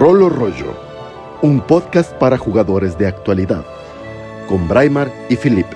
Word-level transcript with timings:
Rolo 0.00 0.30
Rollo, 0.30 0.74
un 1.42 1.60
podcast 1.60 2.14
para 2.14 2.38
jugadores 2.38 2.96
de 2.96 3.06
actualidad, 3.06 3.62
con 4.48 4.66
Braimar 4.66 5.12
y 5.28 5.36
Philip. 5.36 5.66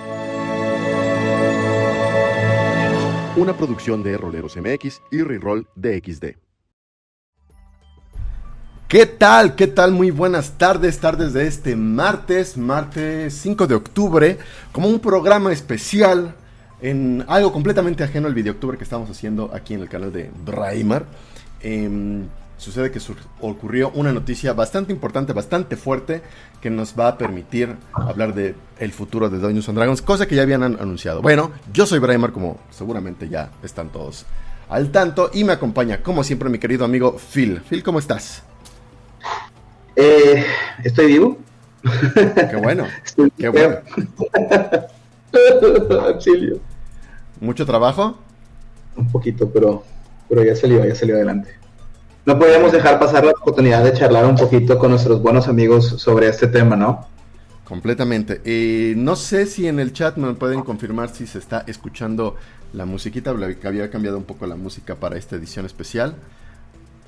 Una 3.37 3.55
producción 3.55 4.03
de 4.03 4.17
Roleros 4.17 4.57
MX 4.57 5.03
y 5.11 5.21
Reroll 5.21 5.69
DXD. 5.77 6.39
¿Qué 8.89 9.05
tal? 9.05 9.57
¿Qué 9.57 9.67
tal? 9.67 9.93
Muy 9.93 10.11
buenas 10.11 10.57
tardes, 10.57 10.99
tardes 11.01 11.35
de 11.35 11.47
este 11.47 11.77
martes, 11.77 12.57
martes 12.57 13.35
5 13.35 13.67
de 13.67 13.75
octubre, 13.75 14.39
como 14.73 14.89
un 14.89 15.01
programa 15.01 15.53
especial 15.53 16.35
en 16.81 17.27
algo 17.29 17.53
completamente 17.53 18.03
ajeno 18.03 18.27
al 18.27 18.33
video 18.33 18.55
octubre 18.55 18.79
que 18.79 18.85
estamos 18.85 19.11
haciendo 19.11 19.51
aquí 19.53 19.75
en 19.75 19.83
el 19.83 19.91
canal 19.91 20.11
de 20.11 20.31
Braimar. 20.47 21.05
Em, 21.61 22.27
sucede 22.57 22.91
que 22.91 23.01
ocurrió 23.41 23.91
una 23.95 24.13
noticia 24.13 24.53
bastante 24.53 24.93
importante, 24.93 25.33
bastante 25.33 25.77
fuerte, 25.77 26.23
que 26.61 26.71
nos 26.71 26.99
va 26.99 27.09
a 27.09 27.19
permitir 27.19 27.77
hablar 27.93 28.35
de 28.35 28.55
el 28.79 28.93
futuro 28.93 29.29
de 29.29 29.39
Dungeons 29.39 29.69
and 29.69 29.79
Dragons, 29.79 30.03
cosa 30.03 30.27
que 30.27 30.37
ya 30.37 30.43
habían 30.43 30.63
anunciado. 30.63 31.23
Bueno, 31.23 31.53
yo 31.73 31.87
soy 31.87 31.99
Braimar, 31.99 32.33
como 32.33 32.59
seguramente 32.71 33.29
ya 33.29 33.51
están 33.63 33.91
todos 33.91 34.27
al 34.69 34.91
tanto, 34.91 35.31
y 35.33 35.45
me 35.45 35.53
acompaña, 35.53 36.03
como 36.03 36.25
siempre, 36.25 36.49
mi 36.49 36.59
querido 36.59 36.85
amigo 36.85 37.17
Phil. 37.19 37.61
Phil, 37.69 37.83
¿cómo 37.83 37.99
estás? 37.99 38.43
Eh, 39.97 40.45
estoy 40.83 41.07
vivo. 41.07 41.39
Qué 42.15 42.57
bueno. 42.57 42.87
qué 43.39 43.49
bueno. 43.49 43.77
¿Mucho 47.41 47.67
trabajo? 47.67 48.17
Un 48.97 49.11
poquito, 49.11 49.51
pero, 49.51 49.85
pero 50.29 50.45
ya 50.45 50.57
salió, 50.57 50.85
ya 50.85 50.95
salió 50.95 51.17
adelante 51.17 51.64
no 52.27 52.39
podíamos 52.39 52.73
dejar 52.73 52.99
pasar 52.99 53.25
la 53.25 53.33
oportunidad 53.33 53.85
de 53.85 53.93
charlar 53.93 54.25
un 54.25 54.37
poquito 54.37 54.79
con 54.79 54.91
nuestros 54.91 55.21
buenos 55.21 55.47
amigos 55.49 55.87
sobre 55.87 56.29
este 56.29 56.47
tema, 56.47 56.75
¿no? 56.75 57.07
Completamente. 57.65 58.41
Eh, 58.45 58.95
no 58.97 59.17
sé 59.17 59.47
si 59.47 59.69
en 59.69 59.79
el 59.79 59.93
chat 59.93 60.17
me 60.17 60.33
pueden 60.35 60.63
confirmar 60.63 61.11
si 61.11 61.27
se 61.27 61.39
está 61.39 61.65
escuchando 61.67 62.37
la 62.73 62.87
musiquita. 62.87 63.31
Había 63.31 63.91
cambiado 63.91 64.17
un 64.17 64.25
poco 64.25 64.47
la 64.47 64.57
música 64.57 64.95
para 64.95 65.17
esta 65.17 65.37
edición 65.37 65.67
especial. 65.67 66.15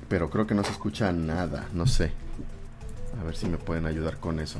Pero 0.07 0.29
creo 0.29 0.47
que 0.47 0.55
no 0.55 0.63
se 0.63 0.71
escucha 0.71 1.11
nada. 1.11 1.67
No 1.73 1.85
sé. 1.85 2.11
A 3.19 3.23
ver 3.23 3.35
si 3.35 3.47
me 3.47 3.57
pueden 3.57 3.85
ayudar 3.85 4.17
con 4.17 4.39
eso. 4.39 4.59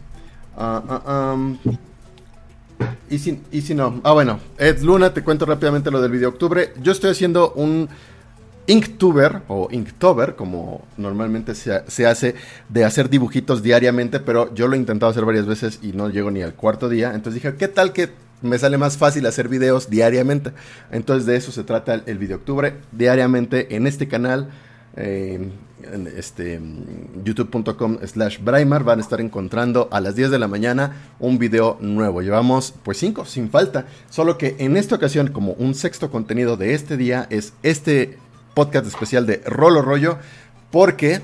Ah, 0.55 0.81
ah, 1.05 1.37
y, 3.09 3.19
si, 3.19 3.41
y 3.51 3.61
si 3.61 3.73
no. 3.73 4.01
Ah, 4.03 4.13
bueno. 4.13 4.39
Ed 4.57 4.81
Luna, 4.81 5.13
te 5.13 5.23
cuento 5.23 5.45
rápidamente 5.45 5.91
lo 5.91 6.01
del 6.01 6.11
video 6.11 6.29
octubre. 6.29 6.73
Yo 6.81 6.91
estoy 6.91 7.11
haciendo 7.11 7.53
un 7.53 7.89
Inktuber 8.67 9.43
o 9.47 9.69
Inktober, 9.71 10.35
como 10.35 10.85
normalmente 10.97 11.55
se, 11.55 12.05
hace, 12.05 12.35
de 12.67 12.83
hacer 12.83 13.09
dibujitos 13.09 13.63
diariamente, 13.63 14.19
pero 14.19 14.53
yo 14.53 14.67
lo 14.67 14.75
he 14.75 14.77
intentado 14.77 15.09
hacer 15.09 15.23
varias 15.23 15.45
veces 15.45 15.79
y 15.81 15.93
no 15.93 16.09
llego 16.09 16.31
ni 16.31 16.41
al 16.41 16.53
cuarto 16.53 16.89
día. 16.89 17.13
Entonces 17.13 17.41
dije, 17.41 17.55
¿qué 17.55 17.69
tal 17.69 17.93
que 17.93 18.09
me 18.41 18.59
sale 18.59 18.77
más 18.77 18.97
fácil 18.97 19.25
hacer 19.25 19.47
videos 19.47 19.89
diariamente? 19.89 20.51
Entonces 20.91 21.25
de 21.25 21.37
eso 21.37 21.53
se 21.53 21.63
trata 21.63 21.93
el, 22.05 22.17
video 22.17 22.37
octubre, 22.37 22.75
diariamente 22.91 23.75
en 23.75 23.87
este 23.87 24.09
canal. 24.09 24.49
este 26.17 26.59
youtube.com 27.23 27.99
slash 28.03 28.39
Braimar 28.43 28.83
van 28.83 28.99
a 28.99 29.01
estar 29.01 29.21
encontrando 29.21 29.87
a 29.91 30.01
las 30.01 30.15
10 30.15 30.31
de 30.31 30.39
la 30.39 30.49
mañana 30.49 31.13
un 31.19 31.37
video 31.37 31.77
nuevo. 31.79 32.21
Llevamos 32.21 32.73
pues 32.83 32.97
5 32.97 33.23
sin 33.23 33.49
falta. 33.49 33.85
Solo 34.09 34.37
que 34.37 34.57
en 34.59 34.75
esta 34.75 34.95
ocasión 34.95 35.29
como 35.29 35.53
un 35.53 35.73
sexto 35.73 36.11
contenido 36.11 36.57
de 36.57 36.73
este 36.73 36.97
día 36.97 37.27
es 37.29 37.53
este 37.63 38.17
podcast 38.57 38.87
especial 38.87 39.27
de 39.27 39.43
Rolo 39.45 39.83
Rollo, 39.83 40.17
porque, 40.71 41.21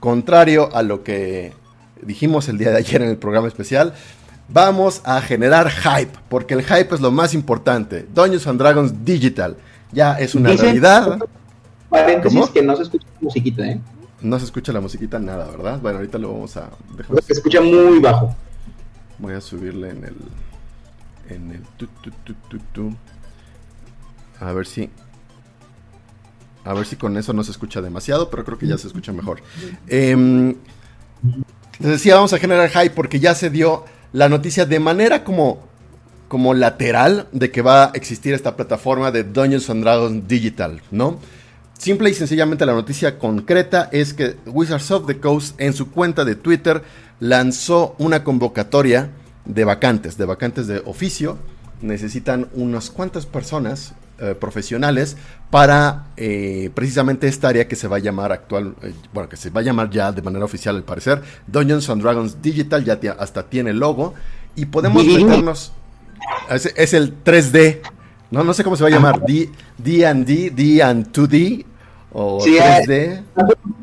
contrario 0.00 0.74
a 0.74 0.82
lo 0.82 1.04
que 1.04 1.52
dijimos 2.00 2.48
el 2.48 2.56
día 2.56 2.70
de 2.70 2.78
ayer 2.78 3.02
en 3.02 3.10
el 3.10 3.18
programa 3.18 3.48
especial, 3.48 3.92
vamos 4.48 5.02
a 5.04 5.20
generar 5.20 5.68
hype, 5.68 6.18
porque 6.30 6.54
el 6.54 6.62
hype 6.62 6.94
es 6.94 7.02
lo 7.02 7.10
más 7.10 7.34
importante. 7.34 8.06
Dungeons 8.14 8.46
and 8.46 8.58
Dragons 8.58 9.04
Digital 9.04 9.58
ya 9.92 10.18
es 10.18 10.34
una 10.34 10.54
realidad. 10.54 11.18
Paréntesis 11.90 12.48
que 12.48 12.62
no 12.62 12.74
se 12.76 12.84
escucha 12.84 13.08
la 13.12 13.20
musiquita, 13.20 13.66
¿eh? 13.66 13.80
No 14.22 14.38
se 14.38 14.46
escucha 14.46 14.72
la 14.72 14.80
musiquita 14.80 15.18
nada, 15.18 15.46
¿verdad? 15.50 15.78
Bueno, 15.82 15.98
ahorita 15.98 16.16
lo 16.16 16.32
vamos 16.32 16.56
a... 16.56 16.70
Se 17.26 17.34
escucha 17.34 17.60
muy 17.60 17.98
bajo. 17.98 18.34
Voy 19.18 19.34
a 19.34 19.42
subirle 19.42 19.90
en 19.90 20.04
el... 20.04 20.16
En 21.28 21.50
el... 21.50 21.60
Tu, 21.76 21.86
tu, 21.88 22.58
tu, 22.72 22.90
a 24.40 24.50
ver 24.54 24.66
si 24.66 24.88
a 26.64 26.74
ver 26.74 26.86
si 26.86 26.96
con 26.96 27.16
eso 27.16 27.32
no 27.32 27.44
se 27.44 27.50
escucha 27.50 27.80
demasiado, 27.80 28.30
pero 28.30 28.44
creo 28.44 28.58
que 28.58 28.66
ya 28.66 28.78
se 28.78 28.86
escucha 28.86 29.12
mejor. 29.12 29.40
Eh, 29.86 30.54
les 31.78 31.90
decía, 31.90 32.14
vamos 32.14 32.32
a 32.32 32.38
generar 32.38 32.70
hype 32.70 32.90
porque 32.90 33.20
ya 33.20 33.34
se 33.34 33.50
dio 33.50 33.84
la 34.12 34.28
noticia 34.28 34.64
de 34.64 34.78
manera 34.78 35.24
como, 35.24 35.66
como 36.28 36.54
lateral 36.54 37.28
de 37.32 37.50
que 37.50 37.62
va 37.62 37.86
a 37.86 37.90
existir 37.94 38.32
esta 38.32 38.56
plataforma 38.56 39.10
de 39.10 39.24
Dungeons 39.24 39.68
and 39.70 39.82
Dragons 39.82 40.28
Digital, 40.28 40.80
¿no? 40.90 41.18
Simple 41.76 42.08
y 42.10 42.14
sencillamente 42.14 42.64
la 42.64 42.72
noticia 42.72 43.18
concreta 43.18 43.88
es 43.92 44.14
que 44.14 44.36
Wizards 44.46 44.90
of 44.92 45.06
the 45.06 45.18
Coast 45.18 45.60
en 45.60 45.72
su 45.72 45.90
cuenta 45.90 46.24
de 46.24 46.36
Twitter 46.36 46.82
lanzó 47.18 47.96
una 47.98 48.22
convocatoria 48.22 49.10
de 49.44 49.64
vacantes, 49.64 50.16
de 50.16 50.24
vacantes 50.24 50.66
de 50.68 50.78
oficio. 50.86 51.36
Necesitan 51.82 52.48
unas 52.54 52.90
cuantas 52.90 53.26
personas, 53.26 53.94
eh, 54.20 54.36
profesionales 54.38 55.16
para 55.50 56.06
eh, 56.16 56.70
precisamente 56.72 57.26
esta 57.26 57.48
área 57.48 57.66
que 57.66 57.74
se 57.74 57.88
va 57.88 57.96
a 57.96 57.98
llamar 57.98 58.30
actual, 58.30 58.76
eh, 58.82 58.92
bueno, 59.12 59.28
que 59.28 59.36
se 59.36 59.50
va 59.50 59.60
a 59.60 59.64
llamar 59.64 59.90
ya 59.90 60.12
de 60.12 60.22
manera 60.22 60.44
oficial 60.44 60.76
al 60.76 60.84
parecer, 60.84 61.20
Dungeons 61.48 61.90
and 61.90 62.00
Dragons 62.00 62.40
Digital, 62.40 62.84
ya 62.84 62.98
hasta 63.18 63.42
tiene 63.42 63.72
logo, 63.72 64.14
y 64.54 64.66
podemos 64.66 65.04
meternos, 65.04 65.72
es, 66.48 66.94
el 66.94 67.24
3D, 67.24 67.80
no, 68.30 68.44
no 68.44 68.54
sé 68.54 68.62
cómo 68.62 68.76
se 68.76 68.84
va 68.84 68.88
a 68.88 68.92
llamar, 68.92 69.20
D, 69.24 69.50
D&D, 69.78 70.50
D 70.50 70.80
and 70.80 71.10
2D, 71.10 71.64
o 72.12 72.38
3D. 72.38 73.22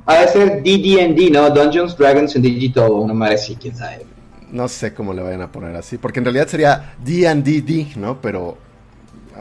Va 0.07 0.21
a 0.21 0.27
ser 0.27 0.63
DD&D, 0.63 1.29
¿no? 1.29 1.49
Dungeons, 1.49 1.97
Dragons 1.97 2.35
and 2.35 2.45
Digital, 2.45 2.89
una 2.89 3.13
madre 3.13 3.35
así, 3.35 3.57
quién 3.57 3.75
sabe. 3.75 4.05
No 4.49 4.69
sé 4.69 4.93
cómo 4.93 5.13
le 5.13 5.21
vayan 5.21 5.41
a 5.41 5.51
poner 5.51 5.75
así, 5.75 5.97
porque 5.97 6.19
en 6.19 6.25
realidad 6.25 6.47
sería 6.47 6.93
D&D, 7.03 7.93
¿no? 7.97 8.21
Pero 8.21 8.57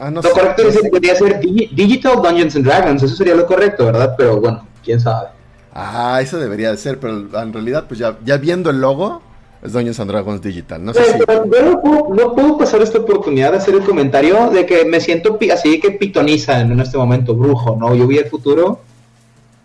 Ah, 0.01 0.09
lo 0.09 0.19
correcto 0.23 0.67
es, 0.67 0.79
podría 0.89 1.15
ser 1.15 1.39
Digital 1.39 2.23
Dungeons 2.23 2.55
and 2.55 2.65
Dragons, 2.65 3.03
eso 3.03 3.15
sería 3.15 3.35
lo 3.35 3.45
correcto, 3.45 3.85
¿verdad? 3.85 4.15
Pero 4.17 4.41
bueno, 4.41 4.65
quién 4.83 4.99
sabe. 4.99 5.27
Ah, 5.75 6.17
eso 6.19 6.39
debería 6.39 6.71
de 6.71 6.77
ser, 6.77 6.99
pero 6.99 7.17
en 7.39 7.53
realidad, 7.53 7.85
pues 7.87 7.99
ya, 7.99 8.17
ya 8.25 8.37
viendo 8.37 8.71
el 8.71 8.81
logo, 8.81 9.21
es 9.61 9.73
Dungeons 9.73 9.99
and 9.99 10.09
Dragons 10.09 10.41
Digital. 10.41 10.83
No 10.83 10.95
sé 10.95 11.03
si... 11.05 11.19
no, 11.19 12.33
puedo, 12.33 12.57
pasar 12.57 12.81
esta 12.81 12.97
oportunidad 12.97 13.51
de 13.51 13.59
hacer 13.59 13.75
el 13.75 13.83
comentario 13.83 14.49
de 14.49 14.65
que 14.65 14.85
me 14.85 14.99
siento 14.99 15.37
así 15.53 15.79
que 15.79 15.91
pitoniza 15.91 16.61
en 16.61 16.79
este 16.79 16.97
momento, 16.97 17.35
brujo, 17.35 17.77
¿no? 17.79 17.93
Yo 17.93 18.07
vi 18.07 18.17
el 18.17 18.25
futuro 18.25 18.79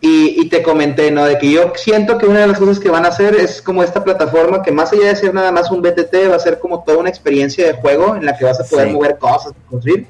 y, 0.03 0.39
y, 0.39 0.51
te 0.51 0.63
comenté, 0.63 1.11
¿no? 1.11 1.25
De 1.25 1.39
que 1.39 1.51
yo 1.51 1.73
siento 1.77 2.19
que 2.19 2.27
una 2.27 2.41
de 2.41 2.49
las 2.49 2.59
cosas 2.59 2.79
que 2.79 2.91
van 2.91 3.07
a 3.07 3.09
hacer 3.09 3.35
es 3.37 3.63
como 3.63 3.83
esta 3.83 4.05
plataforma 4.05 4.61
que 4.61 4.71
más 4.71 4.93
allá 4.93 5.07
de 5.07 5.17
ser 5.17 5.33
nada 5.33 5.51
más 5.51 5.71
un 5.71 5.81
BTT, 5.81 6.31
va 6.31 6.37
a 6.37 6.41
ser 6.41 6.59
como 6.59 6.85
toda 6.85 6.99
una 6.99 7.09
experiencia 7.09 7.67
de 7.67 7.73
juego 7.73 8.17
en 8.17 8.27
la 8.27 8.37
que 8.37 8.45
vas 8.45 8.61
a 8.61 8.65
poder 8.65 8.93
mover 8.93 9.17
cosas, 9.17 9.55
construir 9.71 10.07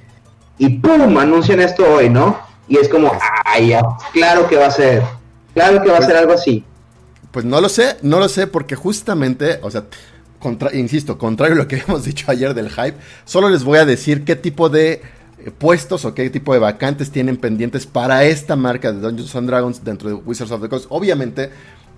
y 0.58 0.68
¡pum! 0.68 1.16
anuncian 1.18 1.60
esto 1.60 1.84
hoy, 1.90 2.08
¿no? 2.08 2.38
Y 2.68 2.78
es 2.78 2.88
como, 2.88 3.12
¡ay, 3.44 3.74
claro 4.12 4.48
que 4.48 4.56
va 4.56 4.66
a 4.66 4.70
ser! 4.70 5.02
Claro 5.54 5.82
que 5.82 5.88
va 5.88 5.94
a 5.94 5.98
pues 5.98 6.08
ser 6.08 6.16
algo 6.16 6.32
así. 6.32 6.64
Pues 7.30 7.44
no 7.44 7.60
lo 7.60 7.68
sé, 7.68 7.96
no 8.02 8.18
lo 8.18 8.28
sé, 8.28 8.46
porque 8.46 8.76
justamente, 8.76 9.58
o 9.62 9.70
sea, 9.70 9.84
insisto, 10.74 11.18
contrario 11.18 11.54
a 11.54 11.58
lo 11.58 11.68
que 11.68 11.76
hemos 11.86 12.04
dicho 12.04 12.30
ayer 12.30 12.54
del 12.54 12.70
hype, 12.70 12.96
solo 13.24 13.48
les 13.48 13.64
voy 13.64 13.78
a 13.78 13.84
decir 13.84 14.24
qué 14.24 14.36
tipo 14.36 14.68
de 14.68 15.02
eh, 15.38 15.50
puestos 15.56 16.04
o 16.04 16.14
qué 16.14 16.28
tipo 16.30 16.52
de 16.52 16.58
vacantes 16.58 17.10
tienen 17.10 17.36
pendientes 17.36 17.86
para 17.86 18.24
esta 18.24 18.56
marca 18.56 18.92
de 18.92 19.00
Dungeons 19.00 19.34
and 19.36 19.48
Dragons 19.48 19.84
dentro 19.84 20.09
de 20.09 20.14
Wizards 20.14 20.52
of 20.52 20.60
the 20.60 20.68
Coast. 20.68 20.86
Obviamente, 20.88 21.50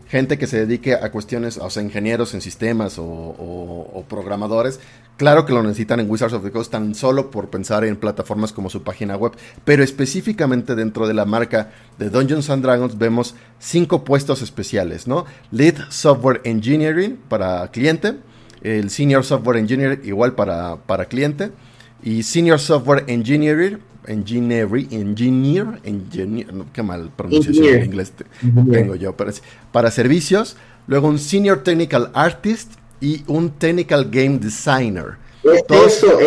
gente 0.09 0.39
que 0.39 0.47
se 0.47 0.59
dedique 0.59 0.95
a 0.95 1.11
cuestiones, 1.11 1.59
o 1.59 1.69
sea, 1.71 1.83
ingenieros 1.83 2.35
en 2.35 2.41
sistemas 2.41 2.97
o, 2.99 4.05
programadores, 4.09 4.81
claro 5.17 5.45
que 5.45 5.53
lo 5.53 5.63
necesitan 5.63 6.01
en 6.01 6.11
Wizards 6.11 6.33
of 6.33 6.43
the 6.43 6.51
Coast 6.51 6.73
tan 6.73 6.95
solo 6.95 7.31
por 7.31 7.51
pensar 7.51 7.85
en 7.85 7.97
plataformas 7.97 8.53
como 8.53 8.71
su 8.71 8.83
página 8.83 9.17
web, 9.17 9.33
pero 9.65 9.83
específicamente 9.83 10.75
dentro 10.75 11.07
de 11.07 11.15
la 11.15 11.27
marca 11.27 11.71
de 11.99 12.09
Dungeons 12.09 12.49
and 12.49 12.63
Dragons 12.63 12.97
vemos 12.97 13.35
cinco 13.59 14.05
puestos 14.05 14.41
especiales, 14.41 15.07
¿no? 15.07 15.27
Lead 15.51 15.91
Software 15.91 16.41
Engineering 16.45 17.19
para 17.29 17.69
cliente, 17.71 18.15
el 18.63 18.91
Senior 18.91 19.25
Software 19.25 19.59
Engineer 19.59 20.01
igual 20.05 20.35
para, 20.35 20.77
para 20.77 21.05
cliente, 21.05 21.53
y 22.03 22.23
Senior 22.23 22.61
Software 22.61 23.05
Engineer 23.09 23.81
engineering, 24.07 24.89
engineer, 24.91 25.81
engineer, 25.85 26.47
qué 26.73 26.83
mal 26.83 27.11
pronunciación 27.15 27.67
en 27.67 27.85
inglés 27.85 28.13
tengo 28.41 28.95
yo, 28.95 29.17
pero 29.17 29.33
para 29.73 29.91
servicios, 29.91 30.57
luego 30.87 31.09
un 31.09 31.19
senior 31.19 31.63
technical 31.63 32.11
artist 32.15 32.73
y 33.01 33.23
un 33.27 33.51
technical 33.51 34.09
game 34.11 34.39
designer. 34.39 35.17
eso, 35.43 36.19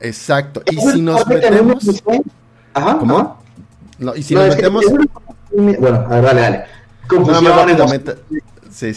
Exacto. 0.00 0.62
Y 0.70 0.76
si 0.76 1.02
nos 1.02 1.26
metemos, 1.26 2.02
Ajá, 2.72 2.98
¿cómo? 2.98 3.42
No, 3.98 4.16
y 4.16 4.22
si 4.22 4.34
nos 4.34 4.48
metemos, 4.48 4.84
bueno, 5.52 6.06
a 6.08 6.20
ver, 6.20 6.24
dale, 6.24 6.40
dale. 6.40 6.64
confusión. 7.06 7.44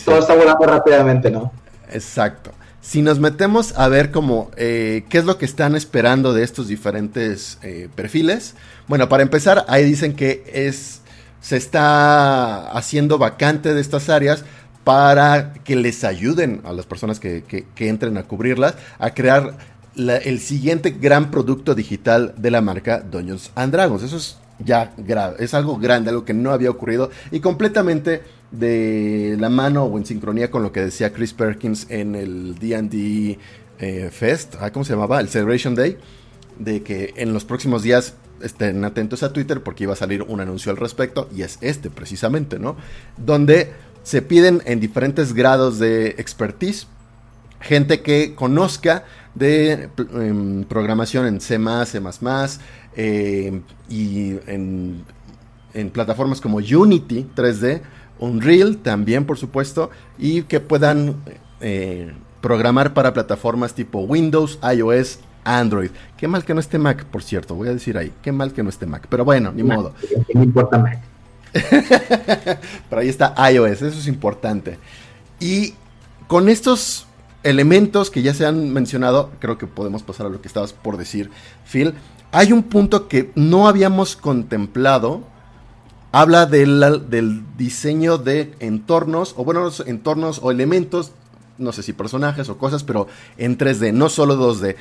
Todo 0.05 0.19
está 0.19 0.35
volando 0.35 0.65
rápidamente, 0.65 1.29
¿no? 1.31 1.51
Exacto. 1.91 2.51
Si 2.83 3.01
nos 3.01 3.17
metemos 3.17 3.71
a 3.77 3.87
ver 3.87 4.11
como 4.11 4.51
eh, 4.57 5.05
qué 5.07 5.17
es 5.17 5.23
lo 5.23 5.37
que 5.37 5.45
están 5.45 5.73
esperando 5.73 6.33
de 6.33 6.43
estos 6.43 6.67
diferentes 6.67 7.57
eh, 7.61 7.87
perfiles, 7.95 8.55
bueno, 8.89 9.07
para 9.07 9.23
empezar, 9.23 9.63
ahí 9.69 9.85
dicen 9.85 10.17
que 10.17 10.43
es 10.53 10.99
se 11.39 11.55
está 11.55 12.67
haciendo 12.71 13.17
vacante 13.17 13.73
de 13.73 13.79
estas 13.79 14.09
áreas 14.09 14.43
para 14.83 15.53
que 15.53 15.77
les 15.77 16.03
ayuden 16.03 16.59
a 16.65 16.73
las 16.73 16.85
personas 16.85 17.21
que, 17.21 17.65
entren 17.77 18.17
a 18.17 18.23
cubrirlas 18.23 18.75
a 18.99 19.13
crear 19.13 19.55
el 19.95 20.39
siguiente 20.41 20.91
gran 20.91 21.31
producto 21.31 21.75
digital 21.75 22.33
de 22.37 22.51
la 22.51 22.59
marca 22.59 22.99
Dungeons 22.99 23.51
and 23.55 23.71
Dragons. 23.71 24.03
Eso 24.03 24.17
es 24.17 24.37
ya 24.59 24.93
grave, 24.97 25.37
es 25.39 25.53
algo 25.53 25.77
grande, 25.77 26.09
algo 26.09 26.25
que 26.25 26.33
no 26.33 26.51
había 26.51 26.69
ocurrido 26.69 27.11
y 27.31 27.39
completamente 27.39 28.23
de 28.53 29.35
la 29.39 29.49
mano 29.49 29.83
o 29.83 29.97
en 29.97 30.05
sincronía 30.05 30.49
con 30.49 30.63
lo 30.63 30.71
que 30.71 30.79
decía 30.79 31.11
Chris 31.11 31.33
Perkins 31.33 31.87
en 31.89 32.15
el 32.15 32.55
D&D 32.59 33.37
eh, 33.79 34.09
Fest, 34.11 34.55
ah, 34.61 34.71
¿cómo 34.71 34.85
se 34.85 34.93
llamaba? 34.93 35.19
El 35.19 35.27
Celebration 35.27 35.75
Day, 35.75 35.97
de 36.57 36.83
que 36.83 37.13
en 37.17 37.33
los 37.33 37.43
próximos 37.43 37.83
días 37.83 38.13
estén 38.41 38.85
atentos 38.85 39.23
a 39.23 39.33
Twitter 39.33 39.61
porque 39.61 39.83
iba 39.83 39.93
a 39.93 39.97
salir 39.97 40.21
un 40.21 40.39
anuncio 40.39 40.71
al 40.71 40.77
respecto 40.77 41.27
y 41.35 41.41
es 41.41 41.57
este 41.61 41.89
precisamente, 41.89 42.59
¿no? 42.59 42.77
Donde 43.17 43.71
se 44.03 44.21
piden 44.21 44.61
en 44.65 44.79
diferentes 44.79 45.33
grados 45.33 45.79
de 45.79 46.09
expertise 46.17 46.87
gente 47.63 48.01
que 48.01 48.35
conozca 48.35 49.05
de 49.33 49.89
em, 50.13 50.63
programación 50.65 51.25
en 51.25 51.41
C++, 51.41 51.57
C++, 51.85 52.01
eh, 52.95 53.61
y 53.89 54.31
en, 54.45 55.03
en, 55.73 55.89
plataformas 55.89 56.39
como 56.41 56.57
Unity 56.57 57.25
3D, 57.35 57.81
Unreal 58.23 58.77
también, 58.77 59.25
por 59.25 59.37
supuesto, 59.37 59.89
y 60.17 60.43
que 60.43 60.59
puedan 60.59 61.15
eh, 61.61 62.13
programar 62.41 62.93
para 62.93 63.13
plataformas 63.13 63.73
tipo 63.73 63.99
Windows, 63.99 64.59
iOS, 64.75 65.19
Android. 65.43 65.91
Qué 66.17 66.27
mal 66.27 66.45
que 66.45 66.53
no 66.53 66.59
esté 66.59 66.77
Mac, 66.77 67.05
por 67.05 67.23
cierto, 67.23 67.55
voy 67.55 67.69
a 67.69 67.73
decir 67.73 67.97
ahí. 67.97 68.11
Qué 68.21 68.31
mal 68.31 68.53
que 68.53 68.63
no 68.63 68.69
esté 68.69 68.85
Mac, 68.85 69.07
pero 69.09 69.25
bueno, 69.25 69.51
ni 69.51 69.63
modo. 69.63 69.93
No 70.33 70.43
importa 70.43 70.77
Mac. 70.77 70.99
pero 72.89 73.01
ahí 73.01 73.09
está 73.09 73.35
iOS, 73.51 73.81
eso 73.81 73.99
es 73.99 74.07
importante. 74.07 74.79
Y 75.39 75.73
con 76.27 76.49
estos 76.49 77.07
elementos 77.43 78.09
que 78.09 78.21
ya 78.21 78.33
se 78.33 78.45
han 78.45 78.71
mencionado, 78.71 79.31
creo 79.39 79.57
que 79.57 79.67
podemos 79.67 80.01
pasar 80.01 80.25
a 80.25 80.29
lo 80.29 80.41
que 80.41 80.47
estabas 80.47 80.73
por 80.73 80.97
decir, 80.97 81.29
Phil. 81.65 81.93
Hay 82.31 82.51
un 82.51 82.63
punto 82.63 83.07
que 83.07 83.31
no 83.35 83.67
habíamos 83.67 84.15
contemplado. 84.15 85.21
Habla 86.15 86.45
del, 86.45 86.79
del 87.09 87.41
diseño 87.57 88.19
de 88.19 88.53
entornos, 88.59 89.33
o 89.35 89.43
bueno, 89.43 89.67
entornos 89.87 90.39
o 90.43 90.51
elementos, 90.51 91.11
no 91.57 91.71
sé 91.71 91.81
si 91.81 91.91
personajes 91.91 92.49
o 92.49 92.57
cosas, 92.59 92.83
pero 92.83 93.07
en 93.35 93.57
3D, 93.57 93.91
no 93.93 94.09
solo 94.09 94.35
2D. 94.35 94.75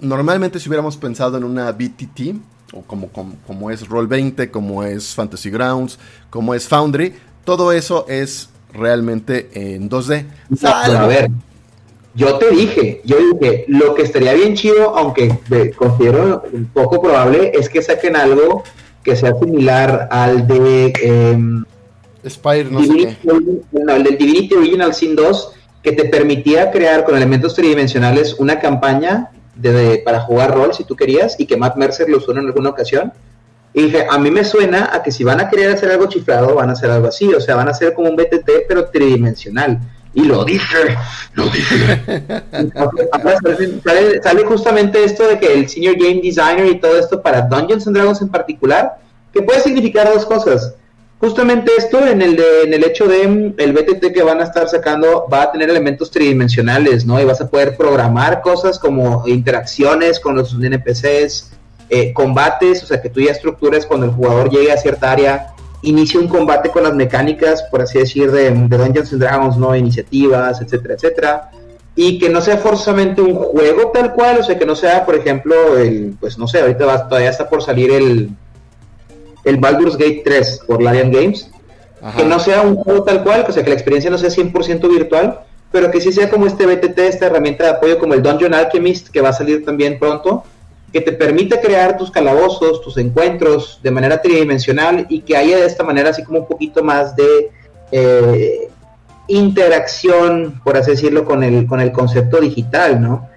Normalmente 0.00 0.58
si 0.58 0.70
hubiéramos 0.70 0.96
pensado 0.96 1.36
en 1.36 1.44
una 1.44 1.70
BTT, 1.72 2.36
o 2.72 2.80
como, 2.84 3.10
como, 3.10 3.70
es 3.70 3.86
Roll20, 3.86 4.50
como 4.50 4.82
es 4.82 5.14
Fantasy 5.14 5.50
Grounds, 5.50 5.98
como 6.30 6.54
es 6.54 6.66
Foundry, 6.66 7.12
todo 7.44 7.72
eso 7.72 8.06
es 8.08 8.48
realmente 8.72 9.50
en 9.52 9.90
2D. 9.90 10.24
a 10.64 11.06
ver, 11.06 11.30
yo 12.14 12.38
te 12.38 12.48
dije, 12.50 13.02
yo 13.04 13.18
dije, 13.34 13.66
lo 13.68 13.94
que 13.94 14.04
estaría 14.04 14.32
bien 14.32 14.54
chido, 14.54 14.96
aunque 14.96 15.38
considero 15.76 16.44
un 16.50 16.64
poco 16.64 17.02
probable, 17.02 17.52
es 17.54 17.68
que 17.68 17.82
saquen 17.82 18.16
algo 18.16 18.64
que 19.08 19.16
sea 19.16 19.34
similar 19.34 20.08
al 20.10 20.46
de... 20.46 20.92
Eh, 21.02 22.28
Spire, 22.28 22.64
no 22.64 22.82
sé 22.82 23.16
el 23.24 24.04
del 24.04 24.18
Divinity 24.18 24.54
Original 24.54 24.92
Sin 24.92 25.16
2, 25.16 25.52
que 25.82 25.92
te 25.92 26.04
permitía 26.04 26.70
crear 26.70 27.04
con 27.04 27.16
elementos 27.16 27.54
tridimensionales 27.54 28.34
una 28.38 28.58
campaña 28.58 29.30
de, 29.54 30.02
para 30.04 30.20
jugar 30.20 30.54
rol 30.54 30.74
si 30.74 30.84
tú 30.84 30.94
querías 30.94 31.40
y 31.40 31.46
que 31.46 31.56
Matt 31.56 31.76
Mercer 31.76 32.08
lo 32.10 32.18
usó 32.18 32.32
en 32.32 32.38
alguna 32.38 32.70
ocasión. 32.70 33.12
Y 33.72 33.84
dije, 33.84 34.06
a 34.10 34.18
mí 34.18 34.30
me 34.30 34.44
suena 34.44 34.90
a 34.92 35.02
que 35.02 35.10
si 35.10 35.24
van 35.24 35.40
a 35.40 35.48
querer 35.48 35.70
hacer 35.70 35.90
algo 35.90 36.06
chiflado, 36.06 36.54
van 36.54 36.68
a 36.68 36.72
hacer 36.72 36.90
algo 36.90 37.06
así, 37.06 37.32
o 37.32 37.40
sea, 37.40 37.54
van 37.54 37.68
a 37.68 37.70
hacer 37.70 37.94
como 37.94 38.10
un 38.10 38.16
BTT 38.16 38.66
pero 38.68 38.90
tridimensional 38.90 39.78
y 40.14 40.24
lo 40.24 40.44
dice, 40.44 40.96
lo 41.34 41.48
dice. 41.48 42.22
sale, 44.22 44.44
justamente 44.44 45.04
esto 45.04 45.28
de 45.28 45.38
que 45.38 45.52
el 45.52 45.68
senior 45.68 45.96
game 45.96 46.20
designer 46.22 46.66
y 46.66 46.80
todo 46.80 46.98
esto 46.98 47.22
para 47.22 47.42
Dungeons 47.42 47.86
and 47.86 47.96
Dragons 47.96 48.22
en 48.22 48.28
particular, 48.28 48.98
que 49.32 49.42
puede 49.42 49.60
significar 49.60 50.12
dos 50.12 50.24
cosas. 50.24 50.74
Justamente 51.20 51.72
esto 51.76 52.06
en 52.06 52.22
el, 52.22 52.36
de, 52.36 52.62
en 52.64 52.74
el 52.74 52.84
hecho 52.84 53.06
de 53.08 53.26
mm, 53.26 53.54
el 53.58 53.72
BTT 53.72 54.12
que 54.14 54.22
van 54.22 54.40
a 54.40 54.44
estar 54.44 54.68
sacando 54.68 55.26
va 55.32 55.42
a 55.42 55.52
tener 55.52 55.68
elementos 55.68 56.10
tridimensionales, 56.10 57.04
¿no? 57.04 57.20
Y 57.20 57.24
vas 57.24 57.40
a 57.40 57.50
poder 57.50 57.76
programar 57.76 58.40
cosas 58.40 58.78
como 58.78 59.26
interacciones 59.26 60.20
con 60.20 60.36
los 60.36 60.54
NPCs, 60.54 61.50
eh, 61.90 62.12
combates, 62.12 62.82
o 62.84 62.86
sea, 62.86 63.02
que 63.02 63.10
tú 63.10 63.20
ya 63.20 63.32
estructuras 63.32 63.84
cuando 63.84 64.06
el 64.06 64.12
jugador 64.12 64.50
llegue 64.50 64.70
a 64.70 64.76
cierta 64.76 65.10
área 65.10 65.54
inicia 65.82 66.20
un 66.20 66.28
combate 66.28 66.70
con 66.70 66.82
las 66.82 66.94
mecánicas, 66.94 67.62
por 67.70 67.82
así 67.82 67.98
decir, 67.98 68.30
de, 68.30 68.50
Dungeons 68.50 69.12
and 69.12 69.22
Dragons, 69.22 69.56
¿no? 69.56 69.74
Iniciativas, 69.74 70.60
etcétera, 70.60 70.94
etcétera. 70.94 71.50
Y 71.94 72.18
que 72.18 72.28
no 72.28 72.40
sea 72.40 72.58
forzosamente 72.58 73.20
un 73.20 73.34
juego 73.34 73.90
tal 73.92 74.14
cual, 74.14 74.38
o 74.38 74.42
sea, 74.42 74.58
que 74.58 74.66
no 74.66 74.76
sea, 74.76 75.04
por 75.04 75.16
ejemplo, 75.16 75.76
el, 75.76 76.16
pues 76.20 76.38
no 76.38 76.46
sé, 76.46 76.60
ahorita 76.60 76.86
va, 76.86 77.08
todavía 77.08 77.30
está 77.30 77.48
por 77.48 77.62
salir 77.62 77.90
el, 77.90 78.30
el 79.44 79.56
Baldur's 79.56 79.96
Gate 79.96 80.22
3 80.24 80.62
por 80.66 80.82
Larian 80.82 81.10
Games. 81.10 81.50
Que 82.16 82.24
no 82.24 82.38
sea 82.38 82.62
un 82.62 82.76
juego 82.76 83.02
tal 83.02 83.24
cual, 83.24 83.44
o 83.48 83.52
sea, 83.52 83.64
que 83.64 83.70
la 83.70 83.74
experiencia 83.74 84.08
no 84.08 84.18
sea 84.18 84.30
100% 84.30 84.88
virtual, 84.88 85.40
pero 85.72 85.90
que 85.90 86.00
sí 86.00 86.12
sea 86.12 86.30
como 86.30 86.46
este 86.46 86.64
BTT, 86.64 86.96
esta 87.00 87.26
herramienta 87.26 87.64
de 87.64 87.70
apoyo 87.70 87.98
como 87.98 88.14
el 88.14 88.22
Dungeon 88.22 88.54
Alchemist, 88.54 89.08
que 89.08 89.20
va 89.20 89.30
a 89.30 89.32
salir 89.32 89.64
también 89.64 89.98
pronto, 89.98 90.44
que 90.92 91.00
te 91.00 91.12
permite 91.12 91.60
crear 91.60 91.96
tus 91.96 92.10
calabozos, 92.10 92.80
tus 92.80 92.96
encuentros 92.96 93.80
de 93.82 93.90
manera 93.90 94.22
tridimensional 94.22 95.06
y 95.08 95.20
que 95.20 95.36
haya 95.36 95.58
de 95.58 95.66
esta 95.66 95.84
manera 95.84 96.10
así 96.10 96.24
como 96.24 96.40
un 96.40 96.46
poquito 96.46 96.82
más 96.82 97.14
de 97.14 97.50
eh, 97.92 98.68
interacción, 99.28 100.60
por 100.64 100.76
así 100.76 100.92
decirlo, 100.92 101.24
con 101.24 101.42
el, 101.42 101.66
con 101.66 101.80
el 101.80 101.92
concepto 101.92 102.40
digital, 102.40 103.00
¿no? 103.00 103.28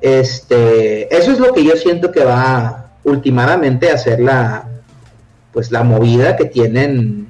Este, 0.00 1.14
eso 1.16 1.32
es 1.32 1.40
lo 1.40 1.52
que 1.52 1.64
yo 1.64 1.76
siento 1.76 2.12
que 2.12 2.24
va 2.24 2.90
últimamente 3.04 3.90
a 3.90 3.98
ser 3.98 4.20
la, 4.20 4.68
pues 5.52 5.72
la 5.72 5.82
movida 5.82 6.36
que 6.36 6.44
tienen, 6.44 7.26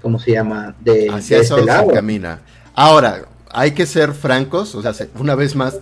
¿cómo 0.00 0.18
se 0.18 0.32
llama? 0.32 0.74
De, 0.80 1.08
Hacia 1.10 1.38
este 1.38 1.62
lado. 1.62 1.88
camina. 1.88 2.40
Ahora, 2.74 3.26
hay 3.50 3.72
que 3.72 3.86
ser 3.86 4.12
francos, 4.12 4.74
o 4.74 4.82
sea, 4.82 4.92
una 5.18 5.34
vez 5.34 5.54
más, 5.54 5.78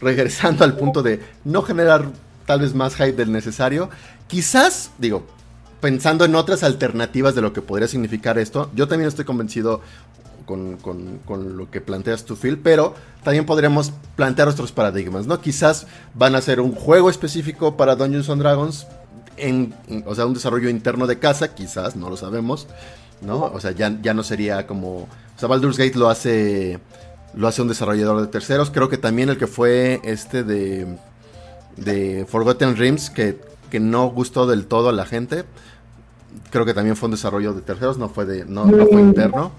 regresando 0.00 0.64
al 0.64 0.76
punto 0.76 1.02
de 1.02 1.20
no 1.44 1.62
generar 1.62 2.06
tal 2.48 2.60
vez 2.60 2.74
más 2.74 2.94
hype 2.96 3.12
del 3.12 3.30
necesario. 3.30 3.90
Quizás, 4.26 4.90
digo, 4.96 5.26
pensando 5.82 6.24
en 6.24 6.34
otras 6.34 6.62
alternativas 6.62 7.34
de 7.34 7.42
lo 7.42 7.52
que 7.52 7.60
podría 7.60 7.86
significar 7.88 8.38
esto, 8.38 8.70
yo 8.74 8.88
también 8.88 9.06
estoy 9.06 9.26
convencido 9.26 9.82
con, 10.46 10.78
lo 11.58 11.70
que 11.70 11.82
planteas 11.82 12.24
tú, 12.24 12.36
Phil, 12.36 12.58
pero 12.58 12.94
también 13.22 13.44
podríamos 13.44 13.92
plantear 14.16 14.48
otros 14.48 14.72
paradigmas, 14.72 15.26
¿no? 15.26 15.42
Quizás 15.42 15.86
van 16.14 16.34
a 16.36 16.40
ser 16.40 16.62
un 16.62 16.74
juego 16.74 17.10
específico 17.10 17.76
para 17.76 17.96
Dungeons 17.96 18.30
and 18.30 18.40
Dragons, 18.40 18.86
en, 19.36 19.74
o 20.06 20.14
sea, 20.14 20.24
un 20.24 20.32
desarrollo 20.32 20.70
interno 20.70 21.06
de 21.06 21.18
casa, 21.18 21.54
quizás, 21.54 21.96
no 21.96 22.08
lo 22.08 22.16
sabemos, 22.16 22.66
¿no? 23.20 23.42
O 23.44 23.60
sea, 23.60 23.72
ya, 23.72 23.94
ya 24.00 24.14
no 24.14 24.22
sería 24.22 24.66
como... 24.66 25.00
O 25.00 25.38
sea, 25.38 25.50
Baldur's 25.50 25.76
Gate 25.76 25.98
lo 25.98 26.08
hace, 26.08 26.80
lo 27.34 27.46
hace 27.46 27.60
un 27.60 27.68
desarrollador 27.68 28.22
de 28.22 28.28
terceros, 28.28 28.70
creo 28.70 28.88
que 28.88 28.96
también 28.96 29.28
el 29.28 29.36
que 29.36 29.46
fue 29.46 30.00
este 30.02 30.44
de 30.44 30.96
de 31.78 32.26
Forgotten 32.28 32.76
Realms 32.76 33.10
que, 33.10 33.38
que 33.70 33.80
no 33.80 34.08
gustó 34.10 34.46
del 34.46 34.66
todo 34.66 34.88
a 34.88 34.92
la 34.92 35.06
gente. 35.06 35.44
Creo 36.50 36.64
que 36.64 36.74
también 36.74 36.96
fue 36.96 37.06
un 37.06 37.12
desarrollo 37.12 37.54
de 37.54 37.62
terceros, 37.62 37.98
no 37.98 38.08
fue 38.08 38.24
de 38.24 38.44
no, 38.44 38.64
fue 38.68 38.92
mm. 38.92 38.98
interno. 38.98 39.52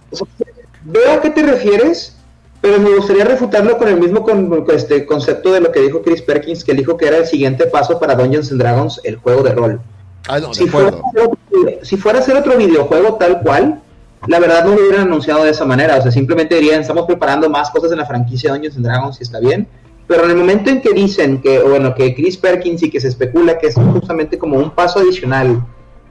Veo 0.83 1.13
a 1.13 1.21
qué 1.21 1.29
te 1.29 1.43
refieres, 1.43 2.15
pero 2.61 2.79
me 2.79 2.95
gustaría 2.95 3.25
refutarlo 3.25 3.77
con 3.77 3.87
el 3.87 3.99
mismo 3.99 4.23
con, 4.23 4.65
este 4.73 5.05
concepto 5.05 5.51
de 5.51 5.61
lo 5.61 5.71
que 5.71 5.81
dijo 5.81 6.01
Chris 6.01 6.21
Perkins, 6.21 6.63
que 6.63 6.73
dijo 6.73 6.97
que 6.97 7.07
era 7.07 7.17
el 7.17 7.25
siguiente 7.25 7.67
paso 7.67 7.99
para 7.99 8.15
Dungeons 8.15 8.51
and 8.51 8.61
Dragons, 8.61 9.01
el 9.03 9.17
juego 9.17 9.43
de 9.43 9.51
rol. 9.51 9.81
Ah, 10.27 10.39
si, 10.51 10.67
fuera 10.67 10.91
si 11.81 11.97
fuera 11.97 12.19
a 12.19 12.21
ser 12.21 12.35
otro 12.35 12.55
videojuego 12.57 13.15
tal 13.15 13.41
cual, 13.41 13.81
la 14.27 14.39
verdad 14.39 14.65
no 14.65 14.75
lo 14.75 14.81
hubieran 14.81 15.07
anunciado 15.07 15.43
de 15.43 15.51
esa 15.51 15.65
manera. 15.65 15.97
O 15.97 16.01
sea, 16.01 16.11
simplemente 16.11 16.55
dirían, 16.55 16.81
estamos 16.81 17.05
preparando 17.05 17.49
más 17.49 17.69
cosas 17.71 17.91
en 17.91 17.97
la 17.97 18.05
franquicia 18.05 18.51
Dungeons 18.51 18.75
and 18.75 18.85
Dragons 18.85 19.19
y 19.19 19.23
está 19.23 19.39
bien 19.39 19.67
pero 20.09 20.25
en 20.25 20.31
el 20.31 20.37
momento 20.37 20.71
en 20.71 20.81
que 20.81 20.91
dicen 20.91 21.39
que, 21.39 21.59
bueno, 21.59 21.93
que 21.93 22.15
Chris 22.15 22.35
Perkins 22.35 22.81
y 22.81 22.89
que 22.89 22.99
se 22.99 23.09
especula 23.09 23.59
que 23.59 23.67
es 23.67 23.75
justamente 23.75 24.39
como 24.39 24.57
un 24.57 24.71
paso 24.71 24.97
adicional 24.97 25.63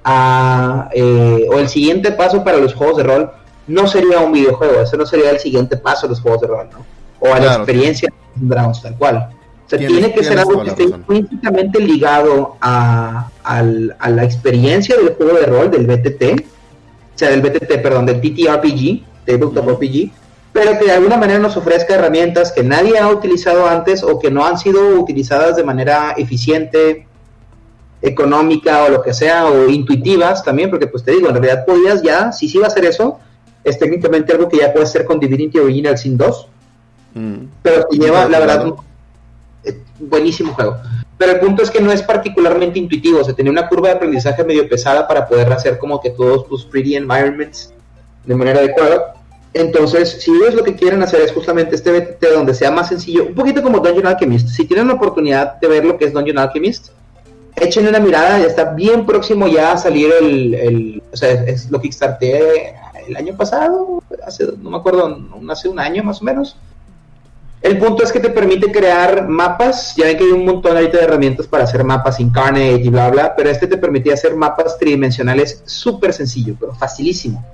a, 0.04 0.88
eh, 0.94 1.48
o 1.52 1.58
el 1.58 1.68
siguiente 1.68 2.12
paso 2.12 2.44
para 2.44 2.58
los 2.58 2.74
juegos 2.74 2.98
de 2.98 3.02
rol, 3.02 3.30
no 3.66 3.88
sería 3.88 4.20
un 4.20 4.30
videojuego, 4.30 4.80
ese 4.82 4.96
no 4.96 5.04
sería 5.04 5.30
el 5.30 5.40
siguiente 5.40 5.76
paso 5.76 6.06
a 6.06 6.10
los 6.10 6.20
juegos 6.20 6.42
de 6.42 6.46
rol, 6.46 6.68
¿no? 6.72 6.86
O 7.18 7.34
a 7.34 7.40
la 7.40 7.56
experiencia 7.56 8.08
de 8.36 8.46
Dragons 8.46 8.80
tal 8.80 8.96
cual. 8.96 9.30
O 9.66 9.68
sea, 9.68 9.80
tiene 9.80 10.12
que 10.12 10.22
ser 10.22 10.38
algo 10.38 10.62
que 10.62 10.70
esté 10.70 10.84
intrínsecamente 10.84 11.80
ligado 11.80 12.56
a, 12.60 13.30
a, 13.42 13.62
la 13.62 14.22
experiencia 14.22 14.96
del 14.96 15.14
juego 15.16 15.36
de 15.40 15.46
rol, 15.46 15.70
del 15.72 15.88
BTT, 15.88 16.46
sea, 17.16 17.30
del 17.30 17.42
BTT, 17.42 17.82
perdón, 17.82 18.06
del 18.06 18.20
TTRPG, 18.20 19.02
Tabletop 19.26 19.68
RPG, 19.68 20.12
pero 20.58 20.76
que 20.76 20.86
de 20.86 20.92
alguna 20.92 21.16
manera 21.16 21.38
nos 21.38 21.56
ofrezca 21.56 21.94
herramientas 21.94 22.50
que 22.50 22.64
nadie 22.64 22.98
ha 22.98 23.08
utilizado 23.08 23.68
antes 23.68 24.02
o 24.02 24.18
que 24.18 24.28
no 24.28 24.44
han 24.44 24.58
sido 24.58 24.98
utilizadas 24.98 25.54
de 25.54 25.62
manera 25.62 26.14
eficiente, 26.16 27.06
económica 28.02 28.82
o 28.82 28.88
lo 28.88 29.00
que 29.00 29.14
sea, 29.14 29.46
o 29.46 29.68
intuitivas 29.68 30.42
también, 30.42 30.68
porque 30.68 30.88
pues 30.88 31.04
te 31.04 31.12
digo, 31.12 31.28
en 31.28 31.34
realidad 31.36 31.64
podías 31.64 32.02
ya, 32.02 32.32
si 32.32 32.48
sí 32.48 32.58
va 32.58 32.64
a 32.64 32.68
hacer 32.70 32.84
eso, 32.84 33.20
es 33.62 33.78
técnicamente 33.78 34.32
algo 34.32 34.48
que 34.48 34.58
ya 34.58 34.72
puedes 34.72 34.88
hacer 34.88 35.04
con 35.04 35.20
Divinity 35.20 35.60
Original 35.60 35.96
Sin 35.96 36.16
2, 36.16 36.48
mm. 37.14 37.36
pero 37.62 37.84
te 37.84 37.96
lleva, 37.96 38.28
la 38.28 38.40
verdad, 38.40 38.74
eh, 39.62 39.80
buenísimo 40.00 40.54
juego. 40.54 40.76
Pero 41.18 41.32
el 41.32 41.38
punto 41.38 41.62
es 41.62 41.70
que 41.70 41.80
no 41.80 41.92
es 41.92 42.02
particularmente 42.02 42.80
intuitivo, 42.80 43.20
o 43.20 43.24
sea, 43.24 43.32
tenía 43.32 43.52
una 43.52 43.68
curva 43.68 43.90
de 43.90 43.94
aprendizaje 43.94 44.42
medio 44.42 44.68
pesada 44.68 45.06
para 45.06 45.28
poder 45.28 45.52
hacer 45.52 45.78
como 45.78 46.00
que 46.00 46.10
todos 46.10 46.48
tus 46.48 46.68
3D 46.68 46.96
environments 46.96 47.72
de 48.24 48.34
manera 48.34 48.58
adecuada. 48.58 49.14
Entonces, 49.58 50.18
si 50.20 50.30
ellos 50.30 50.54
lo 50.54 50.62
que 50.62 50.76
quieren 50.76 51.02
hacer 51.02 51.20
es 51.20 51.32
justamente 51.32 51.74
este 51.74 51.90
BTT 51.90 52.24
donde 52.32 52.54
sea 52.54 52.70
más 52.70 52.90
sencillo, 52.90 53.26
un 53.26 53.34
poquito 53.34 53.60
como 53.60 53.80
Dungeon 53.80 54.06
Alchemist. 54.06 54.50
Si 54.50 54.64
tienen 54.66 54.86
la 54.86 54.94
oportunidad 54.94 55.58
de 55.58 55.66
ver 55.66 55.84
lo 55.84 55.98
que 55.98 56.04
es 56.04 56.12
Dungeon 56.12 56.38
Alchemist, 56.38 56.90
echen 57.56 57.88
una 57.88 57.98
mirada, 57.98 58.38
ya 58.38 58.46
está 58.46 58.72
bien 58.72 59.04
próximo 59.04 59.48
ya 59.48 59.72
a 59.72 59.76
salir 59.76 60.12
el, 60.20 61.02
o 61.12 61.16
sea, 61.16 61.32
es 61.32 61.72
lo 61.72 61.80
que 61.80 61.90
el 63.08 63.16
año 63.16 63.36
pasado, 63.36 64.00
hace, 64.24 64.46
no 64.62 64.70
me 64.70 64.76
acuerdo, 64.76 65.18
hace 65.50 65.68
un 65.68 65.80
año 65.80 66.04
más 66.04 66.22
o 66.22 66.24
menos. 66.24 66.56
El 67.60 67.78
punto 67.78 68.04
es 68.04 68.12
que 68.12 68.20
te 68.20 68.30
permite 68.30 68.70
crear 68.70 69.26
mapas, 69.26 69.96
ya 69.96 70.04
ven 70.04 70.18
que 70.18 70.22
hay 70.22 70.30
un 70.30 70.44
montón 70.44 70.76
ahorita 70.76 70.98
de 70.98 71.04
herramientas 71.04 71.48
para 71.48 71.64
hacer 71.64 71.82
mapas 71.82 72.20
Incarnate 72.20 72.74
y 72.74 72.88
bla 72.90 73.10
bla, 73.10 73.34
pero 73.34 73.50
este 73.50 73.66
te 73.66 73.76
permitía 73.76 74.14
hacer 74.14 74.36
mapas 74.36 74.78
tridimensionales 74.78 75.64
súper 75.66 76.12
sencillo, 76.12 76.54
pero 76.60 76.76
facilísimo. 76.76 77.44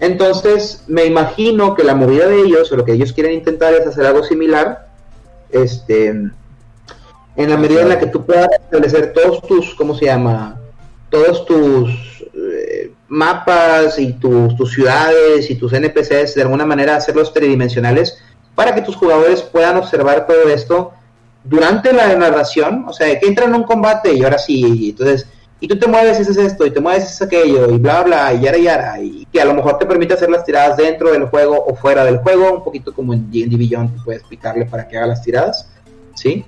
Entonces, 0.00 0.84
me 0.86 1.06
imagino 1.06 1.74
que 1.74 1.84
la 1.84 1.94
movida 1.94 2.28
de 2.28 2.40
ellos, 2.40 2.70
o 2.70 2.76
lo 2.76 2.84
que 2.84 2.92
ellos 2.92 3.12
quieren 3.12 3.32
intentar 3.32 3.72
es 3.74 3.86
hacer 3.86 4.04
algo 4.06 4.22
similar, 4.22 4.88
este, 5.50 6.08
en 6.08 7.50
la 7.50 7.56
medida 7.56 7.82
en 7.82 7.88
la 7.88 7.98
que 7.98 8.06
tú 8.06 8.24
puedas 8.24 8.48
establecer 8.64 9.12
todos 9.12 9.42
tus, 9.42 9.74
¿cómo 9.74 9.94
se 9.94 10.06
llama? 10.06 10.60
Todos 11.08 11.46
tus 11.46 11.90
eh, 12.34 12.92
mapas 13.08 13.98
y 13.98 14.12
tus, 14.14 14.56
tus 14.56 14.72
ciudades 14.72 15.50
y 15.50 15.54
tus 15.54 15.72
NPCs, 15.72 16.34
de 16.34 16.42
alguna 16.42 16.66
manera 16.66 16.96
hacerlos 16.96 17.32
tridimensionales 17.32 18.18
para 18.54 18.74
que 18.74 18.82
tus 18.82 18.96
jugadores 18.96 19.42
puedan 19.42 19.76
observar 19.76 20.26
todo 20.26 20.48
esto 20.48 20.92
durante 21.44 21.92
la 21.92 22.14
narración, 22.16 22.84
o 22.88 22.92
sea, 22.92 23.18
que 23.18 23.26
entran 23.26 23.50
en 23.50 23.56
un 23.56 23.62
combate 23.62 24.12
y 24.12 24.24
ahora 24.24 24.38
sí, 24.38 24.90
entonces, 24.90 25.28
y 25.60 25.68
tú 25.68 25.78
te 25.78 25.86
mueves 25.86 26.18
y 26.18 26.22
haces 26.22 26.36
esto, 26.36 26.66
y 26.66 26.70
te 26.70 26.80
mueves 26.80 27.04
y 27.04 27.06
haces 27.06 27.22
aquello, 27.22 27.70
y 27.70 27.78
bla, 27.78 28.02
bla, 28.02 28.34
y 28.34 28.40
yara, 28.40 28.58
yara, 28.58 29.00
y 29.00 29.26
que 29.32 29.40
a 29.40 29.44
lo 29.44 29.54
mejor 29.54 29.78
te 29.78 29.86
permite 29.86 30.14
hacer 30.14 30.30
las 30.30 30.44
tiradas 30.44 30.76
dentro 30.76 31.12
del 31.12 31.24
juego 31.26 31.64
o 31.64 31.74
fuera 31.74 32.04
del 32.04 32.18
juego, 32.18 32.52
un 32.52 32.64
poquito 32.64 32.92
como 32.92 33.14
en 33.14 33.30
D&D 33.30 33.56
Beyond, 33.56 34.04
puedes 34.04 34.20
explicarle 34.20 34.66
para 34.66 34.86
que 34.86 34.96
haga 34.98 35.08
las 35.08 35.22
tiradas, 35.22 35.68
¿sí? 36.14 36.44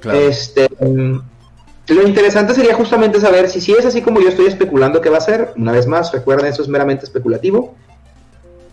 Claro. 0.00 0.18
Este, 0.18 0.68
lo 0.80 2.06
interesante 2.06 2.54
sería 2.54 2.74
justamente 2.74 3.20
saber 3.20 3.48
si 3.48 3.60
sí 3.60 3.72
es 3.72 3.84
así 3.84 4.00
como 4.00 4.20
yo 4.20 4.28
estoy 4.28 4.46
especulando 4.46 5.00
que 5.00 5.10
va 5.10 5.18
a 5.18 5.22
ser, 5.22 5.52
una 5.56 5.72
vez 5.72 5.86
más, 5.86 6.12
recuerden, 6.12 6.46
eso 6.46 6.62
es 6.62 6.68
meramente 6.68 7.04
especulativo, 7.04 7.74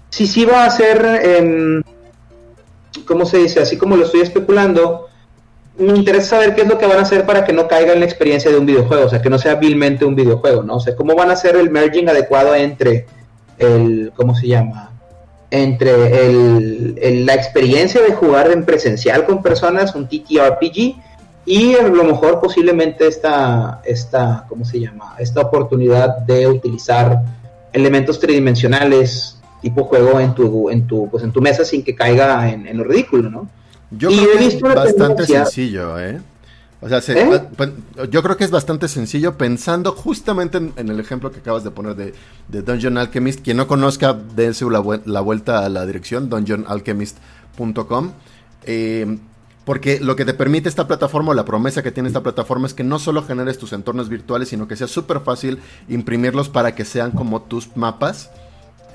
si 0.10 0.28
sí 0.28 0.46
va 0.46 0.66
a 0.66 0.70
ser... 0.70 1.06
Eh, 1.22 1.82
¿cómo 3.06 3.26
se 3.26 3.38
dice? 3.38 3.60
Así 3.60 3.78
como 3.78 3.96
lo 3.96 4.06
estoy 4.06 4.22
especulando, 4.22 5.08
me 5.78 5.98
interesa 5.98 6.38
saber 6.38 6.56
qué 6.56 6.62
es 6.62 6.68
lo 6.68 6.78
que 6.78 6.88
van 6.88 7.00
a 7.00 7.04
hacer 7.04 7.26
para 7.26 7.46
que 7.46 7.54
no 7.54 7.68
caiga 7.68 7.94
en 7.94 8.00
la 8.00 8.06
experiencia 8.06 8.52
de 8.52 8.58
un 8.58 8.66
videojuego, 8.66 9.06
o 9.06 9.10
sea, 9.10 9.22
que 9.22 9.30
no 9.30 9.38
sea 9.38 9.56
vilmente 9.56 10.06
un 10.06 10.16
videojuego, 10.16 10.64
¿no? 10.64 10.76
O 10.76 10.80
sea, 10.80 10.96
cómo 10.96 11.16
van 11.16 11.30
a 11.30 11.34
hacer 11.34 11.56
el 11.56 11.70
merging 11.70 12.10
adecuado 12.10 12.56
entre 12.56 13.06
el, 13.58 14.12
¿cómo 14.16 14.36
se 14.36 14.48
llama? 14.48 14.92
Entre 15.52 16.26
el, 16.26 17.26
la 17.26 17.34
experiencia 17.34 18.02
de 18.02 18.14
jugar 18.14 18.52
en 18.52 18.66
presencial 18.66 19.26
con 19.26 19.42
personas, 19.42 19.96
un 19.96 20.08
TTRPG, 20.08 20.96
y 21.46 21.76
a 21.76 21.88
lo 21.88 22.04
mejor 22.04 22.42
posiblemente 22.42 23.08
esta, 23.08 23.82
esta, 23.86 24.46
¿cómo 24.50 24.66
se 24.66 24.82
llama? 24.82 25.16
Esta 25.18 25.42
oportunidad 25.42 26.18
de 26.18 26.46
utilizar 26.48 27.22
elementos 27.72 28.20
tridimensionales 28.20 29.38
tipo 29.62 29.86
juego 29.86 30.20
en 30.20 30.36
tu, 30.36 30.70
en 30.70 30.86
tu, 30.88 31.10
pues 31.10 31.24
en 31.24 31.32
tu 31.32 31.42
mesa 31.42 31.64
sin 31.66 31.84
que 31.84 31.96
caiga 31.96 32.50
en, 32.50 32.78
lo 32.78 32.84
ridículo, 32.84 33.30
¿no? 33.30 33.48
Yo 33.92 34.10
creo 34.10 34.38
que 34.38 34.48
es 34.48 34.62
bastante 34.62 35.26
sencillo, 35.26 36.00
¿eh? 36.00 36.20
O 36.80 36.88
sea, 36.88 37.00
¿Eh? 37.08 37.42
Pues, 37.56 37.72
yo 38.12 38.22
creo 38.22 38.38
que 38.38 38.44
es 38.44 38.52
bastante 38.52 38.88
sencillo 38.88 39.36
pensando 39.36 39.94
justamente 39.94 40.58
en, 40.58 40.90
el 40.90 41.00
ejemplo 41.00 41.32
que 41.32 41.40
acabas 41.40 41.64
de 41.64 41.72
poner 41.72 41.96
de, 41.96 42.14
de 42.50 42.62
Dungeon 42.62 43.00
Alchemist. 43.00 43.42
Quien 43.44 43.58
no 43.58 43.66
conozca, 43.66 44.14
dense 44.14 44.64
la, 44.66 44.84
la 45.06 45.22
vuelta 45.22 45.66
a 45.66 45.70
la 45.70 45.88
dirección, 45.88 46.30
dungeonalchemist.com. 46.30 48.12
Eh, 48.64 49.18
porque 49.66 50.00
lo 50.00 50.16
que 50.16 50.24
te 50.24 50.36
permite 50.36 50.70
esta 50.70 50.88
plataforma, 50.88 51.32
o 51.32 51.34
la 51.34 51.46
promesa 51.46 51.82
que 51.82 51.92
tiene 51.92 52.08
esta 52.08 52.22
plataforma, 52.22 52.68
es 52.68 52.76
que 52.76 52.84
no 52.84 53.00
solo 53.00 53.24
generes 53.24 53.58
tus 53.58 53.74
entornos 53.74 54.08
virtuales, 54.08 54.50
sino 54.50 54.68
que 54.68 54.76
sea 54.76 54.88
súper 54.88 55.22
fácil 55.22 55.60
imprimirlos 55.90 56.48
para 56.48 56.76
que 56.76 56.86
sean 56.86 57.12
como 57.12 57.42
tus 57.42 57.76
mapas 57.76 58.30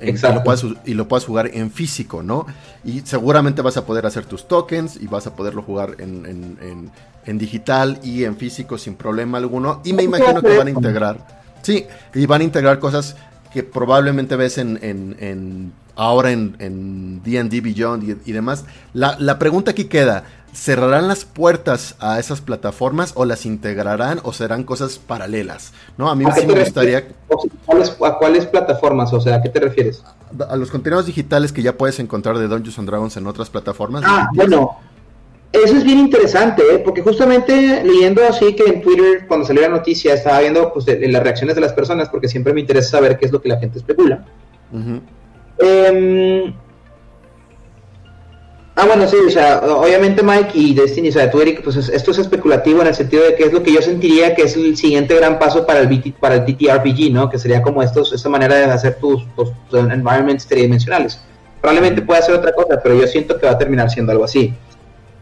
y 0.03 0.95
lo, 0.95 1.09
puedas, 1.09 1.25
jugar 1.25 1.51
en 1.53 1.71
físico, 1.71 2.23
¿no? 2.23 2.47
Y 2.85 3.01
seguramente 3.01 3.63
vas 3.63 3.77
a 3.77 3.87
poder 3.87 4.07
hacer 4.07 4.25
tus 4.25 4.49
tokens 4.49 4.97
y 5.01 5.07
vas 5.07 5.27
a 5.27 5.37
poderlo 5.37 5.63
jugar 5.63 5.97
en, 5.99 7.39
digital 7.39 8.01
y 8.03 8.25
en 8.25 8.37
físico 8.37 8.79
sin 8.79 8.95
problema 8.95 9.39
alguno. 9.39 9.81
Y 9.85 9.93
me 9.93 10.03
imagino 10.03 10.43
que 10.43 10.57
van 10.57 10.67
a 10.67 10.71
integrar, 10.71 11.43
sí, 11.63 11.87
y 12.15 12.27
van 12.27 12.41
a 12.41 12.45
integrar 12.45 12.79
cosas 12.79 13.17
que 13.53 13.63
probablemente 13.63 14.37
ves 14.37 14.59
en, 14.59 15.73
ahora 15.95 16.33
en 16.33 17.23
D&D 17.23 17.61
Beyond 17.61 18.23
y, 18.25 18.33
demás. 18.33 18.65
La, 18.93 19.17
la 19.19 19.39
pregunta 19.39 19.71
aquí 19.71 19.85
queda, 19.85 20.25
¿Cerrarán 20.53 21.09
las 21.09 21.25
puertas 21.25 21.97
a 21.99 22.19
esas 22.19 22.43
plataformas 22.43 23.13
o 23.17 23.25
las 23.25 23.47
integrarán 23.47 24.21
o 24.23 24.35
serán 24.35 24.65
cosas 24.65 24.99
paralelas? 24.99 25.73
¿No? 25.97 26.11
A 26.11 26.15
mí 26.15 26.27
sí 26.39 26.47
me 26.47 26.61
gustaría... 26.61 27.09
¿A 28.05 28.19
cuáles 28.19 28.47
plataformas? 28.47 29.13
O 29.15 29.21
sea, 29.21 29.37
¿a 29.37 29.43
qué 29.43 29.49
te 29.49 29.61
refieres? 29.61 30.05
A 30.49 30.57
los 30.57 30.71
contenidos 30.71 31.07
digitales 31.07 31.53
que 31.53 31.63
ya 31.63 31.77
puedes 31.77 31.99
encontrar 32.01 32.37
de 32.37 32.49
Dungeons 32.49 32.79
and 32.79 32.89
Dragons 32.89 33.17
en 33.17 33.27
otras 33.27 33.49
plataformas. 33.49 34.03
Ah, 34.07 34.29
bueno. 34.35 34.77
Eso 35.53 35.77
es 35.77 35.85
bien 35.85 35.99
interesante, 35.99 36.63
¿eh? 36.63 36.79
porque 36.79 37.03
justamente 37.03 37.85
leyendo 37.85 38.23
así 38.27 38.55
que 38.55 38.65
en 38.65 38.81
Twitter, 38.81 39.27
cuando 39.29 39.47
salió 39.47 39.63
la 39.63 39.69
noticia, 39.69 40.15
estaba 40.15 40.41
viendo 40.41 40.73
pues, 40.73 40.87
las 40.87 41.23
reacciones 41.23 41.55
de 41.55 41.61
las 41.61 41.75
personas, 41.75 42.09
porque 42.09 42.27
siempre 42.27 42.55
me 42.55 42.61
interesa 42.61 42.91
saber 42.91 43.19
qué 43.19 43.27
es 43.27 43.33
lo 43.33 43.43
que 43.43 43.51
la 43.51 43.59
gente 43.59 43.79
especula. 43.79 44.25
eh, 45.59 46.55
Ah, 48.75 48.87
bueno, 48.87 49.07
sí, 49.07 49.17
o 49.27 49.31
sea, 49.31 49.59
obviamente 49.59 50.23
Mike 50.23 50.53
y 50.55 50.75
Destiny, 50.75 51.11
o 51.11 51.13
sea, 51.13 51.31
tú 51.31 51.43
Eric, 51.43 51.63
pues 51.63 51.77
esto 51.77 52.11
es 52.11 52.19
especulativo 52.19 52.81
en 52.81 52.87
el 52.87 52.95
sentido 52.95 53.23
de 53.23 53.35
que 53.35 53.45
es 53.45 53.53
lo 53.53 53.63
que 53.63 53.71
yo 53.71 53.83
sentiría 53.83 54.35
que 54.35 54.43
es 54.43 54.57
el 54.57 54.77
siguiente 54.79 55.15
gran 55.15 55.39
paso 55.39 55.67
para 55.67 55.81
el, 55.81 56.15
para 56.19 56.37
el 56.37 56.45
TTRPG, 56.47 57.13
¿no? 57.13 57.29
Que 57.29 57.39
sería 57.39 57.61
como 57.61 57.83
estos, 57.83 58.15
esta 58.15 58.31
manera 58.31 58.55
de 58.55 58.65
hacer 58.65 58.95
tus, 58.99 59.25
environments 59.73 60.47
tridimensionales. 60.47 61.21
Probablemente 61.61 62.01
pueda 62.01 62.23
ser 62.23 62.35
otra 62.35 62.55
cosa, 62.55 62.81
pero 62.83 62.99
yo 62.99 63.07
siento 63.07 63.39
que 63.39 63.45
va 63.45 63.53
a 63.53 63.59
terminar 63.59 63.91
siendo 63.91 64.11
algo 64.11 64.25
así. 64.25 64.55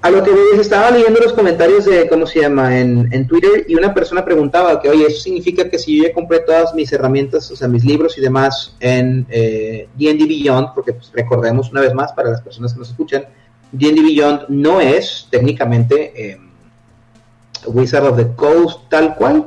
A 0.03 0.11
lo 0.11 0.23
que 0.23 0.31
estaba 0.59 0.91
leyendo 0.93 1.21
los 1.21 1.33
comentarios 1.33 1.85
de, 1.85 2.09
¿cómo 2.09 2.27
se 2.27 2.41
llama?, 2.41 2.79
en, 2.79 3.13
en 3.13 3.27
Twitter 3.27 3.67
y 3.69 3.75
una 3.75 3.93
persona 3.93 4.25
preguntaba 4.25 4.81
que, 4.81 4.89
oye, 4.89 5.07
eso 5.07 5.21
significa 5.21 5.69
que 5.69 5.79
si 5.79 5.99
yo 5.99 6.05
ya 6.05 6.15
compré 6.15 6.39
todas 6.39 6.73
mis 6.73 6.91
herramientas, 6.93 7.51
o 7.51 7.57
sea, 7.57 7.69
mis 7.69 7.85
libros 7.85 8.17
y 8.17 8.23
demás 8.23 8.77
en 8.81 9.27
D&D 9.27 9.89
eh, 9.99 10.27
Beyond, 10.27 10.69
porque 10.75 10.95
pues, 10.95 11.11
recordemos 11.13 11.71
una 11.71 11.83
vez 11.83 11.93
más 11.93 12.13
para 12.13 12.31
las 12.31 12.41
personas 12.41 12.73
que 12.73 12.79
nos 12.79 12.89
escuchan, 12.89 13.27
D&D 13.73 14.03
Beyond 14.03 14.49
no 14.49 14.81
es 14.81 15.27
técnicamente 15.31 16.13
eh, 16.17 16.39
Wizard 17.67 18.07
of 18.07 18.17
the 18.17 18.29
Coast 18.35 18.81
tal 18.89 19.15
cual. 19.17 19.47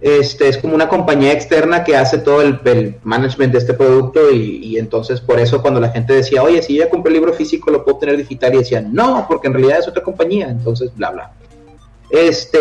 Este 0.00 0.48
es 0.48 0.58
como 0.58 0.74
una 0.74 0.88
compañía 0.88 1.32
externa 1.32 1.84
que 1.84 1.96
hace 1.96 2.18
todo 2.18 2.42
el, 2.42 2.98
management 3.04 3.52
de 3.52 3.58
este 3.58 3.72
producto 3.72 4.32
y, 4.32 4.76
entonces 4.76 5.20
por 5.20 5.38
eso 5.38 5.62
cuando 5.62 5.78
la 5.78 5.90
gente 5.90 6.12
decía, 6.12 6.42
oye, 6.42 6.60
si 6.60 6.74
yo 6.74 6.84
ya 6.84 6.90
compré 6.90 7.10
el 7.10 7.14
libro 7.14 7.32
físico 7.32 7.70
lo 7.70 7.84
puedo 7.84 7.98
tener 7.98 8.16
digital 8.16 8.52
y 8.54 8.58
decían, 8.58 8.92
no, 8.92 9.24
porque 9.28 9.46
en 9.46 9.54
realidad 9.54 9.78
es 9.78 9.86
otra 9.86 10.02
compañía, 10.02 10.48
entonces 10.48 10.92
bla 10.96 11.12
bla. 11.12 11.32
Este, 12.10 12.58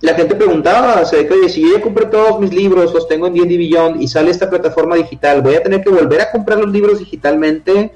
la 0.00 0.14
gente 0.14 0.36
preguntaba, 0.36 1.00
o 1.00 1.04
sea, 1.04 1.18
si 1.48 1.60
yo 1.60 1.76
ya 1.76 1.82
compré 1.82 2.06
todos 2.06 2.38
mis 2.38 2.54
libros, 2.54 2.94
los 2.94 3.08
tengo 3.08 3.26
en 3.26 3.34
D&D 3.34 3.56
Beyond 3.56 4.00
y 4.00 4.06
sale 4.06 4.30
esta 4.30 4.48
plataforma 4.48 4.94
digital, 4.94 5.42
voy 5.42 5.56
a 5.56 5.62
tener 5.62 5.82
que 5.82 5.90
volver 5.90 6.20
a 6.20 6.30
comprar 6.30 6.60
los 6.60 6.70
libros 6.70 7.00
digitalmente 7.00 7.90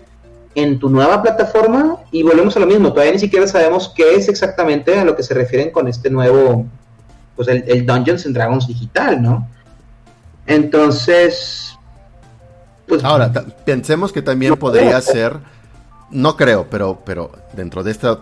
en 0.63 0.79
tu 0.81 0.91
nueva 0.91 1.23
plataforma 1.23 1.99
y 2.11 2.25
volvemos 2.25 2.57
a 2.57 2.61
lo 2.61 2.67
mismo, 2.67 2.91
todavía 2.91 3.13
ni 3.13 3.21
siquiera 3.21 3.47
sabemos 3.47 3.93
qué 3.95 4.17
es 4.17 4.29
exactamente 4.29 4.99
a 4.99 5.05
lo 5.05 5.15
que 5.15 5.23
se 5.23 5.33
refieren 5.33 5.71
con 5.71 5.87
este 5.87 6.11
nuevo, 6.11 6.67
pues 7.37 7.47
el, 7.49 7.87
Dungeons 7.87 8.27
and 8.27 8.35
Dragons 8.35 8.67
digital, 8.67 9.23
¿no? 9.23 9.49
Entonces, 10.47 11.79
pues... 12.89 13.05
Ahora, 13.05 13.33
pensemos 13.65 14.13
que 14.13 14.21
también 14.21 14.57
podría 14.57 15.01
ser, 15.01 15.37
no 16.11 16.37
creo, 16.37 16.67
pero, 16.69 17.01
pero 17.05 17.31
dentro 17.53 17.85
de 17.85 17.93
esta, 17.93 18.19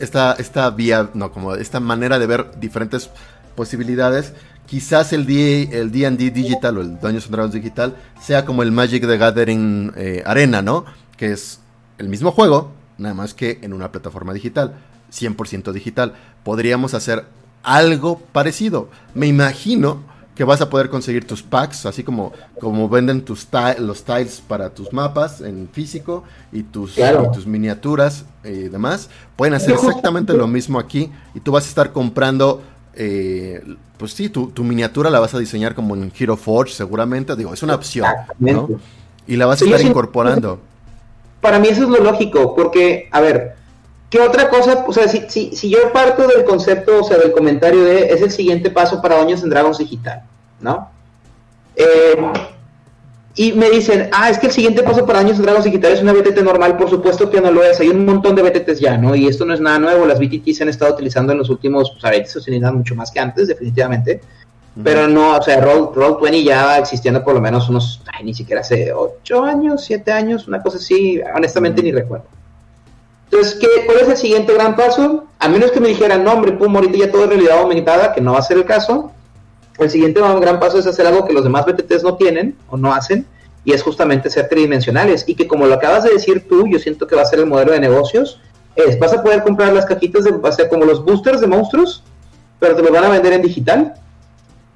esta, 0.00 0.32
esta 0.32 0.70
vía, 0.70 1.08
no, 1.14 1.30
como 1.30 1.54
esta 1.54 1.78
manera 1.78 2.18
de 2.18 2.26
ver 2.26 2.58
diferentes 2.58 3.10
posibilidades, 3.54 4.32
quizás 4.66 5.12
el 5.12 5.24
D&D 5.24 5.78
el 5.78 5.92
D&D 5.92 6.30
digital 6.32 6.78
o 6.78 6.80
el 6.80 6.98
Dungeons 6.98 7.26
and 7.26 7.32
Dragons 7.32 7.54
digital 7.54 7.94
sea 8.20 8.44
como 8.44 8.64
el 8.64 8.72
Magic 8.72 9.06
the 9.06 9.16
Gathering 9.16 9.92
eh, 9.96 10.22
Arena, 10.26 10.62
¿no? 10.62 10.84
Que 11.18 11.32
es 11.32 11.60
el 11.98 12.08
mismo 12.08 12.32
juego, 12.32 12.70
nada 12.96 13.14
más 13.14 13.34
que 13.34 13.58
en 13.60 13.74
una 13.74 13.92
plataforma 13.92 14.32
digital, 14.32 14.76
100% 15.12 15.72
digital. 15.72 16.14
Podríamos 16.44 16.94
hacer 16.94 17.26
algo 17.62 18.20
parecido. 18.32 18.88
Me 19.14 19.26
imagino 19.26 20.02
que 20.38 20.44
vas 20.44 20.60
a 20.60 20.70
poder 20.70 20.88
conseguir 20.88 21.26
tus 21.26 21.42
packs, 21.42 21.84
así 21.84 22.04
como, 22.04 22.32
como 22.60 22.88
venden 22.88 23.22
tus 23.22 23.48
los 23.80 24.04
tiles 24.04 24.40
para 24.46 24.70
tus 24.70 24.92
mapas 24.92 25.40
en 25.40 25.68
físico 25.72 26.22
y 26.52 26.62
tus, 26.62 26.94
tus 27.34 27.44
miniaturas 27.44 28.24
y 28.44 28.68
demás. 28.68 29.10
Pueden 29.34 29.54
hacer 29.54 29.74
exactamente 29.74 30.34
lo 30.34 30.46
mismo 30.46 30.78
aquí 30.78 31.10
y 31.34 31.40
tú 31.40 31.50
vas 31.50 31.64
a 31.64 31.68
estar 31.68 31.92
comprando, 31.92 32.62
eh, 32.94 33.64
pues 33.96 34.12
sí, 34.12 34.28
tu, 34.28 34.52
miniatura 34.62 35.10
la 35.10 35.18
vas 35.18 35.34
a 35.34 35.40
diseñar 35.40 35.74
como 35.74 35.96
en 35.96 36.12
Hero 36.16 36.36
Forge 36.36 36.72
seguramente, 36.72 37.34
digo, 37.34 37.52
es 37.52 37.64
una 37.64 37.74
opción, 37.74 38.06
¿no? 38.38 38.68
Y 39.26 39.34
la 39.34 39.46
vas 39.46 39.60
a 39.60 39.64
estar 39.64 39.80
incorporando. 39.80 40.60
Para 41.40 41.58
mí 41.58 41.68
eso 41.68 41.84
es 41.84 41.88
lo 41.88 41.98
lógico, 41.98 42.54
porque, 42.54 43.08
a 43.10 43.20
ver, 43.20 43.58
¿Qué 44.10 44.20
otra 44.20 44.48
cosa? 44.48 44.84
O 44.86 44.92
sea, 44.92 45.06
si, 45.06 45.24
si, 45.28 45.54
si, 45.54 45.68
yo 45.68 45.92
parto 45.92 46.26
del 46.26 46.44
concepto, 46.44 47.00
o 47.00 47.04
sea, 47.04 47.18
del 47.18 47.32
comentario 47.32 47.84
de 47.84 48.10
es 48.10 48.22
el 48.22 48.30
siguiente 48.30 48.70
paso 48.70 49.02
para 49.02 49.16
Doños 49.16 49.42
en 49.42 49.50
Dragons 49.50 49.76
Digital, 49.76 50.22
¿no? 50.60 50.90
Eh, 51.76 52.16
y 53.34 53.52
me 53.52 53.68
dicen, 53.70 54.08
ah, 54.12 54.30
es 54.30 54.38
que 54.38 54.46
el 54.46 54.52
siguiente 54.52 54.82
paso 54.82 55.04
para 55.04 55.20
Doños 55.20 55.36
en 55.36 55.42
Dragons 55.42 55.66
Digital 55.66 55.92
es 55.92 56.00
una 56.00 56.14
BTT 56.14 56.38
normal, 56.42 56.78
por 56.78 56.88
supuesto 56.88 57.28
que 57.28 57.40
no 57.42 57.50
lo 57.50 57.62
es, 57.62 57.80
hay 57.80 57.88
un 57.88 58.06
montón 58.06 58.34
de 58.34 58.42
BTTs 58.42 58.80
ya, 58.80 58.96
¿no? 58.96 59.14
Y 59.14 59.26
esto 59.26 59.44
no 59.44 59.52
es 59.52 59.60
nada 59.60 59.78
nuevo, 59.78 60.06
las 60.06 60.18
BTTs 60.18 60.56
se 60.56 60.62
han 60.62 60.70
estado 60.70 60.94
utilizando 60.94 61.32
en 61.32 61.38
los 61.38 61.50
últimos, 61.50 61.90
pues, 61.90 62.04
a 62.06 62.10
ver, 62.10 62.26
se 62.26 62.38
utilizan 62.38 62.78
mucho 62.78 62.94
más 62.94 63.10
que 63.10 63.20
antes, 63.20 63.46
definitivamente. 63.46 64.22
Pero 64.82 65.08
no, 65.08 65.36
o 65.36 65.42
sea, 65.42 65.60
Roll, 65.60 65.90
Roll 65.94 66.18
20 66.22 66.44
ya 66.44 66.64
va 66.64 66.78
existiendo 66.78 67.24
por 67.24 67.34
lo 67.34 67.40
menos 67.40 67.68
unos, 67.68 68.00
ay, 68.12 68.24
ni 68.24 68.34
siquiera 68.34 68.60
hace 68.60 68.92
8 68.92 69.42
años, 69.42 69.84
7 69.84 70.12
años, 70.12 70.46
una 70.46 70.62
cosa 70.62 70.78
así, 70.78 71.20
honestamente 71.34 71.82
ni 71.82 71.90
recuerdo. 71.90 72.26
Entonces, 73.30 73.58
¿qué, 73.60 73.66
¿cuál 73.86 73.98
es 73.98 74.08
el 74.08 74.16
siguiente 74.16 74.54
gran 74.54 74.76
paso? 74.76 75.26
A 75.38 75.48
menos 75.48 75.70
que 75.72 75.80
me 75.80 75.88
dijeran, 75.88 76.24
no, 76.24 76.32
hombre, 76.32 76.52
pum, 76.52 76.74
ahorita 76.74 76.96
ya 76.96 77.10
todo 77.10 77.24
es 77.24 77.28
realidad 77.28 77.58
aumentada, 77.58 78.12
que 78.12 78.20
no 78.20 78.32
va 78.32 78.38
a 78.38 78.42
ser 78.42 78.56
el 78.56 78.64
caso. 78.64 79.12
El 79.78 79.90
siguiente 79.90 80.20
gran 80.20 80.58
paso 80.58 80.78
es 80.78 80.86
hacer 80.86 81.06
algo 81.06 81.26
que 81.26 81.32
los 81.32 81.44
demás 81.44 81.66
BTTs 81.66 82.02
no 82.02 82.16
tienen 82.16 82.56
o 82.68 82.76
no 82.76 82.92
hacen, 82.92 83.26
y 83.64 83.72
es 83.72 83.82
justamente 83.82 84.30
ser 84.30 84.48
tridimensionales. 84.48 85.24
Y 85.26 85.34
que 85.34 85.46
como 85.46 85.66
lo 85.66 85.74
acabas 85.74 86.04
de 86.04 86.10
decir 86.10 86.48
tú, 86.48 86.66
yo 86.66 86.78
siento 86.78 87.06
que 87.06 87.16
va 87.16 87.22
a 87.22 87.26
ser 87.26 87.40
el 87.40 87.46
modelo 87.46 87.72
de 87.72 87.80
negocios, 87.80 88.40
es, 88.74 88.98
vas 88.98 89.12
a 89.12 89.22
poder 89.22 89.42
comprar 89.42 89.72
las 89.72 89.84
cajitas, 89.84 90.24
de, 90.24 90.30
va 90.30 90.48
a 90.48 90.52
ser 90.52 90.68
como 90.68 90.84
los 90.84 91.04
boosters 91.04 91.40
de 91.40 91.48
monstruos, 91.48 92.02
pero 92.58 92.76
te 92.76 92.82
los 92.82 92.90
van 92.90 93.04
a 93.04 93.08
vender 93.08 93.34
en 93.34 93.42
digital, 93.42 93.94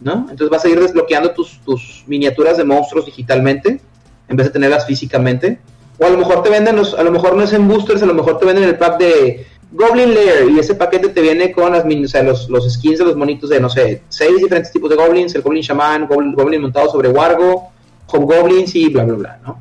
¿no? 0.02 0.26
Entonces 0.30 0.50
vas 0.50 0.64
a 0.64 0.68
ir 0.68 0.80
desbloqueando 0.80 1.32
tus, 1.32 1.60
tus 1.64 2.04
miniaturas 2.06 2.56
de 2.56 2.64
monstruos 2.64 3.06
digitalmente, 3.06 3.80
en 4.28 4.36
vez 4.36 4.46
de 4.46 4.52
tenerlas 4.52 4.86
físicamente 4.86 5.58
o 5.98 6.06
a 6.06 6.10
lo 6.10 6.18
mejor 6.18 6.42
te 6.42 6.50
venden 6.50 6.76
los, 6.76 6.94
a 6.94 7.02
lo 7.02 7.10
mejor 7.10 7.36
no 7.36 7.42
es 7.42 7.52
en 7.52 7.68
boosters, 7.68 8.02
a 8.02 8.06
lo 8.06 8.14
mejor 8.14 8.38
te 8.38 8.46
venden 8.46 8.64
el 8.64 8.76
pack 8.76 8.98
de 8.98 9.46
Goblin 9.70 10.14
Lair 10.14 10.50
y 10.50 10.58
ese 10.58 10.74
paquete 10.74 11.08
te 11.10 11.20
viene 11.20 11.52
con 11.52 11.72
las, 11.72 11.84
o 11.84 12.08
sea, 12.08 12.22
los, 12.22 12.48
los, 12.48 12.70
skins 12.72 12.98
de 12.98 13.04
los 13.04 13.16
monitos 13.16 13.50
de, 13.50 13.60
no 13.60 13.68
sé, 13.68 14.02
seis 14.08 14.36
diferentes 14.38 14.72
tipos 14.72 14.90
de 14.90 14.96
goblins, 14.96 15.34
el 15.34 15.42
Goblin 15.42 15.62
Shaman, 15.62 16.06
Goblin, 16.06 16.60
montado 16.60 16.90
sobre 16.90 17.08
Wargo, 17.08 17.70
Goblins 18.06 18.74
y 18.74 18.88
bla, 18.88 19.04
bla, 19.04 19.14
bla, 19.14 19.40
¿no? 19.44 19.60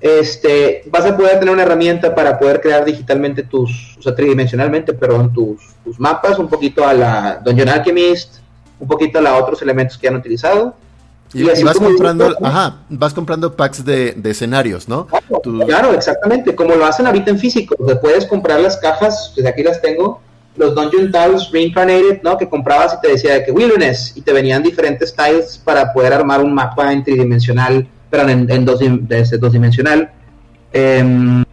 Este, 0.00 0.82
vas 0.90 1.04
a 1.06 1.16
poder 1.16 1.38
tener 1.38 1.52
una 1.52 1.62
herramienta 1.62 2.14
para 2.14 2.38
poder 2.38 2.60
crear 2.60 2.84
digitalmente 2.84 3.42
tus, 3.44 3.96
o 3.98 4.02
sea, 4.02 4.14
tridimensionalmente, 4.14 4.92
perdón, 4.92 5.32
tus, 5.32 5.74
tus 5.84 5.98
mapas, 5.98 6.38
un 6.38 6.48
poquito 6.48 6.86
a 6.86 6.92
la 6.92 7.40
Dungeon 7.44 7.68
Alchemist, 7.68 8.38
un 8.78 8.88
poquito 8.88 9.18
a 9.18 9.36
otros 9.36 9.62
elementos 9.62 9.96
que 9.98 10.08
han 10.08 10.16
utilizado 10.16 10.74
y, 11.34 11.42
vas 11.42 11.76
comprando, 11.76 12.36
ajá, 12.42 12.76
vas 12.88 13.12
comprando 13.12 13.54
packs 13.54 13.84
de, 13.84 14.16
escenarios, 14.24 14.88
¿no? 14.88 15.06
Claro, 15.66 15.92
exactamente, 15.92 16.54
como 16.54 16.74
lo 16.74 16.86
hacen 16.86 17.06
ahorita 17.06 17.30
en 17.30 17.38
físico, 17.38 17.74
puedes 18.00 18.26
comprar 18.26 18.60
las 18.60 18.76
cajas, 18.76 19.32
desde 19.36 19.48
aquí 19.48 19.62
las 19.62 19.82
tengo, 19.82 20.20
los 20.56 20.74
Dungeon 20.74 21.12
Tiles 21.12 21.50
Reincarnated, 21.50 22.22
¿no? 22.22 22.38
Que 22.38 22.48
comprabas 22.48 22.94
y 22.94 23.00
te 23.00 23.08
decía 23.08 23.44
que 23.44 23.52
Wilderness, 23.52 24.16
y 24.16 24.22
te 24.22 24.32
venían 24.32 24.62
diferentes 24.62 25.14
tiles 25.14 25.60
para 25.62 25.92
poder 25.92 26.14
armar 26.14 26.40
un 26.40 26.54
mapa 26.54 26.92
en 26.92 27.04
tridimensional, 27.04 27.86
pero 28.08 28.28
en, 28.28 28.64
dos, 28.64 28.80
dos 29.38 29.52
dimensional. 29.52 30.10
Em, 30.72 31.44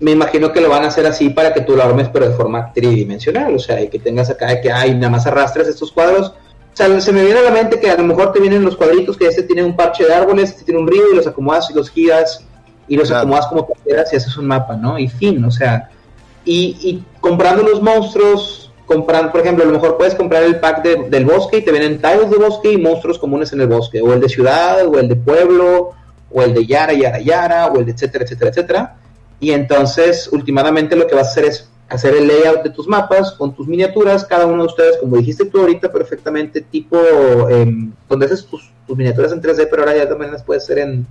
me 0.00 0.10
imagino 0.10 0.52
que 0.52 0.60
lo 0.60 0.68
van 0.68 0.84
a 0.84 0.88
hacer 0.88 1.06
así 1.06 1.30
para 1.30 1.54
que 1.54 1.60
tú 1.60 1.76
lo 1.76 1.82
armes, 1.82 2.08
pero 2.12 2.28
de 2.28 2.34
forma 2.34 2.72
tridimensional, 2.72 3.54
o 3.54 3.58
sea, 3.58 3.80
y 3.80 3.88
que 3.88 3.98
tengas 3.98 4.30
acá 4.30 4.60
que 4.60 4.70
hay, 4.70 4.94
nada 4.94 5.10
más 5.10 5.26
arrastres 5.26 5.68
estos 5.68 5.92
cuadros 5.92 6.34
o 6.74 6.76
sea, 6.76 7.00
se 7.00 7.12
me 7.12 7.24
viene 7.24 7.38
a 7.38 7.42
la 7.44 7.52
mente 7.52 7.78
que 7.78 7.88
a 7.88 7.96
lo 7.96 8.02
mejor 8.02 8.32
te 8.32 8.40
vienen 8.40 8.64
los 8.64 8.76
cuadritos 8.76 9.16
que 9.16 9.28
este 9.28 9.44
tiene 9.44 9.62
un 9.62 9.76
parche 9.76 10.04
de 10.04 10.12
árboles, 10.12 10.50
este 10.50 10.64
tiene 10.64 10.80
un 10.80 10.88
río 10.88 11.12
y 11.12 11.14
los 11.14 11.24
acomodas 11.24 11.70
y 11.70 11.72
los 11.72 11.88
giras 11.88 12.44
y 12.88 12.96
los 12.96 13.12
acomodas 13.12 13.46
como 13.46 13.64
quieras 13.84 14.12
y 14.12 14.16
haces 14.16 14.36
un 14.36 14.48
mapa, 14.48 14.74
¿no? 14.74 14.98
Y 14.98 15.06
fin, 15.06 15.44
o 15.44 15.52
sea, 15.52 15.88
y, 16.44 17.04
comprando 17.20 17.62
los 17.62 17.80
monstruos, 17.80 18.72
comprando, 18.86 19.30
por 19.30 19.42
ejemplo, 19.42 19.62
a 19.62 19.68
lo 19.68 19.72
mejor 19.72 19.96
puedes 19.96 20.16
comprar 20.16 20.42
el 20.42 20.58
pack 20.58 20.82
del 20.82 21.24
bosque 21.24 21.58
y 21.58 21.62
te 21.62 21.70
vienen 21.70 22.02
tiles 22.02 22.28
de 22.28 22.38
bosque 22.38 22.72
y 22.72 22.76
monstruos 22.76 23.20
comunes 23.20 23.52
en 23.52 23.60
el 23.60 23.68
bosque, 23.68 24.02
o 24.02 24.12
el 24.12 24.20
de 24.20 24.28
ciudad, 24.28 24.84
o 24.84 24.98
el 24.98 25.08
de 25.08 25.14
pueblo, 25.14 25.92
o 26.32 26.42
el 26.42 26.54
de 26.54 26.66
Yara, 26.66 26.92
Yara, 26.92 27.20
Yara, 27.20 27.66
o 27.68 27.78
el 27.78 27.86
de 27.86 27.92
etcétera, 27.92 28.24
etcétera, 28.24 28.50
etcétera. 28.50 28.96
Y 29.44 29.50
entonces, 29.50 30.30
últimamente 30.32 30.96
lo 30.96 31.06
que 31.06 31.14
vas 31.14 31.26
a 31.26 31.30
hacer 31.32 31.44
es 31.44 31.68
hacer 31.90 32.14
el 32.14 32.28
layout 32.28 32.62
de 32.62 32.70
tus 32.70 32.88
mapas 32.88 33.32
con 33.32 33.54
tus 33.54 33.68
miniaturas, 33.68 34.24
cada 34.24 34.46
uno 34.46 34.62
de 34.62 34.68
ustedes, 34.68 34.96
como 34.96 35.18
dijiste 35.18 35.44
tú 35.44 35.60
ahorita 35.60 35.92
perfectamente, 35.92 36.62
tipo, 36.62 36.96
eh, 37.50 37.70
donde 38.08 38.24
haces 38.24 38.46
tus, 38.46 38.72
miniaturas 38.88 39.32
en 39.32 39.42
3D, 39.42 39.68
pero 39.70 39.82
ahora 39.82 39.98
ya 39.98 40.08
también 40.08 40.32
las 40.32 40.42
puedes 40.42 40.62
hacer 40.62 40.78
en... 40.78 41.06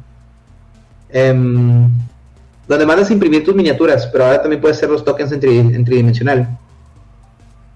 donde 2.67 2.85
mandas 2.87 3.11
a 3.11 3.13
imprimir 3.13 3.43
tus 3.45 3.53
miniaturas, 3.53 4.07
pero 4.07 4.25
ahora 4.25 4.41
también 4.41 4.59
puedes 4.59 4.77
hacer 4.77 4.89
los 4.89 5.05
tokens 5.05 5.31
en, 5.31 5.85
tridimensional. 5.85 6.57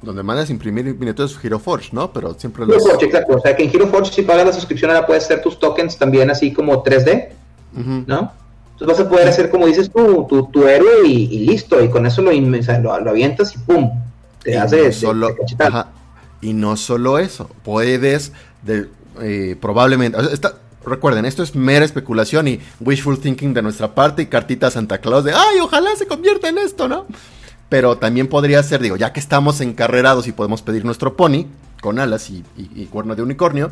Donde 0.02 0.24
mandas 0.24 0.50
a 0.50 0.52
imprimir 0.52 0.86
miniaturas 0.86 1.38
Hero 1.44 1.60
Forge, 1.60 1.90
¿no? 1.92 2.12
Pero 2.12 2.34
siempre 2.34 2.66
los... 2.66 2.78
Hero 2.78 2.94
Forge, 2.94 3.06
exacto. 3.06 3.36
O 3.36 3.40
sea 3.42 3.56
que 3.56 3.64
en 3.64 3.70
Hero 3.70 3.86
Forge 3.90 4.12
si 4.12 4.24
pagas 4.24 4.48
la 4.48 4.54
suscripción 4.54 4.90
ahora 4.90 5.06
puedes 5.06 5.24
hacer 5.26 5.40
tus 5.40 5.60
tokens 5.60 6.00
también 6.00 6.32
así 6.32 6.52
como 6.52 6.84
3D, 6.84 7.28
¿no? 8.08 8.47
Entonces 8.80 8.98
vas 8.98 9.08
a 9.08 9.10
poder 9.10 9.28
hacer, 9.28 9.50
como 9.50 9.66
dices 9.66 9.90
tú, 9.90 10.28
tu, 10.52 10.68
héroe 10.68 11.08
y, 11.08 11.48
listo, 11.48 11.84
y 11.84 11.90
con 11.90 12.06
eso 12.06 12.22
lo, 12.22 12.32
lo, 12.32 13.10
avientas 13.10 13.56
y 13.56 13.58
¡pum! 13.58 13.90
Te 14.44 14.56
hace 14.56 14.92
solo, 14.94 15.36
Y 16.42 16.54
no 16.54 16.78
solo 16.78 17.18
eso, 17.18 17.50
puedes, 17.64 18.34
de, 18.62 18.88
eh, 19.20 19.56
probablemente, 19.60 20.20
recuerden, 20.86 21.26
esto 21.26 21.42
es 21.42 21.56
mera 21.56 21.86
especulación 21.86 22.48
y 22.48 22.60
wishful 22.80 23.20
thinking 23.20 23.52
de 23.56 23.64
nuestra 23.64 23.96
parte 23.96 24.22
y 24.22 24.26
cartita 24.28 24.70
Santa 24.70 25.00
Claus 25.00 25.24
de, 25.24 25.34
ay, 25.34 25.60
ojalá 25.60 25.96
se 25.96 26.06
convierta 26.06 26.48
en 26.48 26.60
esto, 26.60 26.88
¿no? 26.88 27.08
Pero 27.70 27.98
también 27.98 28.28
podría 28.28 28.62
ser, 28.62 28.80
digo, 28.80 28.96
ya 28.96 29.12
que 29.12 29.20
estamos 29.20 29.60
encarrerados 29.60 30.28
y 30.28 30.34
podemos 30.34 30.62
pedir 30.62 30.86
nuestro 30.86 31.18
pony 31.18 31.48
con 31.82 31.98
alas 31.98 32.30
y, 32.30 32.44
y 32.56 32.86
cuerno 32.86 33.16
de 33.16 33.24
unicornio, 33.24 33.72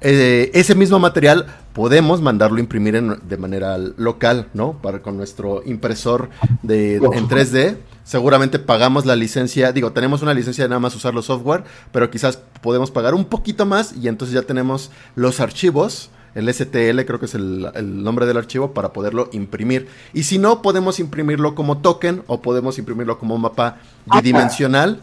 eh, 0.00 0.50
ese 0.54 0.74
mismo 0.74 0.98
material 0.98 1.46
podemos 1.72 2.20
mandarlo 2.20 2.56
a 2.56 2.60
imprimir 2.60 3.00
de 3.00 3.36
manera 3.36 3.76
local, 3.78 4.48
¿no? 4.54 4.80
Para 4.80 5.02
con 5.02 5.16
nuestro 5.16 5.62
impresor 5.64 6.30
de, 6.62 6.96
en 6.96 7.28
3D. 7.28 7.76
Seguramente 8.04 8.58
pagamos 8.58 9.06
la 9.06 9.14
licencia, 9.14 9.72
digo, 9.72 9.92
tenemos 9.92 10.22
una 10.22 10.34
licencia 10.34 10.64
de 10.64 10.68
nada 10.68 10.80
más 10.80 10.96
usar 10.96 11.14
los 11.14 11.26
software, 11.26 11.64
pero 11.92 12.10
quizás 12.10 12.38
podemos 12.60 12.90
pagar 12.90 13.14
un 13.14 13.24
poquito 13.24 13.66
más 13.66 13.94
y 13.94 14.08
entonces 14.08 14.34
ya 14.34 14.42
tenemos 14.42 14.90
los 15.14 15.38
archivos, 15.38 16.10
el 16.34 16.52
STL 16.52 17.00
creo 17.06 17.20
que 17.20 17.26
es 17.26 17.34
el, 17.34 17.68
el 17.74 18.02
nombre 18.02 18.26
del 18.26 18.36
archivo, 18.36 18.72
para 18.72 18.92
poderlo 18.92 19.28
imprimir. 19.32 19.88
Y 20.12 20.24
si 20.24 20.38
no, 20.38 20.62
podemos 20.62 20.98
imprimirlo 20.98 21.54
como 21.54 21.78
token 21.78 22.22
o 22.26 22.40
podemos 22.40 22.78
imprimirlo 22.78 23.18
como 23.18 23.38
mapa 23.38 23.78
bidimensional 24.06 25.02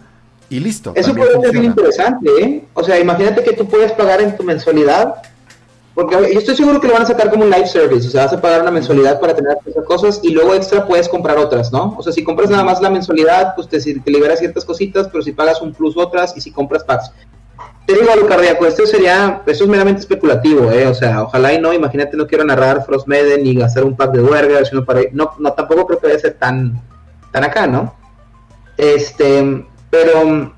y 0.50 0.60
listo. 0.60 0.94
Eso 0.96 1.14
puede 1.14 1.40
ser 1.42 1.52
bien 1.52 1.66
interesante, 1.66 2.30
¿eh? 2.40 2.64
O 2.74 2.84
sea, 2.84 3.00
imagínate 3.00 3.44
que 3.44 3.54
tú 3.54 3.68
puedes 3.68 3.92
pagar 3.92 4.22
en 4.22 4.36
tu 4.38 4.44
mensualidad, 4.44 5.16
porque 5.94 6.16
yo 6.32 6.40
estoy 6.40 6.56
seguro 6.56 6.80
que 6.80 6.88
lo 6.88 6.94
van 6.94 7.04
a 7.04 7.08
sacar 7.08 7.30
como 7.30 7.44
un 7.44 7.50
live 7.50 7.68
service, 7.68 8.08
o 8.08 8.12
sea, 8.12 8.26
vas 8.26 8.34
a 8.34 8.42
pagar 8.42 8.62
una 8.62 8.72
mensualidad 8.72 9.20
para 9.20 9.36
tener 9.36 9.58
esas 9.66 9.84
cosas 9.86 10.20
y 10.24 10.30
luego 10.30 10.54
extra 10.54 10.86
puedes 10.86 11.10
comprar 11.10 11.38
otras, 11.38 11.72
¿no? 11.72 11.96
O 11.98 12.04
sea, 12.04 12.14
si 12.14 12.24
compras 12.24 12.50
nada 12.50 12.64
más 12.64 12.82
la 12.82 12.90
mensualidad, 12.90 13.56
pues 13.56 13.68
te, 13.68 13.80
te 13.80 14.12
liberas 14.12 14.40
ciertas 14.40 14.64
cositas, 14.64 15.10
pero 15.12 15.24
si 15.24 15.32
pagas 15.32 15.62
un 15.62 15.74
plus 15.74 15.98
otras 15.98 16.38
y 16.38 16.42
si 16.42 16.52
compras 16.52 16.84
packs. 16.84 17.12
Te 17.88 17.94
digo 17.94 18.12
algo 18.12 18.28
cardíaco, 18.28 18.66
esto 18.66 18.86
sería, 18.86 19.42
esto 19.46 19.64
es 19.64 19.70
meramente 19.70 20.02
especulativo, 20.02 20.70
¿eh? 20.72 20.88
O 20.88 20.94
sea, 20.94 21.24
ojalá 21.24 21.54
y 21.54 21.60
no, 21.60 21.74
imagínate 21.74 22.16
no 22.16 22.28
quiero 22.28 22.44
narrar 22.44 22.86
Frostmaiden 22.86 23.44
ni 23.44 23.56
gastar 23.56 23.84
un 23.84 23.96
pack 23.96 24.12
de 24.12 24.20
Duergar, 24.20 24.66
sino 24.66 24.86
para... 24.86 25.02
No, 25.14 25.32
no, 25.40 25.54
tampoco 25.54 25.88
creo 25.88 26.00
que 26.00 26.08
debe 26.08 26.20
ser 26.20 26.34
tan, 26.34 26.82
tan 27.32 27.44
acá, 27.44 27.66
¿no? 27.66 27.96
Este, 28.76 29.66
pero, 29.90 30.54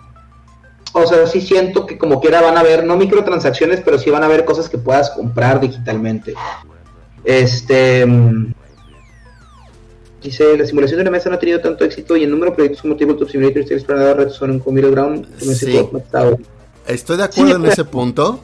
o 0.93 1.05
sea, 1.05 1.27
sí 1.27 1.41
siento 1.41 1.85
que 1.85 1.97
como 1.97 2.19
quiera 2.19 2.41
van 2.41 2.57
a 2.57 2.61
haber, 2.61 2.83
no 2.83 2.97
microtransacciones, 2.97 3.81
pero 3.81 3.97
sí 3.99 4.09
van 4.09 4.23
a 4.23 4.25
haber 4.25 4.45
cosas 4.45 4.69
que 4.69 4.77
puedas 4.77 5.09
comprar 5.11 5.59
digitalmente. 5.59 6.33
Este. 7.23 8.05
Dice, 10.21 10.57
la 10.57 10.65
simulación 10.65 10.97
de 10.97 11.03
una 11.03 11.11
mesa 11.11 11.29
no 11.29 11.35
ha 11.35 11.39
tenido 11.39 11.61
tanto 11.61 11.85
éxito 11.85 12.17
y 12.17 12.23
el 12.23 12.31
número 12.31 12.51
de 12.51 12.55
proyectos 12.55 12.81
como 12.81 12.97
Tabletop 12.97 13.29
Simulator 13.29 13.63
y 13.63 13.73
Explorador 13.73 14.17
Red 14.17 14.29
son 14.29 14.61
un 14.63 14.75
Ground 14.75 15.27
sí. 15.39 15.79
Estoy 16.85 17.17
de 17.17 17.23
acuerdo 17.23 17.55
en 17.55 17.65
ese 17.65 17.85
punto, 17.85 18.41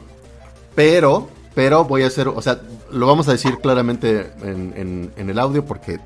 pero, 0.74 1.28
pero 1.54 1.84
voy 1.84 2.04
a 2.04 2.06
hacer, 2.06 2.28
o 2.28 2.40
sea, 2.40 2.60
lo 2.92 3.06
vamos 3.06 3.28
a 3.28 3.32
decir 3.32 3.58
claramente 3.58 4.30
en, 4.42 5.12
el 5.16 5.38
audio 5.38 5.64
porque 5.64 5.98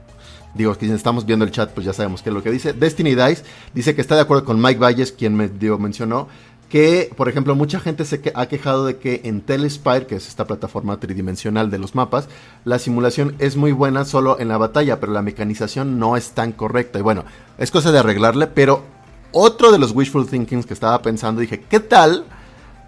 digo, 0.55 0.75
si 0.75 0.91
estamos 0.91 1.27
viendo 1.27 1.45
el 1.45 1.51
chat, 1.51 1.71
pues 1.71 1.87
ya 1.87 1.93
sabemos 1.93 2.23
qué 2.23 2.31
es 2.31 2.35
lo 2.35 2.43
que 2.43 2.51
dice. 2.51 2.73
Destiny 2.73 3.15
Dice 3.15 3.45
dice 3.75 3.95
que 3.95 4.01
está 4.01 4.15
de 4.15 4.23
acuerdo 4.23 4.45
con 4.45 4.61
Mike 4.61 4.81
Valles, 4.81 5.13
quien 5.13 5.35
me 5.35 5.49
dio, 5.49 5.79
mencionó 5.79 6.29
que, 6.71 7.11
por 7.17 7.29
ejemplo, 7.29 7.57
mucha 7.57 7.81
gente 7.81 8.05
se 8.05 8.23
ha 8.33 8.47
quejado 8.47 8.87
de 8.87 8.97
que 8.97 9.23
en 9.25 9.41
Telespire, 9.41 10.07
que 10.07 10.15
es 10.15 10.29
esta 10.29 10.47
plataforma 10.47 11.01
tridimensional 11.01 11.69
de 11.69 11.79
los 11.79 11.97
mapas, 11.97 12.29
la 12.65 12.79
simulación 12.79 13.35
es 13.41 13.57
muy 13.57 13.73
buena 13.73 14.05
solo 14.05 14.39
en 14.39 14.47
la 14.47 14.57
batalla, 14.57 15.01
pero 15.01 15.13
la 15.13 15.21
mecanización 15.21 15.99
no 15.99 16.17
es 16.17 16.31
tan 16.31 16.53
correcta. 16.53 17.01
Y 17.01 17.03
bueno, 17.03 17.25
es 17.59 17.73
cosa 17.73 17.91
de 17.91 17.99
arreglarle, 17.99 18.47
pero 18.47 18.85
otro 19.33 19.73
de 19.73 19.79
los 19.79 19.91
wishful 19.91 20.29
thinkings 20.29 20.65
que 20.65 20.75
estaba 20.75 21.03
pensando, 21.03 21.41
dije, 21.41 21.61
¿qué 21.69 21.81
tal? 21.81 22.25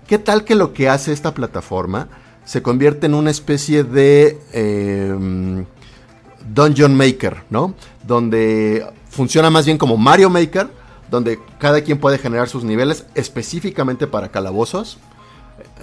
¿Qué 0.07 0.19
tal 0.19 0.45
que 0.45 0.55
lo 0.55 0.73
que 0.73 0.89
hace 0.89 1.13
esta 1.13 1.35
plataforma 1.35 2.09
se 2.45 2.63
convierte 2.63 3.07
en 3.07 3.15
una 3.15 3.31
especie 3.33 3.83
de 3.83 4.39
em, 4.53 5.65
Dungeon 6.49 6.97
Maker, 6.97 7.45
¿no? 7.51 7.75
Donde 8.07 8.87
funciona 9.11 9.51
más 9.51 9.67
bien 9.67 9.79
como 9.79 9.97
Mario 9.97 10.31
Maker, 10.31 10.69
donde 11.11 11.39
cada 11.59 11.83
quien 11.83 11.99
puede 11.99 12.19
generar 12.19 12.49
sus 12.49 12.65
niveles 12.65 13.05
específicamente 13.15 14.07
para 14.07 14.31
calabozos, 14.31 14.99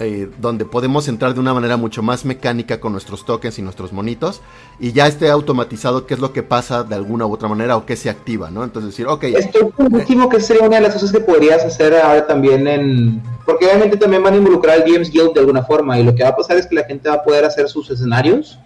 eh, 0.00 0.28
donde 0.40 0.64
podemos 0.64 1.06
entrar 1.08 1.34
de 1.34 1.40
una 1.40 1.54
manera 1.54 1.76
mucho 1.76 2.02
más 2.02 2.24
mecánica 2.24 2.80
con 2.80 2.92
nuestros 2.92 3.24
tokens 3.24 3.58
y 3.58 3.62
nuestros 3.62 3.92
monitos, 3.92 4.40
y 4.80 4.92
ya 4.92 5.06
esté 5.06 5.30
automatizado 5.30 6.06
qué 6.06 6.14
es 6.14 6.20
lo 6.20 6.32
que 6.32 6.42
pasa 6.42 6.82
de 6.82 6.96
alguna 6.96 7.26
u 7.26 7.32
otra 7.32 7.48
manera 7.48 7.76
o 7.76 7.86
qué 7.86 7.96
se 7.96 8.10
activa, 8.10 8.50
¿no? 8.50 8.64
Entonces 8.64 8.90
decir, 8.90 9.06
ok. 9.06 9.24
Esto 9.24 9.72
último 9.78 10.28
que 10.28 10.40
sería 10.40 10.66
una 10.66 10.76
de 10.76 10.82
las 10.82 10.94
cosas 10.94 11.12
que 11.12 11.20
podrías 11.20 11.64
hacer 11.64 11.94
ahora 11.94 12.26
también 12.26 12.66
en... 12.66 13.22
Porque 13.46 13.66
obviamente 13.66 13.96
también 13.96 14.22
van 14.22 14.34
a 14.34 14.36
involucrar 14.38 14.82
al 14.82 14.90
Games 14.90 15.10
Guild 15.10 15.34
de 15.34 15.40
alguna 15.40 15.62
forma, 15.62 15.98
y 15.98 16.02
lo 16.02 16.14
que 16.14 16.24
va 16.24 16.30
a 16.30 16.36
pasar 16.36 16.56
es 16.56 16.66
que 16.66 16.74
la 16.74 16.84
gente 16.84 17.08
va 17.08 17.16
a 17.16 17.22
poder 17.22 17.44
hacer 17.44 17.68
sus 17.68 17.90
escenarios 17.90 18.58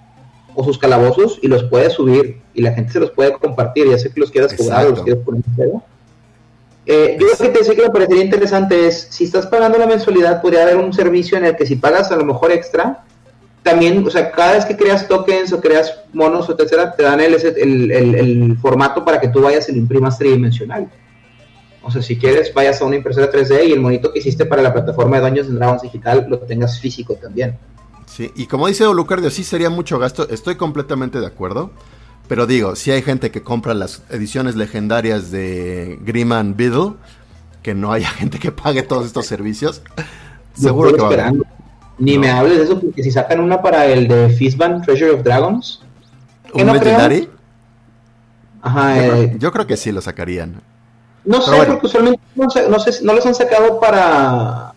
o 0.55 0.65
sus 0.65 0.79
calabozos 0.79 1.39
y 1.43 1.49
los 1.49 1.65
puede 1.65 1.91
subir, 1.91 2.41
y 2.55 2.63
la 2.63 2.73
gente 2.73 2.93
se 2.93 3.01
los 3.01 3.11
puede 3.11 3.33
compartir, 3.33 3.89
ya 3.89 3.99
sé 3.99 4.11
que 4.11 4.21
los 4.21 4.31
quieras 4.31 4.55
jugar, 4.57 4.91
los 4.91 5.03
quieres 5.03 5.23
poner 5.25 5.43
en 5.47 5.55
juego 5.55 5.85
eh, 6.87 7.17
yo 7.19 7.27
lo 7.27 7.37
que 7.37 7.49
te 7.49 7.59
decía 7.61 7.75
que 7.75 7.83
me 7.83 7.91
parecería 7.91 8.25
interesante 8.25 8.87
es, 8.87 9.07
si 9.11 9.25
estás 9.25 9.47
pagando 9.47 9.79
la 9.79 9.87
mensualidad, 9.87 10.43
podría 10.43 10.63
haber 10.63 10.77
un 10.77 10.93
servicio 10.93 11.39
en 11.39 11.47
el 11.47 11.57
que 11.57 11.67
si 11.67 11.77
pagas 11.77 12.11
a 12.13 12.17
lo 12.17 12.25
mejor 12.25 12.53
extra, 12.53 13.05
también, 13.63 14.07
o 14.07 14.11
sea, 14.11 14.31
cada 14.31 14.53
vez 14.53 14.67
que 14.67 14.77
creas 14.77 15.09
tokens 15.09 15.51
o 15.55 15.61
creas 15.61 16.01
monos 16.13 16.49
o 16.49 16.53
etcétera, 16.53 16.95
te 16.95 17.03
dan 17.03 17.21
el, 17.21 17.35
el, 17.91 18.59
formato 18.59 19.03
para 19.03 19.19
que 19.19 19.29
tú 19.29 19.41
vayas 19.41 19.67
y 19.71 19.73
lo 19.73 19.79
imprimas 19.79 20.19
tridimensional. 20.19 20.91
O 21.83 21.91
sea, 21.91 22.03
si 22.03 22.19
quieres, 22.19 22.53
vayas 22.53 22.81
a 22.83 22.85
una 22.85 22.97
impresora 22.97 23.31
3D 23.31 23.69
y 23.69 23.73
el 23.73 23.81
monito 23.81 24.13
que 24.13 24.19
hiciste 24.19 24.45
para 24.45 24.61
la 24.61 24.73
plataforma 24.73 25.17
de 25.19 25.23
Dungeons 25.23 25.55
Dragons 25.55 25.83
Digital 25.83 26.27
lo 26.29 26.39
tengas 26.41 26.79
físico 26.79 27.15
también. 27.15 27.57
Sí, 28.07 28.31
y 28.37 28.47
como 28.47 28.69
dice 28.69 28.85
Lucardio, 28.85 29.31
sí 29.31 29.45
sería 29.45 29.71
mucho 29.71 29.99
gasto, 29.99 30.29
estoy 30.29 30.57
completamente 30.57 31.21
de 31.21 31.27
acuerdo. 31.27 31.71
Pero 32.29 32.47
digo, 32.47 32.75
si 32.75 32.91
hay 32.91 33.03
gente 33.03 33.31
que 33.31 33.43
compra 33.43 33.75
las 33.75 34.03
ediciones 34.09 34.57
legendarias 34.57 35.31
de 35.31 35.99
Grim 36.03 36.31
Beetle, 36.57 36.95
que 37.63 37.75
no 37.75 37.93
haya 37.93 38.09
gente 38.11 38.39
que 38.39 38.53
pague 38.53 38.83
todos 38.83 39.07
estos 39.07 39.27
servicios, 39.27 39.83
seguro 40.55 40.95
que 40.95 41.17
va 41.17 41.29
a 41.29 41.33
Ni 41.99 42.19
me 42.19 42.31
hables 42.31 42.59
de 42.59 42.65
eso, 42.65 42.81
porque 42.81 43.03
si 43.03 43.11
sacan 43.11 43.41
una 43.41 43.61
para 43.61 43.87
el 43.87 44.09
de 44.09 44.31
Fistban 44.31 44.83
Treasure 44.83 45.11
of 45.11 45.23
Dragons. 45.23 45.83
¿Un 46.53 46.67
Legendary? 46.67 47.29
Ajá, 48.63 49.05
eh, 49.05 49.37
yo, 49.39 49.53
creo, 49.53 49.67
que 49.67 49.77
sí 49.77 49.93
lo 49.93 50.01
sacarían. 50.01 50.63
No 51.25 51.43
sé, 51.43 51.51
porque 51.67 51.87
usualmente 51.87 52.21
no, 52.35 52.47
no, 53.03 53.13
los 53.15 53.27
han 53.27 53.35
sacado 53.35 53.79
para. 53.79 54.74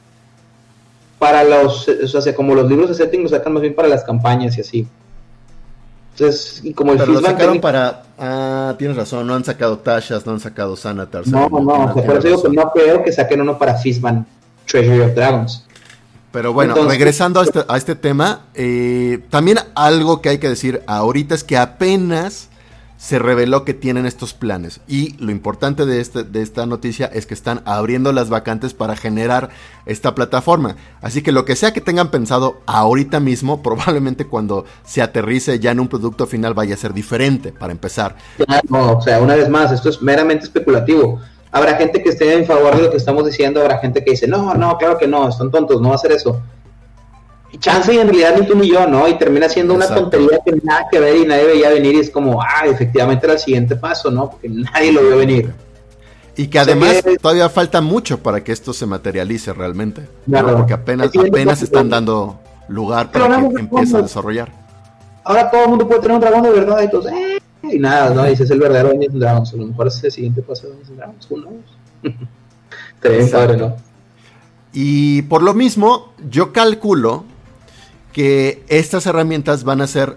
Para 1.19 1.43
los. 1.43 1.87
O 1.87 2.21
sea, 2.21 2.35
como 2.35 2.53
los 2.53 2.69
libros 2.69 2.89
de 2.89 2.95
setting 2.95 3.23
los 3.23 3.31
sacan 3.31 3.53
más 3.53 3.61
bien 3.61 3.75
para 3.75 3.87
las 3.87 4.03
campañas 4.03 4.57
y 4.57 4.61
así. 4.61 4.87
Entonces, 6.11 6.61
y 6.63 6.73
como 6.73 6.93
el 6.93 6.97
Pero 6.97 7.13
lo 7.13 7.21
sacaron 7.21 7.59
para. 7.61 8.03
Ah, 8.17 8.75
tienes 8.77 8.97
razón, 8.97 9.27
no 9.27 9.35
han 9.35 9.43
sacado 9.43 9.77
Tashas, 9.77 10.25
no 10.25 10.33
han 10.33 10.39
sacado 10.39 10.75
Sanatar. 10.75 11.27
No, 11.27 11.47
no, 11.49 11.59
no, 11.59 11.93
por 11.93 12.17
eso 12.17 12.27
digo 12.27 12.43
que 12.43 12.49
no 12.49 12.71
creo 12.71 13.03
que 13.03 13.11
saquen 13.11 13.41
uno 13.41 13.57
para 13.57 13.75
Fistman 13.75 14.25
Treasury 14.65 15.01
of 15.01 15.13
Dragons. 15.13 15.63
Pero 16.31 16.53
bueno, 16.53 16.75
regresando 16.87 17.39
a 17.39 17.43
este, 17.43 17.63
a 17.67 17.77
este 17.77 17.95
tema, 17.95 18.41
eh, 18.53 19.23
también 19.29 19.59
algo 19.75 20.21
que 20.21 20.29
hay 20.29 20.37
que 20.39 20.49
decir 20.49 20.83
ahorita 20.85 21.33
es 21.35 21.43
que 21.43 21.57
apenas 21.57 22.49
se 22.97 23.19
reveló 23.19 23.63
que 23.63 23.73
tienen 23.73 24.05
estos 24.05 24.33
planes. 24.33 24.81
Y 24.87 25.15
lo 25.23 25.31
importante 25.31 25.85
de, 25.85 26.01
este, 26.01 26.23
de 26.23 26.41
esta 26.41 26.65
noticia 26.65 27.05
es 27.05 27.25
que 27.25 27.33
están 27.33 27.61
abriendo 27.65 28.11
las 28.11 28.29
vacantes 28.29 28.73
para 28.73 28.95
generar 28.95 29.49
esta 29.85 30.15
plataforma. 30.15 30.75
Así 31.01 31.21
que 31.21 31.31
lo 31.31 31.45
que 31.45 31.55
sea 31.55 31.73
que 31.73 31.81
tengan 31.81 32.11
pensado 32.11 32.61
ahorita 32.65 33.19
mismo, 33.19 33.61
probablemente 33.63 34.25
cuando 34.25 34.65
se 34.83 35.01
aterrice 35.01 35.59
ya 35.59 35.71
en 35.71 35.79
un 35.79 35.87
producto 35.87 36.25
final 36.25 36.53
vaya 36.53 36.73
a 36.73 36.77
ser 36.77 36.93
diferente, 36.93 37.51
para 37.51 37.71
empezar. 37.71 38.15
No, 38.69 38.97
o 38.97 39.01
sea, 39.01 39.21
una 39.21 39.35
vez 39.35 39.47
más, 39.47 39.71
esto 39.71 39.89
es 39.89 40.01
meramente 40.01 40.45
especulativo. 40.45 41.19
Habrá 41.51 41.75
gente 41.75 42.03
que 42.03 42.09
esté 42.09 42.33
en 42.33 42.45
favor 42.45 42.75
de 42.75 42.83
lo 42.83 42.91
que 42.91 42.97
estamos 42.97 43.25
diciendo, 43.25 43.61
habrá 43.61 43.77
gente 43.77 44.03
que 44.03 44.11
dice, 44.11 44.27
no, 44.27 44.53
no, 44.53 44.77
claro 44.77 44.97
que 44.97 45.07
no, 45.07 45.29
están 45.29 45.49
tontos, 45.49 45.81
no 45.81 45.89
va 45.89 45.93
a 45.93 45.97
hacer 45.97 46.11
eso 46.11 46.41
chance 47.59 47.93
y 47.93 47.97
en 47.97 48.07
realidad 48.07 48.35
ni 48.39 48.45
tú 48.45 48.55
ni 48.55 48.69
yo, 48.69 48.87
¿no? 48.87 49.07
Y 49.07 49.17
termina 49.17 49.47
siendo 49.49 49.73
una 49.73 49.87
tontería 49.87 50.39
que 50.45 50.51
nada 50.63 50.87
que 50.91 50.99
ver 50.99 51.15
y 51.15 51.25
nadie 51.25 51.45
veía 51.45 51.69
venir 51.69 51.95
y 51.95 51.99
es 51.99 52.09
como, 52.09 52.41
ah, 52.41 52.65
efectivamente 52.65 53.25
era 53.25 53.33
el 53.33 53.39
siguiente 53.39 53.75
paso, 53.75 54.11
¿no? 54.11 54.29
Porque 54.29 54.49
nadie 54.49 54.91
lo 54.91 55.01
vio 55.01 55.17
venir. 55.17 55.53
Y 56.35 56.47
que 56.47 56.59
además 56.59 57.03
todavía 57.19 57.49
falta 57.49 57.81
mucho 57.81 58.19
para 58.19 58.43
que 58.43 58.51
esto 58.51 58.71
se 58.71 58.85
materialice 58.85 59.53
realmente. 59.53 60.03
Porque 60.29 60.73
apenas, 60.73 61.09
apenas 61.15 61.61
están 61.63 61.89
dando 61.89 62.39
lugar 62.67 63.11
para 63.11 63.39
que 63.39 63.59
empiece 63.59 63.97
a 63.97 64.01
desarrollar. 64.01 64.51
Ahora 65.23 65.49
todo 65.49 65.63
el 65.63 65.69
mundo 65.69 65.87
puede 65.87 66.01
tener 66.01 66.15
un 66.15 66.21
dragón 66.21 66.43
de 66.43 66.51
verdad 66.51 66.81
y 66.83 66.89
todos, 66.89 67.07
eh, 67.07 67.39
y 67.63 67.79
nada, 67.79 68.11
¿no? 68.11 68.23
Dice, 68.23 68.43
es 68.43 68.51
el 68.51 68.59
verdadero 68.59 68.89
Dungeons 68.89 69.19
Dragons. 69.19 69.53
A 69.53 69.57
lo 69.57 69.65
mejor 69.65 69.87
es 69.87 70.03
el 70.03 70.11
siguiente 70.11 70.41
paso 70.41 70.67
de 70.67 70.73
Dungeons 70.73 70.97
Dragons, 70.97 71.27
who 71.29 71.37
knows. 71.37 73.31
padre, 73.31 73.57
¿no? 73.57 73.75
Y 74.73 75.23
por 75.23 75.41
lo 75.41 75.53
mismo, 75.53 76.13
yo 76.29 76.53
calculo 76.53 77.23
que 78.17 78.63
estas 78.67 79.05
herramientas 79.05 79.63
van 79.63 79.79
a 79.79 79.85
ser, 79.85 80.15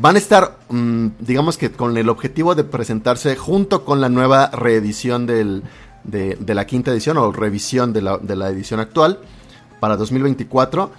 van 0.00 0.14
a 0.14 0.18
estar, 0.18 0.56
mm, 0.68 1.08
digamos 1.18 1.58
que 1.58 1.72
con 1.72 1.98
el 1.98 2.08
objetivo 2.08 2.54
de 2.54 2.62
presentarse 2.62 3.34
junto 3.34 3.84
con 3.84 4.00
la 4.00 4.08
nueva 4.08 4.50
reedición 4.52 5.26
del, 5.26 5.64
de, 6.04 6.54
la 6.54 6.64
quinta 6.64 6.92
edición 6.92 7.18
o 7.18 7.32
revisión 7.32 7.92
de 7.92 8.02
la, 8.02 8.18
de 8.18 8.36
la 8.36 8.50
edición 8.50 8.78
actual 8.78 9.18
para 9.80 9.96
2024 9.96 10.92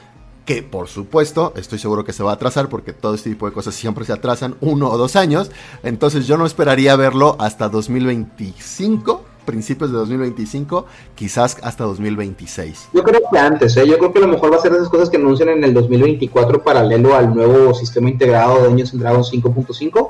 que 0.46 0.62
por 0.62 0.90
supuesto 0.90 1.54
estoy 1.56 1.80
seguro 1.80 2.04
que 2.04 2.12
se 2.12 2.22
va 2.22 2.32
a 2.32 2.34
atrasar 2.34 2.68
porque 2.68 2.92
todo 2.92 3.16
este 3.16 3.30
tipo 3.30 3.46
de 3.46 3.54
cosas 3.54 3.74
siempre 3.74 4.04
se 4.04 4.12
atrasan 4.12 4.56
uno 4.60 4.90
o 4.90 4.98
dos 4.98 5.16
años. 5.16 5.52
Entonces 5.84 6.28
yo 6.28 6.38
no 6.38 6.46
esperaría 6.46 6.98
verlo 6.98 7.38
hasta 7.40 7.70
2025 7.70 9.24
principios 9.46 9.92
de 9.92 9.98
2025, 9.98 10.86
quizás 11.16 11.58
hasta 11.62 11.84
2026. 11.84 12.90
Yo 12.94 13.04
creo 13.04 13.22
que 13.32 13.38
antes, 13.38 13.78
¿eh? 13.78 13.88
yo 13.88 13.98
creo 13.98 14.12
que 14.12 14.20
a 14.20 14.24
lo 14.24 14.28
mejor 14.28 14.52
va 14.52 14.58
a 14.58 14.62
ser 14.62 14.72
de 14.72 14.78
esas 14.78 14.90
cosas 14.90 15.10
que 15.10 15.18
anuncian 15.18 15.50
en 15.50 15.64
el 15.64 15.74
2024 15.74 16.64
paralelo 16.64 17.16
al 17.16 17.34
nuevo 17.34 17.74
sistema 17.74 18.10
integrado 18.10 18.62
de 18.62 18.68
Dungeons 18.68 19.00
Dragons 19.00 19.32
5.5. 19.32 20.10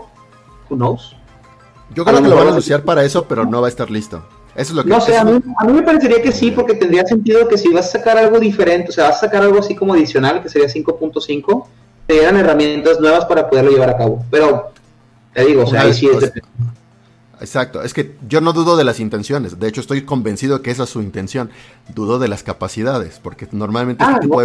Who 0.70 0.76
knows? 0.76 1.16
Yo 1.94 2.04
creo 2.04 2.22
que 2.22 2.28
lo 2.28 2.36
van 2.36 2.48
a 2.48 2.50
anunciar 2.52 2.84
para 2.84 3.04
eso, 3.04 3.26
pero 3.26 3.46
no 3.46 3.62
va 3.62 3.68
a 3.68 3.70
estar 3.70 3.92
listo. 3.92 4.24
Eso 4.56 4.72
es 4.72 4.76
lo 4.78 4.84
que 4.84 4.90
No 4.90 5.02
sé, 5.02 5.18
a 5.18 5.24
mí, 5.24 5.40
a 5.58 5.66
mí, 5.66 5.74
me 5.74 5.84
parecería 5.84 6.22
que 6.22 6.32
sí, 6.32 6.52
porque 6.52 6.76
tendría 6.76 7.06
sentido 7.06 7.48
que 7.48 7.58
si 7.58 7.70
vas 7.74 7.88
a 7.88 8.00
sacar 8.00 8.18
algo 8.18 8.40
diferente, 8.40 8.90
o 8.90 8.92
sea, 8.94 9.10
vas 9.10 9.18
a 9.18 9.20
sacar 9.22 9.44
algo 9.44 9.60
así 9.60 9.76
como 9.76 9.94
adicional, 9.94 10.42
que 10.42 10.50
sería 10.50 10.68
5.5, 10.68 11.66
te 12.08 12.14
dieran 12.14 12.38
herramientas 12.38 13.00
nuevas 13.00 13.26
para 13.26 13.50
poderlo 13.50 13.72
llevar 13.72 13.90
a 13.90 13.98
cabo. 13.98 14.24
Pero, 14.32 14.72
te 15.34 15.46
digo, 15.46 15.64
o 15.64 15.68
sea, 15.68 15.82
ahí 15.82 15.94
sí 15.94 16.08
es... 16.08 16.32
Exacto, 17.42 17.82
es 17.82 17.94
que 17.94 18.16
yo 18.28 18.42
no 18.42 18.54
dudo 18.54 18.78
de 18.78 18.84
las 18.84 19.00
intenciones, 19.00 19.60
de 19.60 19.68
hecho 19.68 19.82
estoy 19.82 20.04
convencido 20.04 20.62
que 20.62 20.72
esa 20.72 20.84
es 20.84 20.90
su 20.90 21.02
intención, 21.02 21.50
dudo 21.94 22.20
de 22.20 22.28
las 22.28 22.44
capacidades, 22.44 23.20
porque 23.22 23.48
normalmente 23.52 24.04
este 24.04 24.16
ah, 24.16 24.20
tipo 24.20 24.42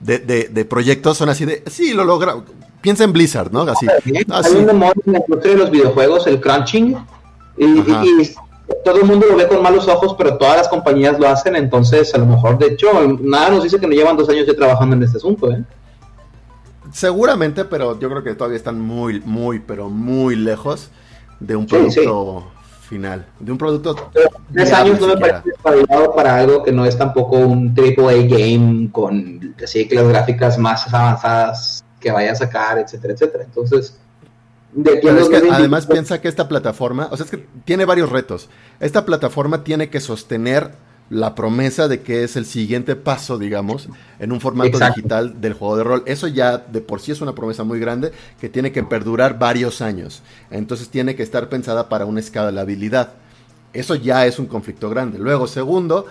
de, 0.00 0.66
proyectos 0.68 1.16
son 1.16 1.28
así 1.28 1.44
de, 1.44 1.62
sí, 1.66 1.94
lo 1.94 2.04
logra, 2.04 2.36
piensa 2.80 3.04
en 3.04 3.12
Blizzard, 3.12 3.52
¿no? 3.52 3.62
Así. 3.62 3.86
Ah, 3.88 4.42
Hay 4.44 4.52
un 4.52 4.68
en 4.68 4.80
la 4.80 4.92
industria 5.18 5.52
de 5.52 5.56
los 5.56 5.70
videojuegos, 5.70 6.26
el 6.26 6.40
crunching, 6.40 6.96
y, 7.56 7.82
todo 8.84 8.98
el 8.98 9.04
mundo 9.04 9.26
lo 9.28 9.36
ve 9.36 9.46
con 9.46 9.62
malos 9.62 9.86
ojos, 9.86 10.16
pero 10.18 10.36
todas 10.38 10.56
las 10.56 10.68
compañías 10.68 11.18
lo 11.20 11.28
hacen, 11.28 11.54
entonces 11.54 12.12
a 12.14 12.18
lo 12.18 12.26
mejor, 12.26 12.58
de 12.58 12.66
hecho, 12.66 12.88
nada 13.20 13.50
nos 13.50 13.62
dice 13.62 13.78
que 13.78 13.86
no 13.86 13.94
llevan 13.94 14.16
dos 14.16 14.28
años 14.28 14.46
ya 14.46 14.54
trabajando 14.54 14.96
en 14.96 15.04
este 15.04 15.18
asunto, 15.18 15.50
¿eh? 15.52 15.62
Seguramente, 16.92 17.64
pero 17.64 17.98
yo 17.98 18.08
creo 18.08 18.22
que 18.22 18.34
todavía 18.34 18.56
están 18.56 18.80
muy, 18.80 19.20
muy, 19.20 19.60
pero 19.60 19.88
muy 19.88 20.34
lejos 20.34 20.90
de 21.40 21.56
un 21.56 21.66
producto 21.66 22.52
final, 22.88 23.26
de 23.38 23.52
un 23.52 23.58
producto... 23.58 24.10
Tres 24.52 24.72
años 24.72 25.00
no 25.00 25.08
me 25.08 25.16
parece 25.16 25.50
para 26.14 26.38
algo 26.38 26.62
que 26.62 26.72
no 26.72 26.84
es 26.84 26.96
tampoco 26.96 27.36
un 27.36 27.74
AAA 27.76 28.26
game 28.28 28.88
con 28.92 29.54
así 29.62 29.88
que 29.88 29.96
las 29.96 30.08
gráficas 30.08 30.58
más 30.58 30.92
avanzadas 30.92 31.84
que 32.00 32.10
vaya 32.10 32.32
a 32.32 32.34
sacar, 32.34 32.78
etcétera, 32.78 33.14
etcétera. 33.14 33.44
Entonces, 33.44 33.98
de 34.72 35.00
que 35.00 35.08
además 35.50 35.86
piensa 35.86 36.20
que 36.20 36.28
esta 36.28 36.48
plataforma, 36.48 37.08
o 37.10 37.16
sea, 37.16 37.24
es 37.24 37.30
que 37.30 37.46
tiene 37.64 37.84
varios 37.84 38.10
retos. 38.10 38.50
Esta 38.78 39.06
plataforma 39.06 39.64
tiene 39.64 39.88
que 39.88 40.00
sostener 40.00 40.72
la 41.08 41.34
promesa 41.34 41.88
de 41.88 42.02
que 42.02 42.24
es 42.24 42.36
el 42.36 42.46
siguiente 42.46 42.96
paso, 42.96 43.38
digamos, 43.38 43.88
en 44.18 44.32
un 44.32 44.40
formato 44.40 44.78
digital 44.78 45.40
del 45.40 45.52
juego 45.52 45.76
de 45.76 45.84
rol. 45.84 46.02
Eso 46.06 46.26
ya 46.26 46.58
de 46.58 46.80
por 46.80 47.00
sí 47.00 47.12
es 47.12 47.20
una 47.20 47.34
promesa 47.34 47.64
muy 47.64 47.78
grande 47.78 48.12
que 48.40 48.48
tiene 48.48 48.72
que 48.72 48.82
perdurar 48.82 49.38
varios 49.38 49.80
años. 49.80 50.22
Entonces 50.50 50.88
tiene 50.88 51.14
que 51.14 51.22
estar 51.22 51.48
pensada 51.48 51.88
para 51.88 52.06
una 52.06 52.20
escalabilidad. 52.20 53.12
Eso 53.72 53.94
ya 53.94 54.26
es 54.26 54.38
un 54.38 54.46
conflicto 54.46 54.90
grande. 54.90 55.18
Luego, 55.18 55.46
segundo, 55.46 56.06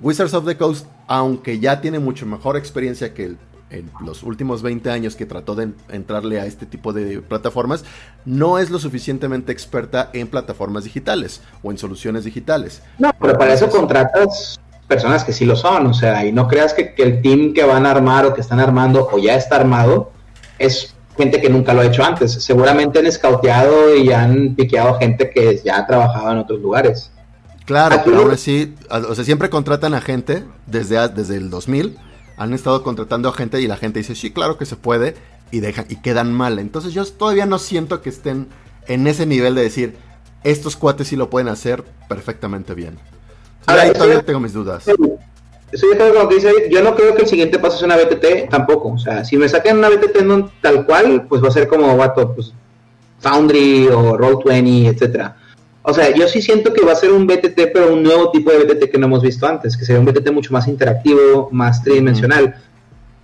Wizards 0.00 0.34
of 0.34 0.46
the 0.46 0.56
Coast, 0.56 0.86
aunque 1.06 1.60
ya 1.60 1.80
tiene 1.80 1.98
mucho 1.98 2.26
mejor 2.26 2.56
experiencia 2.56 3.14
que 3.14 3.36
en 3.72 3.90
los 4.04 4.22
últimos 4.22 4.62
20 4.62 4.90
años 4.90 5.16
que 5.16 5.26
trató 5.26 5.54
de 5.54 5.70
entrarle 5.90 6.40
a 6.40 6.46
este 6.46 6.66
tipo 6.66 6.92
de 6.92 7.20
plataformas, 7.20 7.84
no 8.24 8.58
es 8.58 8.70
lo 8.70 8.78
suficientemente 8.78 9.52
experta 9.52 10.10
en 10.12 10.28
plataformas 10.28 10.84
digitales 10.84 11.40
o 11.62 11.70
en 11.70 11.78
soluciones 11.78 12.24
digitales. 12.24 12.82
No, 12.98 13.10
pero 13.20 13.36
para 13.36 13.54
eso 13.54 13.68
contratas 13.68 14.60
personas 14.86 15.24
que 15.24 15.32
sí 15.32 15.44
lo 15.44 15.56
son, 15.56 15.86
o 15.86 15.94
sea, 15.94 16.24
y 16.26 16.32
no 16.32 16.46
creas 16.46 16.74
que, 16.74 16.94
el 16.98 17.22
team 17.22 17.54
que 17.54 17.64
van 17.64 17.86
a 17.86 17.90
armar 17.90 18.26
o 18.26 18.34
que 18.34 18.42
están 18.42 18.60
armando 18.60 19.08
o 19.10 19.18
ya 19.18 19.36
está 19.36 19.56
armado 19.56 20.12
es 20.58 20.94
gente 21.16 21.40
que 21.40 21.48
nunca 21.48 21.72
lo 21.72 21.80
ha 21.80 21.86
hecho 21.86 22.04
antes. 22.04 22.32
Seguramente 22.32 22.98
han 22.98 23.06
escauteado 23.06 23.96
y 23.96 24.12
han 24.12 24.54
piqueado 24.54 24.98
gente 24.98 25.30
que 25.30 25.60
ya 25.64 25.86
trabajaba 25.86 26.32
en 26.32 26.38
otros 26.38 26.60
lugares. 26.60 27.10
Claro, 27.64 28.02
pero 28.04 28.18
aún 28.18 28.32
así, 28.32 28.74
o 28.90 29.14
sea, 29.14 29.24
siempre 29.24 29.48
contratan 29.48 29.94
a 29.94 30.00
gente 30.00 30.44
desde, 30.66 31.08
desde 31.08 31.36
el 31.36 31.48
2000, 31.48 31.96
han 32.42 32.52
estado 32.52 32.82
contratando 32.82 33.28
a 33.28 33.32
gente 33.32 33.60
y 33.60 33.66
la 33.66 33.76
gente 33.76 34.00
dice, 34.00 34.14
sí, 34.14 34.32
claro 34.32 34.58
que 34.58 34.66
se 34.66 34.76
puede, 34.76 35.14
y, 35.50 35.60
dejan, 35.60 35.86
y 35.88 35.96
quedan 35.96 36.32
mal. 36.32 36.58
Entonces 36.58 36.92
yo 36.92 37.04
todavía 37.04 37.46
no 37.46 37.58
siento 37.58 38.02
que 38.02 38.08
estén 38.08 38.48
en 38.88 39.06
ese 39.06 39.26
nivel 39.26 39.54
de 39.54 39.62
decir, 39.62 39.96
estos 40.42 40.76
cuates 40.76 41.08
sí 41.08 41.16
lo 41.16 41.30
pueden 41.30 41.48
hacer 41.48 41.84
perfectamente 42.08 42.74
bien. 42.74 42.98
ahí 43.66 43.92
todavía 43.92 44.22
tengo 44.22 44.40
mis 44.40 44.52
dudas. 44.52 44.86
yo 44.86 46.82
no 46.82 46.94
creo 46.96 47.14
que 47.14 47.22
el 47.22 47.28
siguiente 47.28 47.58
paso 47.58 47.78
sea 47.78 47.86
una 47.86 47.96
BTT 47.96 48.50
tampoco. 48.50 48.88
O 48.88 48.98
sea, 48.98 49.24
si 49.24 49.36
me 49.36 49.48
sacan 49.48 49.78
una 49.78 49.88
BTT 49.88 50.22
no, 50.22 50.50
tal 50.60 50.84
cual, 50.84 51.26
pues 51.28 51.42
va 51.42 51.48
a 51.48 51.52
ser 51.52 51.68
como, 51.68 51.96
vato, 51.96 52.34
pues 52.34 52.52
Foundry 53.20 53.86
o 53.88 54.16
Roll20, 54.16 54.86
etcétera. 54.88 55.36
O 55.84 55.92
sea, 55.92 56.14
yo 56.14 56.28
sí 56.28 56.40
siento 56.40 56.72
que 56.72 56.84
va 56.84 56.92
a 56.92 56.96
ser 56.96 57.10
un 57.10 57.26
BTT, 57.26 57.72
pero 57.72 57.92
un 57.92 58.02
nuevo 58.04 58.30
tipo 58.30 58.50
de 58.52 58.58
BTT 58.58 58.90
que 58.90 58.98
no 58.98 59.06
hemos 59.06 59.22
visto 59.22 59.46
antes, 59.46 59.76
que 59.76 59.84
sería 59.84 60.00
un 60.00 60.06
BTT 60.06 60.30
mucho 60.30 60.52
más 60.52 60.68
interactivo, 60.68 61.48
más 61.50 61.82
tridimensional. 61.82 62.54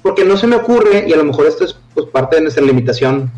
Porque 0.03 0.25
no 0.25 0.37
se 0.37 0.49
me 0.49 0.57
ocurre, 0.57 1.05
y 1.07 1.13
a 1.13 1.17
lo 1.17 1.25
mejor 1.25 1.47
esto 1.47 1.65
es 1.65 1.77
pues, 1.95 2.07
parte 2.07 2.37
de 2.37 2.43
nuestra 2.43 2.65
limitación 2.65 3.31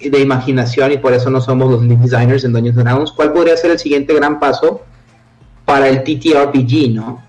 de 0.00 0.18
imaginación, 0.18 0.90
y 0.90 0.98
por 0.98 1.12
eso 1.12 1.30
no 1.30 1.40
somos 1.40 1.70
los 1.70 1.84
lead 1.84 1.98
designers 1.98 2.44
en 2.44 2.52
Dungeons 2.52 2.76
Dragons, 2.76 3.12
cuál 3.12 3.32
podría 3.32 3.56
ser 3.56 3.70
el 3.70 3.78
siguiente 3.78 4.12
gran 4.12 4.40
paso 4.40 4.82
para 5.64 5.88
el 5.88 6.02
TTRPG, 6.02 6.94
¿no? 6.94 7.22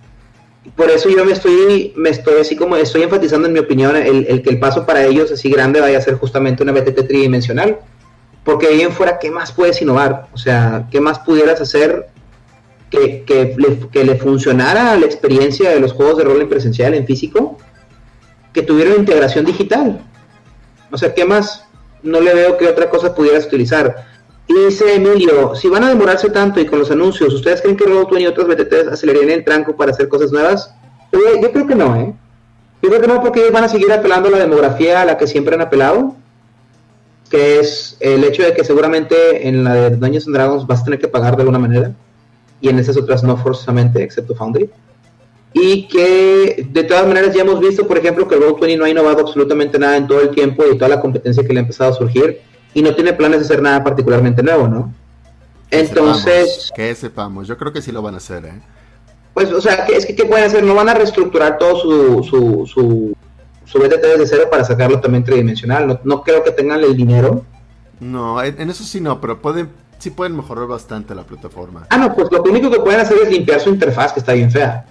Por 0.75 0.89
eso 0.89 1.09
yo 1.09 1.23
me 1.23 1.33
estoy, 1.33 1.93
me 1.95 2.09
estoy 2.09 2.41
así 2.41 2.55
como, 2.55 2.75
estoy 2.75 3.03
enfatizando 3.03 3.47
en 3.47 3.53
mi 3.53 3.59
opinión, 3.59 3.95
el, 3.95 4.25
el 4.27 4.41
que 4.41 4.49
el 4.49 4.59
paso 4.59 4.83
para 4.83 5.05
ellos 5.05 5.31
así 5.31 5.51
grande 5.51 5.79
vaya 5.79 5.99
a 5.99 6.01
ser 6.01 6.15
justamente 6.15 6.63
una 6.63 6.71
BTT 6.71 7.07
tridimensional 7.07 7.77
porque 8.45 8.67
ahí 8.67 8.81
en 8.81 8.93
fuera, 8.93 9.17
¿qué 9.17 9.31
más 9.31 9.51
puedes 9.51 9.81
innovar? 9.81 10.27
O 10.31 10.37
sea, 10.37 10.87
¿qué 10.91 11.01
más 11.01 11.17
pudieras 11.19 11.59
hacer 11.59 12.07
que, 12.91 13.25
le, 13.57 14.15
funcionara 14.15 14.95
la 14.97 15.05
experiencia 15.05 15.71
de 15.71 15.79
los 15.79 15.91
juegos 15.91 16.19
de 16.19 16.23
rol 16.23 16.41
en 16.41 16.47
presencial, 16.47 16.93
en 16.93 17.07
físico, 17.07 17.57
que 18.53 18.61
tuviera 18.61 18.91
una 18.91 18.99
integración 18.99 19.45
digital? 19.45 19.99
O 20.91 20.97
sea, 20.97 21.13
¿qué 21.15 21.25
más? 21.25 21.65
No 22.03 22.21
le 22.21 22.35
veo 22.35 22.55
qué 22.57 22.67
otra 22.67 22.87
cosa 22.87 23.15
pudieras 23.15 23.47
utilizar. 23.47 24.05
Y 24.47 24.53
dice 24.53 24.93
Emilio, 24.93 25.55
si 25.55 25.67
van 25.67 25.83
a 25.83 25.89
demorarse 25.89 26.29
tanto 26.29 26.59
y 26.59 26.67
con 26.67 26.77
los 26.77 26.91
anuncios, 26.91 27.33
¿ustedes 27.33 27.63
creen 27.63 27.75
que 27.75 27.85
Roll20 27.85 28.21
y 28.21 28.27
otros 28.27 28.47
BTTs 28.47 28.93
acelerarían 28.93 29.31
el 29.31 29.43
tranco 29.43 29.75
para 29.75 29.91
hacer 29.91 30.07
cosas 30.07 30.31
nuevas? 30.31 30.71
yo 31.11 31.51
creo 31.51 31.65
que 31.65 31.75
no, 31.75 31.95
¿eh? 31.95 32.13
Yo 32.83 32.89
creo 32.89 33.01
que 33.01 33.07
no, 33.07 33.21
porque 33.21 33.39
ellos 33.39 33.53
van 33.53 33.63
a 33.63 33.69
seguir 33.69 33.91
apelando 33.91 34.27
a 34.27 34.33
la 34.33 34.37
demografía 34.37 35.01
a 35.01 35.05
la 35.05 35.17
que 35.17 35.25
siempre 35.25 35.55
han 35.55 35.61
apelado 35.61 36.15
que 37.29 37.59
es 37.59 37.97
el 37.99 38.23
hecho 38.23 38.43
de 38.43 38.53
que 38.53 38.63
seguramente 38.63 39.47
en 39.47 39.63
la 39.63 39.73
de 39.73 39.89
Dungeons 39.91 40.27
and 40.27 40.35
Dragons 40.35 40.67
vas 40.67 40.81
a 40.81 40.85
tener 40.85 40.99
que 40.99 41.07
pagar 41.07 41.35
de 41.35 41.41
alguna 41.41 41.59
manera 41.59 41.93
y 42.61 42.69
en 42.69 42.79
esas 42.79 42.97
otras 42.97 43.23
no 43.23 43.37
forzosamente, 43.37 44.03
excepto 44.03 44.35
Foundry. 44.35 44.69
Y 45.53 45.87
que 45.87 46.67
de 46.69 46.83
todas 46.83 47.07
maneras 47.07 47.33
ya 47.33 47.41
hemos 47.41 47.59
visto, 47.59 47.87
por 47.87 47.97
ejemplo, 47.97 48.27
que 48.27 48.35
Roll20 48.35 48.77
no 48.77 48.85
ha 48.85 48.89
innovado 48.89 49.21
absolutamente 49.21 49.79
nada 49.79 49.97
en 49.97 50.07
todo 50.07 50.21
el 50.21 50.29
tiempo 50.29 50.63
y 50.71 50.77
toda 50.77 50.89
la 50.89 51.01
competencia 51.01 51.43
que 51.45 51.53
le 51.53 51.59
ha 51.59 51.63
empezado 51.63 51.91
a 51.91 51.93
surgir 51.93 52.41
y 52.73 52.81
no 52.81 52.93
tiene 52.93 53.13
planes 53.13 53.39
de 53.39 53.45
hacer 53.45 53.61
nada 53.61 53.83
particularmente 53.83 54.43
nuevo, 54.43 54.67
¿no? 54.67 54.93
Entonces... 55.71 56.71
que 56.75 56.93
sepamos, 56.93 57.47
yo 57.47 57.57
creo 57.57 57.71
que 57.71 57.81
sí 57.81 57.91
lo 57.91 58.01
van 58.01 58.15
a 58.15 58.17
hacer, 58.17 58.45
¿eh? 58.45 58.61
Pues, 59.33 59.51
o 59.51 59.61
sea, 59.61 59.85
es 59.85 60.05
que 60.05 60.15
¿qué 60.15 60.25
pueden 60.25 60.45
hacer? 60.45 60.63
No 60.63 60.75
van 60.75 60.89
a 60.89 60.93
reestructurar 60.93 61.57
todo 61.57 61.75
su, 61.77 62.23
su, 62.23 62.65
su 62.65 63.13
su 63.65 63.79
BTT 63.79 64.01
desde 64.01 64.27
cero 64.27 64.43
para 64.49 64.63
sacarlo 64.63 64.99
también 64.99 65.23
tridimensional. 65.23 65.99
No, 66.03 66.23
creo 66.23 66.43
que 66.43 66.51
tengan 66.51 66.83
el 66.83 66.95
dinero. 66.95 67.43
No, 67.99 68.41
en, 68.41 68.69
eso 68.69 68.83
sí 68.83 69.01
no, 69.01 69.19
pero 69.19 69.41
pueden, 69.41 69.69
sí 69.99 70.11
pueden 70.11 70.35
mejorar 70.35 70.67
bastante 70.67 71.15
la 71.15 71.23
plataforma. 71.23 71.87
Ah, 71.89 71.97
no, 71.97 72.13
pues 72.13 72.31
lo 72.31 72.43
único 72.43 72.69
que 72.69 72.79
pueden 72.79 72.99
hacer 72.99 73.17
es 73.23 73.29
limpiar 73.29 73.59
su 73.59 73.69
interfaz, 73.69 74.13
que 74.13 74.19
está 74.19 74.33
bien 74.33 74.51
fea. 74.51 74.85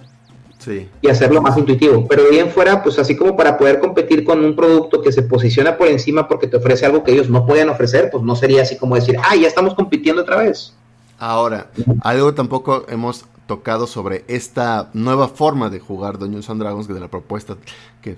Sí. 0.59 0.89
Y 1.01 1.07
hacerlo 1.07 1.41
más 1.41 1.57
intuitivo. 1.57 2.07
Pero 2.07 2.29
bien 2.29 2.49
fuera, 2.49 2.81
pues 2.81 2.97
así 2.97 3.15
como 3.15 3.37
para 3.37 3.57
poder 3.57 3.79
competir 3.79 4.23
con 4.23 4.43
un 4.43 4.55
producto 4.55 5.01
que 5.01 5.11
se 5.11 5.21
posiciona 5.21 5.77
por 5.77 5.87
encima 5.87 6.27
porque 6.27 6.47
te 6.47 6.57
ofrece 6.57 6.85
algo 6.85 7.03
que 7.03 7.11
ellos 7.11 7.29
no 7.29 7.45
pueden 7.45 7.69
ofrecer, 7.69 8.09
pues 8.11 8.23
no 8.23 8.35
sería 8.35 8.63
así 8.63 8.77
como 8.77 8.95
decir, 8.95 9.17
ah, 9.23 9.35
ya 9.35 9.47
estamos 9.47 9.75
compitiendo 9.75 10.23
otra 10.23 10.37
vez. 10.37 10.73
Ahora, 11.19 11.67
algo 12.01 12.33
tampoco 12.33 12.85
hemos 12.89 13.25
tocado 13.47 13.87
sobre 13.87 14.25
esta 14.27 14.89
nueva 14.93 15.27
forma 15.27 15.69
de 15.69 15.79
jugar 15.79 16.17
Dungeons 16.17 16.49
and 16.49 16.61
Dragons, 16.61 16.87
de 16.87 16.99
la 16.99 17.07
propuesta 17.07 17.57
que 18.01 18.17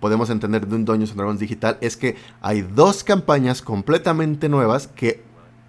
podemos 0.00 0.30
entender 0.30 0.66
de 0.66 0.76
un 0.76 0.84
Dungeons 0.84 1.14
Dragons 1.14 1.40
digital 1.40 1.78
es 1.80 1.96
que 1.96 2.16
hay 2.40 2.62
dos 2.62 3.04
campañas 3.04 3.62
completamente 3.62 4.48
nuevas 4.48 4.88
que 4.88 5.22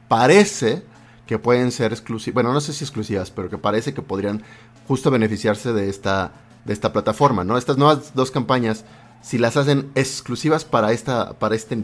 parece 0.08 0.84
que 1.26 1.40
pueden 1.40 1.72
ser 1.72 1.92
exclusivas, 1.92 2.34
bueno, 2.34 2.54
no 2.54 2.62
sé 2.62 2.74
si 2.74 2.84
exclusivas, 2.84 3.32
pero 3.32 3.50
que 3.50 3.58
parece 3.58 3.94
que 3.94 4.02
podrían 4.02 4.44
justo 4.88 5.12
beneficiarse 5.12 5.74
de 5.74 5.90
esta, 5.90 6.32
de 6.66 6.74
esta 6.74 6.94
plataforma, 6.94 7.44
¿no? 7.44 7.58
Estas 7.58 7.78
nuevas 7.78 8.14
dos 8.16 8.32
campañas, 8.32 8.86
si 9.22 9.38
las 9.38 9.58
hacen 9.58 9.92
exclusivas 9.96 10.64
para, 10.64 10.94
esta, 10.94 11.34
para 11.34 11.56
este 11.56 11.84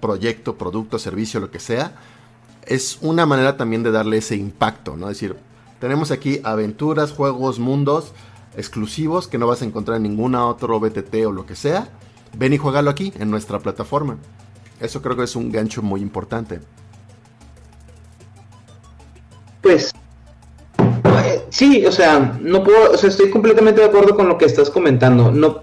proyecto, 0.00 0.56
producto, 0.56 0.98
servicio, 0.98 1.40
lo 1.40 1.50
que 1.50 1.60
sea, 1.60 1.94
es 2.66 2.98
una 3.00 3.26
manera 3.26 3.56
también 3.56 3.82
de 3.82 3.90
darle 3.90 4.18
ese 4.18 4.36
impacto, 4.36 4.96
¿no? 4.96 5.08
Es 5.08 5.16
decir, 5.16 5.36
tenemos 5.80 6.10
aquí 6.10 6.40
aventuras, 6.44 7.12
juegos, 7.12 7.58
mundos, 7.58 8.12
exclusivos 8.56 9.28
que 9.28 9.38
no 9.38 9.46
vas 9.46 9.62
a 9.62 9.64
encontrar 9.64 9.96
en 9.96 10.04
ninguna 10.04 10.46
otro 10.46 10.78
BTT 10.80 11.26
o 11.26 11.32
lo 11.32 11.46
que 11.46 11.56
sea, 11.56 11.88
ven 12.36 12.52
y 12.52 12.58
juégalo 12.58 12.90
aquí 12.90 13.12
en 13.18 13.30
nuestra 13.30 13.58
plataforma. 13.58 14.18
Eso 14.80 15.02
creo 15.02 15.16
que 15.16 15.24
es 15.24 15.36
un 15.36 15.50
gancho 15.50 15.82
muy 15.82 16.00
importante. 16.00 16.60
Pues 19.62 19.92
eh, 20.78 21.44
sí, 21.48 21.86
o 21.86 21.92
sea, 21.92 22.38
no 22.40 22.62
puedo, 22.62 22.92
o 22.92 22.98
sea, 22.98 23.08
estoy 23.08 23.30
completamente 23.30 23.80
de 23.80 23.86
acuerdo 23.86 24.14
con 24.14 24.28
lo 24.28 24.36
que 24.36 24.44
estás 24.44 24.68
comentando. 24.68 25.30
No 25.30 25.62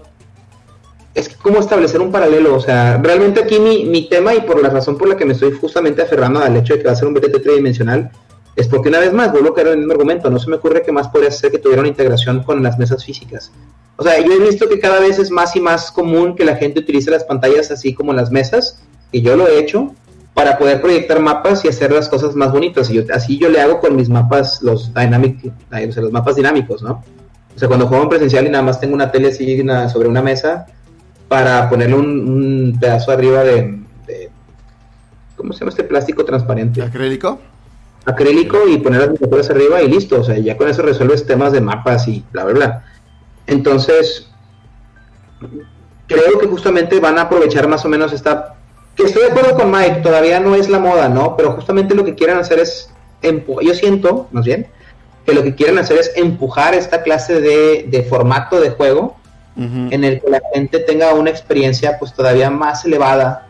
es 1.14 1.28
que 1.28 1.36
cómo 1.36 1.58
establecer 1.58 2.00
un 2.00 2.10
paralelo, 2.10 2.54
o 2.54 2.60
sea, 2.60 2.96
realmente 2.96 3.42
aquí 3.42 3.60
mi, 3.60 3.84
mi 3.84 4.08
tema 4.08 4.34
y 4.34 4.40
por 4.40 4.62
la 4.62 4.70
razón 4.70 4.96
por 4.96 5.08
la 5.08 5.16
que 5.16 5.26
me 5.26 5.34
estoy 5.34 5.52
justamente 5.52 6.00
aferrando 6.00 6.40
al 6.40 6.56
hecho 6.56 6.72
de 6.72 6.80
que 6.80 6.86
va 6.86 6.92
a 6.92 6.96
ser 6.96 7.06
un 7.06 7.14
BTT 7.14 7.42
tridimensional 7.42 8.10
es 8.54 8.68
porque 8.68 8.90
una 8.90 8.98
vez 8.98 9.12
más, 9.12 9.32
vuelvo 9.32 9.50
a 9.50 9.54
caer 9.54 9.68
en 9.68 9.72
el 9.72 9.78
mismo 9.80 9.92
argumento, 9.92 10.30
no 10.30 10.38
se 10.38 10.50
me 10.50 10.56
ocurre 10.56 10.82
que 10.82 10.92
más 10.92 11.08
podría 11.08 11.30
ser 11.30 11.50
que 11.50 11.58
tuviera 11.58 11.80
una 11.80 11.88
integración 11.88 12.42
con 12.42 12.62
las 12.62 12.78
mesas 12.78 13.04
físicas. 13.04 13.50
O 13.96 14.02
sea, 14.02 14.18
yo 14.20 14.32
he 14.32 14.38
visto 14.38 14.68
que 14.68 14.78
cada 14.78 15.00
vez 15.00 15.18
es 15.18 15.30
más 15.30 15.56
y 15.56 15.60
más 15.60 15.90
común 15.90 16.36
que 16.36 16.44
la 16.44 16.56
gente 16.56 16.80
utilice 16.80 17.10
las 17.10 17.24
pantallas 17.24 17.70
así 17.70 17.94
como 17.94 18.12
las 18.12 18.30
mesas, 18.30 18.82
y 19.10 19.22
yo 19.22 19.36
lo 19.36 19.48
he 19.48 19.58
hecho, 19.58 19.94
para 20.34 20.58
poder 20.58 20.80
proyectar 20.80 21.20
mapas 21.20 21.64
y 21.64 21.68
hacer 21.68 21.92
las 21.92 22.08
cosas 22.08 22.34
más 22.34 22.52
bonitas. 22.52 22.90
Y 22.90 22.94
yo, 22.94 23.02
así 23.12 23.38
yo 23.38 23.48
le 23.48 23.60
hago 23.60 23.80
con 23.80 23.96
mis 23.96 24.08
mapas, 24.08 24.62
los 24.62 24.92
dynamic, 24.94 25.44
o 25.46 25.92
sea, 25.92 26.02
los 26.02 26.12
mapas 26.12 26.36
dinámicos, 26.36 26.82
¿no? 26.82 27.02
O 27.54 27.58
sea, 27.58 27.68
cuando 27.68 27.86
juego 27.86 28.04
en 28.04 28.08
presencial 28.08 28.46
y 28.46 28.50
nada 28.50 28.64
más 28.64 28.80
tengo 28.80 28.94
una 28.94 29.10
tele 29.10 29.28
así 29.28 29.62
sobre 29.92 30.08
una 30.08 30.22
mesa 30.22 30.66
para 31.28 31.68
ponerle 31.68 31.96
un, 31.96 32.78
pedazo 32.80 33.12
arriba 33.12 33.44
de, 33.44 33.82
de, 34.06 34.30
¿Cómo 35.36 35.52
se 35.52 35.60
llama 35.60 35.70
este 35.70 35.84
plástico 35.84 36.24
transparente? 36.24 36.82
¿Acrílico? 36.82 37.38
Acrílico 38.04 38.68
y 38.68 38.78
poner 38.78 39.00
las 39.00 39.10
miniaturas 39.10 39.50
arriba 39.50 39.82
y 39.82 39.88
listo. 39.88 40.20
O 40.20 40.24
sea, 40.24 40.38
ya 40.38 40.56
con 40.56 40.68
eso 40.68 40.82
resuelves 40.82 41.26
temas 41.26 41.52
de 41.52 41.60
mapas 41.60 42.08
y 42.08 42.24
bla, 42.32 42.44
bla, 42.44 42.54
bla. 42.54 42.84
Entonces, 43.46 44.28
creo 46.06 46.38
que 46.38 46.46
justamente 46.46 47.00
van 47.00 47.18
a 47.18 47.22
aprovechar 47.22 47.68
más 47.68 47.84
o 47.84 47.88
menos 47.88 48.12
esta... 48.12 48.54
Que 48.96 49.04
estoy 49.04 49.22
de 49.22 49.30
acuerdo 49.30 49.54
con 49.54 49.70
Mike, 49.70 50.00
todavía 50.02 50.38
no 50.38 50.54
es 50.54 50.68
la 50.68 50.78
moda, 50.78 51.08
¿no? 51.08 51.36
Pero 51.36 51.52
justamente 51.52 51.94
lo 51.94 52.04
que 52.04 52.14
quieren 52.14 52.36
hacer 52.36 52.58
es... 52.58 52.90
Yo 53.22 53.74
siento, 53.74 54.28
más 54.32 54.44
bien, 54.44 54.66
que 55.24 55.32
lo 55.32 55.42
que 55.42 55.54
quieren 55.54 55.78
hacer 55.78 55.98
es 55.98 56.12
empujar 56.16 56.74
esta 56.74 57.02
clase 57.02 57.40
de, 57.40 57.86
de 57.88 58.02
formato 58.02 58.60
de 58.60 58.70
juego 58.70 59.16
en 59.56 60.02
el 60.02 60.20
que 60.20 60.30
la 60.30 60.40
gente 60.54 60.78
tenga 60.78 61.12
una 61.12 61.28
experiencia 61.28 61.98
pues 61.98 62.14
todavía 62.14 62.50
más 62.50 62.86
elevada 62.86 63.48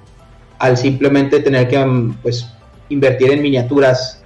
al 0.58 0.76
simplemente 0.76 1.38
tener 1.40 1.68
que 1.68 2.10
pues 2.22 2.48
invertir 2.88 3.30
en 3.30 3.40
miniaturas 3.40 4.21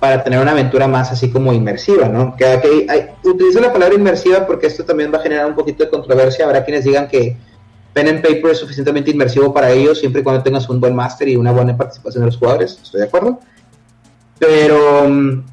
para 0.00 0.24
tener 0.24 0.40
una 0.40 0.52
aventura 0.52 0.88
más 0.88 1.12
así 1.12 1.30
como 1.30 1.52
inmersiva, 1.52 2.08
¿no? 2.08 2.34
Que, 2.34 2.46
hay, 2.46 3.10
utilizo 3.22 3.60
la 3.60 3.70
palabra 3.70 3.94
inmersiva 3.94 4.46
porque 4.46 4.66
esto 4.66 4.82
también 4.82 5.12
va 5.12 5.18
a 5.18 5.22
generar 5.22 5.46
un 5.46 5.54
poquito 5.54 5.84
de 5.84 5.90
controversia. 5.90 6.46
Habrá 6.46 6.64
quienes 6.64 6.84
digan 6.84 7.06
que 7.06 7.36
pen 7.92 8.08
and 8.08 8.22
paper 8.22 8.52
es 8.52 8.58
suficientemente 8.58 9.10
inmersivo 9.10 9.52
para 9.52 9.70
ellos 9.70 10.00
siempre 10.00 10.22
y 10.22 10.24
cuando 10.24 10.42
tengas 10.42 10.68
un 10.70 10.80
buen 10.80 10.96
máster 10.96 11.28
y 11.28 11.36
una 11.36 11.52
buena 11.52 11.76
participación 11.76 12.22
de 12.22 12.26
los 12.26 12.38
jugadores. 12.38 12.80
Estoy 12.82 13.02
de 13.02 13.06
acuerdo. 13.06 13.40
Pero 14.38 15.06
mm, 15.06 15.44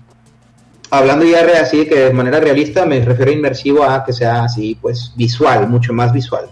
hablando 0.92 1.26
ya 1.26 1.46
así 1.62 1.86
que 1.86 2.00
de 2.00 2.14
manera 2.14 2.40
realista, 2.40 2.86
me 2.86 3.04
refiero 3.04 3.32
a 3.32 3.34
inmersivo 3.34 3.84
a 3.84 4.06
que 4.06 4.14
sea 4.14 4.46
así, 4.46 4.78
pues 4.82 5.12
visual, 5.18 5.68
mucho 5.68 5.92
más 5.92 6.14
visual. 6.14 6.50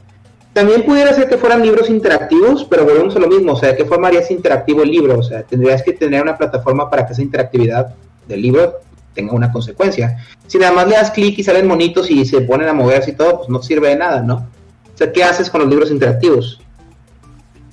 También 0.55 0.83
pudiera 0.85 1.13
ser 1.13 1.27
que 1.27 1.37
fueran 1.37 1.61
libros 1.61 1.89
interactivos, 1.89 2.63
pero 2.63 2.85
volvemos 2.85 3.13
a 3.17 3.19
lo 3.19 3.27
mismo, 3.27 3.51
o 3.51 3.55
sea, 3.57 3.71
¿de 3.71 3.75
qué 3.75 3.83
forma 3.83 4.07
harías 4.07 4.31
interactivo 4.31 4.83
el 4.83 4.89
libro? 4.89 5.19
O 5.19 5.21
sea, 5.21 5.43
tendrías 5.43 5.83
que 5.83 5.91
tener 5.91 6.21
una 6.21 6.37
plataforma 6.37 6.89
para 6.89 7.05
que 7.05 7.11
esa 7.11 7.21
interactividad 7.21 7.93
del 8.25 8.41
libro 8.41 8.75
tenga 9.13 9.33
una 9.33 9.51
consecuencia. 9.51 10.17
Si 10.47 10.57
nada 10.57 10.71
más 10.71 10.87
le 10.87 10.95
das 10.95 11.11
clic 11.11 11.37
y 11.37 11.43
salen 11.43 11.67
monitos 11.67 12.09
y 12.09 12.23
se 12.23 12.39
ponen 12.39 12.69
a 12.69 12.73
moverse 12.73 13.11
y 13.11 13.15
todo, 13.15 13.39
pues 13.39 13.49
no 13.49 13.61
sirve 13.61 13.89
de 13.89 13.97
nada, 13.97 14.21
¿no? 14.21 14.47
O 14.93 14.97
sea, 14.97 15.11
¿qué 15.11 15.25
haces 15.25 15.49
con 15.49 15.59
los 15.59 15.69
libros 15.69 15.91
interactivos? 15.91 16.61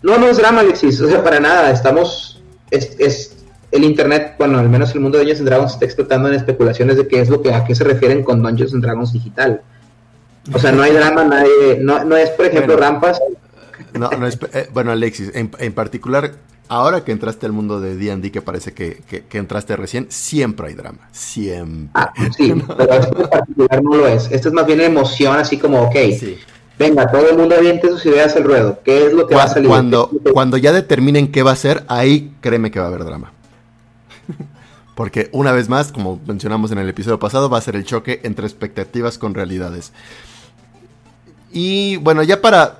No, 0.02 0.18
no 0.18 0.26
es 0.26 0.38
drama, 0.38 0.62
Alexis, 0.62 1.00
o 1.02 1.08
sea, 1.08 1.22
para 1.22 1.38
nada, 1.38 1.70
estamos, 1.70 2.42
es, 2.72 2.96
es 2.98 3.44
el 3.70 3.84
internet, 3.84 4.34
bueno, 4.38 4.58
al 4.58 4.68
menos 4.68 4.92
el 4.96 5.02
mundo 5.02 5.18
de 5.18 5.24
Dungeons 5.24 5.44
Dragons 5.48 5.72
está 5.74 5.84
explotando 5.84 6.28
en 6.30 6.34
especulaciones 6.34 6.96
de 6.96 7.06
qué 7.06 7.20
es 7.20 7.28
lo 7.28 7.42
que, 7.42 7.54
a 7.54 7.64
qué 7.64 7.76
se 7.76 7.84
refieren 7.84 8.24
con 8.24 8.42
Dungeons 8.42 8.72
Dragons 8.72 9.12
digital. 9.12 9.62
O 10.52 10.58
sea, 10.58 10.72
no 10.72 10.82
hay 10.82 10.92
drama, 10.92 11.24
nadie, 11.24 11.78
no, 11.80 12.04
no 12.04 12.16
es, 12.16 12.30
por 12.30 12.46
ejemplo, 12.46 12.76
rampas. 12.76 13.20
No, 13.92 14.10
no 14.10 14.26
es, 14.26 14.38
eh, 14.52 14.68
bueno, 14.72 14.90
Alexis, 14.90 15.30
en, 15.34 15.50
en, 15.58 15.72
particular, 15.72 16.32
ahora 16.68 17.04
que 17.04 17.12
entraste 17.12 17.46
al 17.46 17.52
mundo 17.52 17.80
de 17.80 17.96
D&D, 17.96 18.32
que 18.32 18.42
parece 18.42 18.72
que, 18.72 19.02
que, 19.28 19.38
entraste 19.38 19.76
recién, 19.76 20.06
siempre 20.08 20.68
hay 20.68 20.74
drama, 20.74 21.08
siempre. 21.12 21.90
Ah, 21.94 22.12
sí, 22.36 22.54
pero 22.76 22.92
esto 22.94 23.22
en 23.22 23.28
particular 23.28 23.82
no 23.82 23.96
lo 23.96 24.08
es. 24.08 24.30
Esto 24.30 24.48
es 24.48 24.54
más 24.54 24.66
bien 24.66 24.80
emoción, 24.80 25.38
así 25.38 25.58
como, 25.58 25.82
ok, 25.82 25.96
venga, 26.78 27.10
todo 27.10 27.28
el 27.28 27.36
mundo 27.36 27.54
aviente 27.54 27.88
sus 27.88 28.04
ideas 28.06 28.34
al 28.34 28.44
ruedo. 28.44 28.80
¿Qué 28.84 29.06
es 29.06 29.12
lo 29.12 29.26
que 29.26 29.34
va 29.34 29.44
a 29.44 29.48
salir? 29.48 29.68
Cuando, 29.68 30.10
cuando 30.32 30.56
ya 30.56 30.72
determinen 30.72 31.30
qué 31.30 31.42
va 31.42 31.52
a 31.52 31.56
ser, 31.56 31.84
ahí 31.88 32.34
créeme 32.40 32.70
que 32.70 32.80
va 32.80 32.86
a 32.86 32.88
haber 32.88 33.04
drama. 33.04 33.32
Porque 34.94 35.28
una 35.32 35.52
vez 35.52 35.68
más, 35.68 35.92
como 35.92 36.20
mencionamos 36.26 36.70
en 36.72 36.78
el 36.78 36.88
episodio 36.88 37.18
pasado, 37.18 37.48
va 37.48 37.58
a 37.58 37.62
ser 37.62 37.76
el 37.76 37.84
choque 37.84 38.20
entre 38.24 38.46
expectativas 38.46 39.18
con 39.18 39.34
realidades. 39.34 39.92
Y 41.52 41.96
bueno, 41.98 42.22
ya 42.22 42.40
para... 42.40 42.78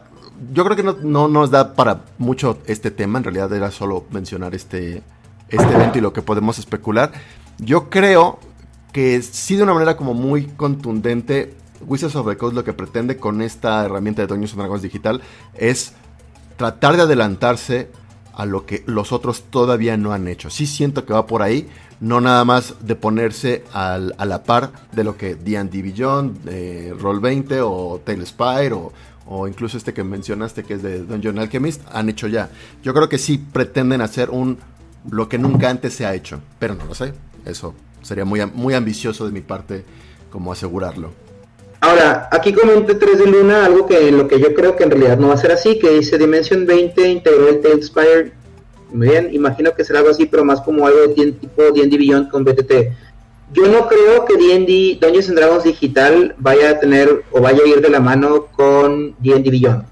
Yo 0.53 0.65
creo 0.65 0.77
que 0.77 0.83
no, 0.83 1.29
nos 1.29 1.51
da 1.53 1.75
para 1.75 2.01
mucho 2.19 2.59
este 2.67 2.91
tema, 2.91 3.19
en 3.19 3.25
realidad 3.25 3.53
era 3.53 3.71
solo 3.71 4.07
mencionar 4.11 4.57
este, 4.57 5.05
este 5.49 5.73
evento 5.73 5.99
y 5.99 6.01
lo 6.01 6.13
que 6.13 6.21
podemos 6.21 6.59
especular. 6.59 7.13
Yo 7.59 7.89
creo 7.91 8.41
que 8.93 9.23
sí 9.23 9.55
de 9.55 9.63
una 9.63 9.75
manera 9.75 9.97
como 9.97 10.15
muy 10.15 10.47
contundente, 10.47 11.55
Wizards 11.87 12.17
of 12.17 12.29
the 12.29 12.37
Coast 12.37 12.57
lo 12.57 12.65
que 12.65 12.73
pretende 12.73 13.19
con 13.19 13.41
esta 13.41 13.85
herramienta 13.85 14.23
de 14.23 14.29
Dungeons 14.29 14.57
Dragons 14.57 14.83
digital 14.83 15.23
es 15.55 15.93
tratar 16.57 16.97
de 16.97 17.03
adelantarse 17.03 17.91
a 18.35 18.47
lo 18.47 18.67
que 18.67 18.83
los 18.87 19.13
otros 19.13 19.45
todavía 19.51 19.97
no 19.97 20.13
han 20.13 20.29
hecho. 20.29 20.51
Sí 20.51 20.67
siento 20.67 21.05
que 21.05 21.13
va 21.13 21.27
por 21.27 21.43
ahí, 21.43 21.69
no 22.01 22.21
nada 22.21 22.45
más 22.45 22.75
de 22.81 22.97
ponerse 22.97 23.65
a 23.73 23.99
la 23.99 24.43
par 24.43 24.73
de 24.93 25.05
lo 25.05 25.17
que 25.17 25.35
D&D 25.35 25.83
Beyond, 25.83 26.49
eh, 26.49 26.95
Roll20 26.99 27.61
o 27.63 28.01
Spire 28.27 28.73
o, 28.73 28.93
o 29.27 29.47
incluso 29.47 29.77
este 29.77 29.95
que 29.95 30.03
mencionaste 30.03 30.65
que 30.65 30.75
es 30.75 30.83
de 30.83 31.05
Dungeon 31.05 31.39
Alchemist 31.39 31.83
han 31.93 32.09
hecho 32.09 32.27
ya. 32.27 32.51
Yo 32.83 32.93
creo 32.93 33.09
que 33.09 33.19
sí 33.19 33.39
pretenden 33.39 34.01
hacer 34.01 34.31
un 34.31 34.59
lo 35.11 35.29
que 35.29 35.39
nunca 35.39 35.69
antes 35.69 35.95
se 35.95 36.07
ha 36.07 36.15
hecho, 36.15 36.41
pero 36.59 36.75
no 36.75 36.85
lo 36.85 36.95
sé. 36.95 37.13
Eso 37.45 37.75
sería 38.03 38.25
muy, 38.25 38.45
muy 38.47 38.75
ambicioso 38.75 39.27
de 39.27 39.33
mi 39.33 39.41
parte 39.41 39.85
como 40.31 40.53
asegurarlo. 40.53 41.13
Ahora, 41.83 42.29
aquí 42.31 42.53
comenta 42.53 42.97
3 42.97 43.19
de 43.19 43.27
Luna 43.27 43.65
algo 43.67 43.89
que 43.89 44.13
lo 44.13 44.29
que 44.29 44.39
yo 44.39 44.55
creo 44.55 44.77
que 44.77 44.85
en 44.85 44.91
realidad 44.93 45.19
no 45.19 45.29
va 45.29 45.35
a 45.35 45.37
ser 45.37 45.51
así, 45.51 45.81
que 45.81 45.91
dice 45.91 46.17
Dimension 46.17 46.65
20 46.65 47.09
integró 47.09 47.49
el 47.49 47.61
Talespire. 47.61 48.33
Muy 48.93 49.09
bien, 49.09 49.35
imagino 49.35 49.75
que 49.75 49.83
será 49.83 49.99
algo 49.99 50.13
así, 50.13 50.27
pero 50.27 50.45
más 50.45 50.61
como 50.61 50.87
algo 50.87 51.01
de 51.01 51.33
tipo 51.33 51.61
D&D 51.75 51.99
Beyond 51.99 52.31
con 52.31 52.45
BTT. 52.45 52.73
Yo 53.53 53.67
no 53.67 53.89
creo 53.89 54.25
que 54.25 54.37
D&D 54.37 54.99
Dungeons 55.01 55.31
and 55.31 55.39
Dragons 55.39 55.65
digital 55.65 56.37
vaya 56.39 56.71
a 56.71 56.79
tener 56.79 57.25
o 57.33 57.41
vaya 57.41 57.65
a 57.65 57.67
ir 57.67 57.81
de 57.81 57.91
la 57.91 57.99
mano 57.99 58.47
con 58.53 59.17
D&D 59.19 59.51
Beyond. 59.51 59.83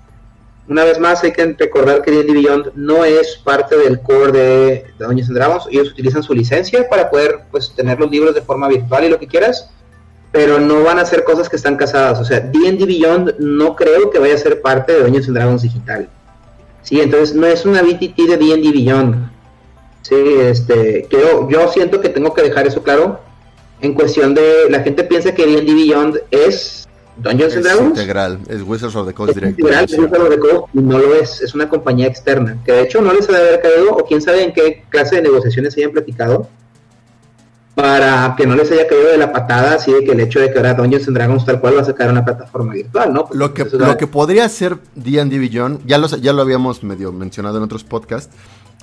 Una 0.68 0.84
vez 0.84 1.00
más 1.00 1.24
hay 1.24 1.32
que 1.32 1.56
recordar 1.58 2.02
que 2.02 2.12
D&D 2.12 2.32
Beyond 2.32 2.70
no 2.76 3.04
es 3.04 3.36
parte 3.42 3.76
del 3.76 4.00
core 4.00 4.30
de, 4.30 4.84
Dungeons 4.96 5.28
and 5.28 5.38
Dragons. 5.38 5.66
Ellos 5.68 5.90
utilizan 5.90 6.22
su 6.22 6.34
licencia 6.34 6.88
para 6.88 7.10
poder 7.10 7.40
pues 7.50 7.74
tener 7.74 7.98
los 7.98 8.08
libros 8.08 8.32
de 8.32 8.42
forma 8.42 8.68
virtual 8.68 9.06
y 9.06 9.08
lo 9.08 9.18
que 9.18 9.26
quieras 9.26 9.68
pero 10.32 10.60
no 10.60 10.82
van 10.84 10.98
a 10.98 11.04
ser 11.04 11.24
cosas 11.24 11.48
que 11.48 11.56
están 11.56 11.76
casadas. 11.76 12.20
O 12.20 12.24
sea, 12.24 12.40
D&D 12.40 12.84
Beyond 12.84 13.38
no 13.38 13.74
creo 13.74 14.10
que 14.10 14.18
vaya 14.18 14.34
a 14.34 14.38
ser 14.38 14.60
parte 14.60 14.92
de 14.92 15.02
Dungeons 15.02 15.28
and 15.28 15.36
Dragons 15.36 15.62
digital. 15.62 16.08
Sí, 16.82 17.00
entonces 17.00 17.34
no 17.34 17.46
es 17.46 17.64
una 17.66 17.82
BTT 17.82 18.16
de 18.16 18.36
D&D 18.36 18.70
Beyond. 18.72 19.30
Sí, 20.02 20.14
este, 20.40 21.06
yo, 21.10 21.48
yo 21.48 21.68
siento 21.68 22.00
que 22.00 22.08
tengo 22.08 22.32
que 22.32 22.42
dejar 22.42 22.66
eso 22.66 22.82
claro. 22.82 23.20
En 23.80 23.94
cuestión 23.94 24.34
de, 24.34 24.68
la 24.70 24.80
gente 24.80 25.04
piensa 25.04 25.34
que 25.34 25.46
D&D 25.46 25.74
Beyond 25.74 26.20
es 26.30 26.88
Dungeons 27.16 27.56
and 27.56 27.64
Dragons. 27.64 27.98
integral, 27.98 28.38
es 28.48 28.62
Wizards 28.62 28.96
of 28.96 29.06
the 29.06 29.12
Coast 29.12 29.34
directo. 29.34 29.60
Integral, 29.60 29.84
es 29.84 29.98
Wizards 29.98 30.20
of 30.20 30.30
the 30.30 30.38
Coast, 30.38 30.74
y 30.74 30.78
no 30.80 30.98
lo 30.98 31.14
es, 31.14 31.42
es 31.42 31.54
una 31.54 31.68
compañía 31.68 32.06
externa, 32.06 32.58
que 32.64 32.72
de 32.72 32.82
hecho 32.82 33.02
no 33.02 33.12
les 33.12 33.28
ha 33.28 33.32
de 33.32 33.38
haber 33.38 33.60
caído, 33.60 33.92
o 33.92 34.04
quién 34.06 34.22
sabe 34.22 34.44
en 34.44 34.52
qué 34.52 34.84
clase 34.88 35.16
de 35.16 35.22
negociaciones 35.22 35.74
se 35.74 35.80
hayan 35.80 35.92
platicado, 35.92 36.48
para 37.80 38.34
que 38.36 38.46
no 38.46 38.54
les 38.54 38.70
haya 38.70 38.86
caído 38.86 39.08
de 39.08 39.18
la 39.18 39.32
patada 39.32 39.74
así 39.74 39.92
de 39.92 40.04
que 40.04 40.12
el 40.12 40.20
hecho 40.20 40.40
de 40.40 40.52
que 40.52 40.58
ahora 40.58 40.74
Dungeons 40.74 41.08
and 41.08 41.16
Dragons 41.16 41.44
tal 41.44 41.60
cual 41.60 41.76
va 41.76 41.82
a 41.82 41.84
sacar 41.84 42.10
una 42.10 42.24
plataforma 42.24 42.72
virtual, 42.72 43.12
¿no? 43.12 43.26
lo 43.32 43.54
que, 43.54 43.64
lo 43.64 43.96
que 43.96 44.06
podría 44.06 44.48
ser 44.48 44.78
D&D 44.94 45.38
Beyond, 45.38 45.86
ya 45.86 45.98
lo, 45.98 46.08
ya 46.08 46.32
lo 46.32 46.42
habíamos 46.42 46.82
medio 46.82 47.12
mencionado 47.12 47.58
en 47.58 47.64
otros 47.64 47.84
podcasts, 47.84 48.34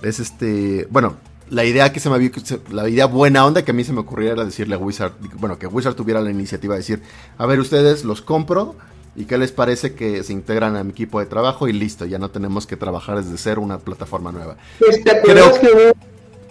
es 0.02 0.20
este, 0.20 0.88
bueno, 0.90 1.16
la 1.50 1.64
idea 1.64 1.92
que 1.94 2.00
se 2.00 2.10
me 2.10 2.32
la 2.72 2.90
idea 2.90 3.06
buena 3.06 3.46
onda 3.46 3.64
que 3.64 3.72
a 3.72 3.74
mí 3.74 3.84
se 3.84 3.94
me 3.94 4.02
ocurría 4.02 4.32
era 4.32 4.44
decirle 4.44 4.76
a 4.76 4.78
Wizard, 4.78 5.14
bueno, 5.36 5.58
que 5.58 5.68
Wizard 5.68 5.96
tuviera 5.96 6.22
la 6.22 6.30
iniciativa 6.30 6.74
de 6.74 6.80
decir, 6.80 7.02
a 7.38 7.46
ver, 7.46 7.60
ustedes 7.60 8.04
los 8.04 8.22
compro 8.22 8.76
y 9.16 9.26
qué 9.26 9.38
les 9.38 9.52
parece 9.52 9.94
que 9.94 10.24
se 10.24 10.34
integran 10.34 10.76
a 10.76 10.84
mi 10.84 10.92
equipo 10.92 11.20
de 11.20 11.26
trabajo 11.26 11.68
y 11.68 11.74
listo, 11.74 12.06
ya 12.06 12.20
no 12.20 12.30
tenemos 12.30 12.68
que 12.68 12.78
trabajar 12.78 13.24
desde 13.24 13.38
cero 13.38 13.62
una 13.62 13.80
plataforma 13.80 14.32
nueva. 14.32 14.58
Pues, 14.80 15.02
Creo 15.04 15.60
que 15.60 15.94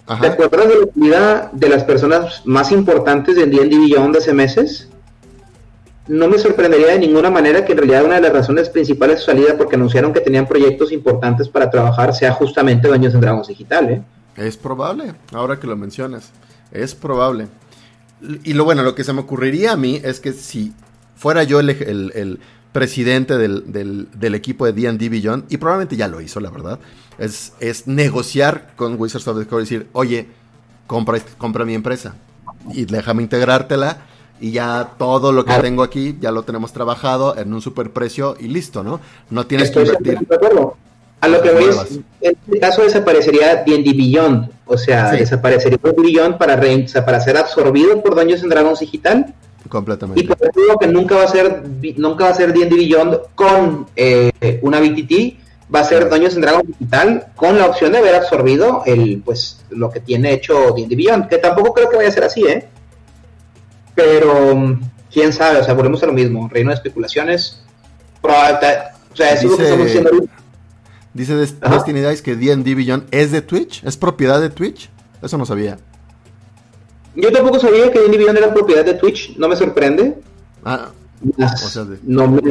¿Te 0.07 0.27
acuerdas 0.27 0.69
de 0.69 0.75
la 0.75 0.87
vida 0.95 1.49
de 1.51 1.67
las 1.67 1.83
personas 1.83 2.41
más 2.45 2.71
importantes 2.71 3.35
de 3.35 3.45
D&D 3.45 3.77
Beyond 3.77 4.15
hace 4.15 4.33
meses? 4.33 4.87
No 6.07 6.29
me 6.29 6.37
sorprendería 6.37 6.87
de 6.87 6.99
ninguna 6.99 7.29
manera 7.29 7.65
que 7.65 7.73
en 7.73 7.79
realidad 7.79 8.05
una 8.05 8.15
de 8.15 8.21
las 8.21 8.31
razones 8.31 8.69
principales 8.69 9.17
de 9.17 9.19
su 9.19 9.25
salida 9.25 9.57
porque 9.57 9.75
anunciaron 9.75 10.13
que 10.13 10.21
tenían 10.21 10.47
proyectos 10.47 10.93
importantes 10.93 11.49
para 11.49 11.69
trabajar 11.69 12.15
sea 12.15 12.31
justamente 12.31 12.87
Baños 12.87 13.13
en 13.13 13.19
Dragons 13.19 13.49
Digital, 13.49 13.89
¿eh? 13.89 14.01
Es 14.37 14.55
probable, 14.55 15.13
ahora 15.33 15.59
que 15.59 15.67
lo 15.67 15.75
mencionas. 15.75 16.31
Es 16.71 16.95
probable. 16.95 17.47
Y 18.45 18.53
lo 18.53 18.63
bueno, 18.63 18.83
lo 18.83 18.95
que 18.95 19.03
se 19.03 19.11
me 19.11 19.21
ocurriría 19.21 19.73
a 19.73 19.77
mí 19.77 19.99
es 20.01 20.21
que 20.21 20.31
si 20.31 20.73
fuera 21.15 21.43
yo 21.43 21.59
el, 21.59 21.69
el 21.69 22.39
presidente 22.77 23.39
del, 23.39 23.63
del, 24.13 24.35
equipo 24.35 24.67
de 24.67 24.71
D&D 24.71 25.09
Beyond, 25.09 25.45
y 25.49 25.57
probablemente 25.57 25.95
ya 25.95 26.07
lo 26.07 26.21
hizo, 26.21 26.39
la 26.39 26.51
verdad, 26.51 26.77
es, 27.17 27.53
es 27.59 27.87
negociar 27.87 28.73
con 28.75 29.01
Wizards 29.01 29.27
of 29.27 29.39
the 29.39 29.47
Coast 29.47 29.71
y 29.71 29.75
decir, 29.75 29.89
oye, 29.93 30.27
compra, 30.85 31.19
compra 31.39 31.65
mi 31.65 31.73
empresa 31.73 32.13
y 32.71 32.85
déjame 32.85 33.23
integrártela 33.23 33.97
y 34.39 34.51
ya 34.51 34.91
todo 34.99 35.31
lo 35.31 35.43
que 35.43 35.55
tengo 35.55 35.81
aquí 35.81 36.17
ya 36.21 36.31
lo 36.31 36.43
tenemos 36.43 36.71
trabajado 36.71 37.35
en 37.35 37.51
un 37.51 37.61
super 37.61 37.89
precio 37.89 38.37
y 38.39 38.47
listo, 38.47 38.83
¿no? 38.83 38.99
No 39.31 39.47
tienes 39.47 39.71
que 39.71 39.79
invertir. 39.79 40.19
A 41.19 41.27
lo 41.27 41.41
que 41.41 41.49
voy 41.49 41.63
es, 41.63 41.99
en 42.21 42.37
este 42.45 42.59
caso 42.59 42.83
desaparecería 42.83 43.63
D&D 43.63 43.91
Beyond, 43.93 44.51
o 44.67 44.77
sea, 44.77 45.13
desaparecería 45.13 45.79
Beyond 45.81 46.37
para, 46.37 46.61
para 47.03 47.19
ser 47.21 47.37
absorbido 47.37 48.03
por 48.03 48.13
Dungeons 48.13 48.47
Dragons 48.47 48.79
Digital 48.81 49.33
Completamente. 49.69 50.21
Y 50.21 50.27
por 50.27 50.37
eso 50.41 50.59
digo 50.59 50.77
que 50.77 50.87
nunca 50.87 51.15
va 51.15 51.23
a 51.23 51.27
ser 51.27 51.63
nunca 51.97 52.25
va 52.25 52.29
a 52.31 52.33
ser 52.33 52.53
D&D 52.53 52.75
Beyond 52.75 53.17
con 53.35 53.87
eh, 53.95 54.59
una 54.61 54.79
BTT, 54.79 55.73
va 55.73 55.81
a 55.81 55.83
ser 55.83 56.09
Dungeons 56.09 56.35
en 56.35 56.41
Dragons 56.41 56.67
digital 56.67 57.27
con 57.35 57.57
la 57.57 57.65
opción 57.65 57.91
de 57.91 57.97
haber 57.97 58.15
absorbido 58.15 58.83
el 58.85 59.21
pues 59.23 59.65
lo 59.69 59.89
que 59.89 59.99
tiene 59.99 60.33
hecho 60.33 60.73
D&D 60.75 60.95
Beyond, 60.95 61.27
que 61.27 61.37
tampoco 61.37 61.73
creo 61.73 61.89
que 61.89 61.97
vaya 61.97 62.09
a 62.09 62.13
ser 62.13 62.23
así, 62.23 62.45
¿eh? 62.45 62.67
Pero 63.93 64.77
quién 65.11 65.33
sabe, 65.33 65.59
o 65.59 65.63
sea, 65.63 65.73
volvemos 65.73 66.01
a 66.03 66.05
lo 66.05 66.13
mismo, 66.13 66.47
reino 66.47 66.69
de 66.69 66.75
especulaciones. 66.75 67.63
o 68.21 68.27
sea, 69.15 69.33
es 69.33 69.41
dice, 69.41 69.47
lo 69.47 69.57
que 69.57 69.63
estamos 69.63 69.85
diciendo 69.85 70.11
Dice 71.13 71.35
Destiny 71.35 72.01
Dice 72.01 72.21
que 72.21 72.35
D&D 72.35 72.75
Beyond 72.75 73.07
es 73.11 73.31
de 73.31 73.41
Twitch, 73.41 73.83
es 73.83 73.97
propiedad 73.97 74.39
de 74.39 74.49
Twitch. 74.49 74.89
Eso 75.21 75.37
no 75.37 75.47
sabía. 75.47 75.79
Yo 77.17 77.31
tampoco 77.31 77.59
sabía 77.59 77.91
que 77.91 77.99
D&D 77.99 78.17
Beyond 78.17 78.37
era 78.37 78.53
propiedad 78.53 78.85
de 78.85 78.93
Twitch, 78.93 79.35
no 79.37 79.47
me 79.47 79.55
sorprende. 79.55 80.15
Ah, 80.63 80.91
no 82.03 82.27
me, 82.27 82.41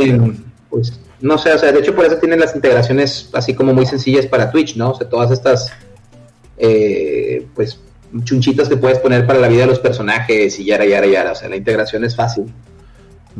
pues, 0.68 0.98
no 1.20 1.38
sé, 1.38 1.52
o 1.52 1.58
sea, 1.58 1.70
de 1.70 1.78
hecho 1.78 1.94
por 1.94 2.04
eso 2.04 2.16
tienen 2.16 2.40
las 2.40 2.54
integraciones 2.54 3.30
así 3.32 3.54
como 3.54 3.72
muy 3.72 3.86
sencillas 3.86 4.26
para 4.26 4.50
Twitch, 4.50 4.76
¿no? 4.76 4.90
O 4.90 4.94
sea, 4.94 5.08
todas 5.08 5.30
estas, 5.30 5.70
eh, 6.58 7.46
pues, 7.54 7.78
chunchitas 8.24 8.68
que 8.68 8.76
puedes 8.76 8.98
poner 8.98 9.24
para 9.24 9.38
la 9.38 9.48
vida 9.48 9.60
de 9.60 9.68
los 9.68 9.78
personajes 9.78 10.58
y 10.58 10.64
yara, 10.64 10.84
yara, 10.84 11.06
yara. 11.06 11.32
O 11.32 11.34
sea, 11.36 11.48
la 11.48 11.56
integración 11.56 12.04
es 12.04 12.16
fácil. 12.16 12.52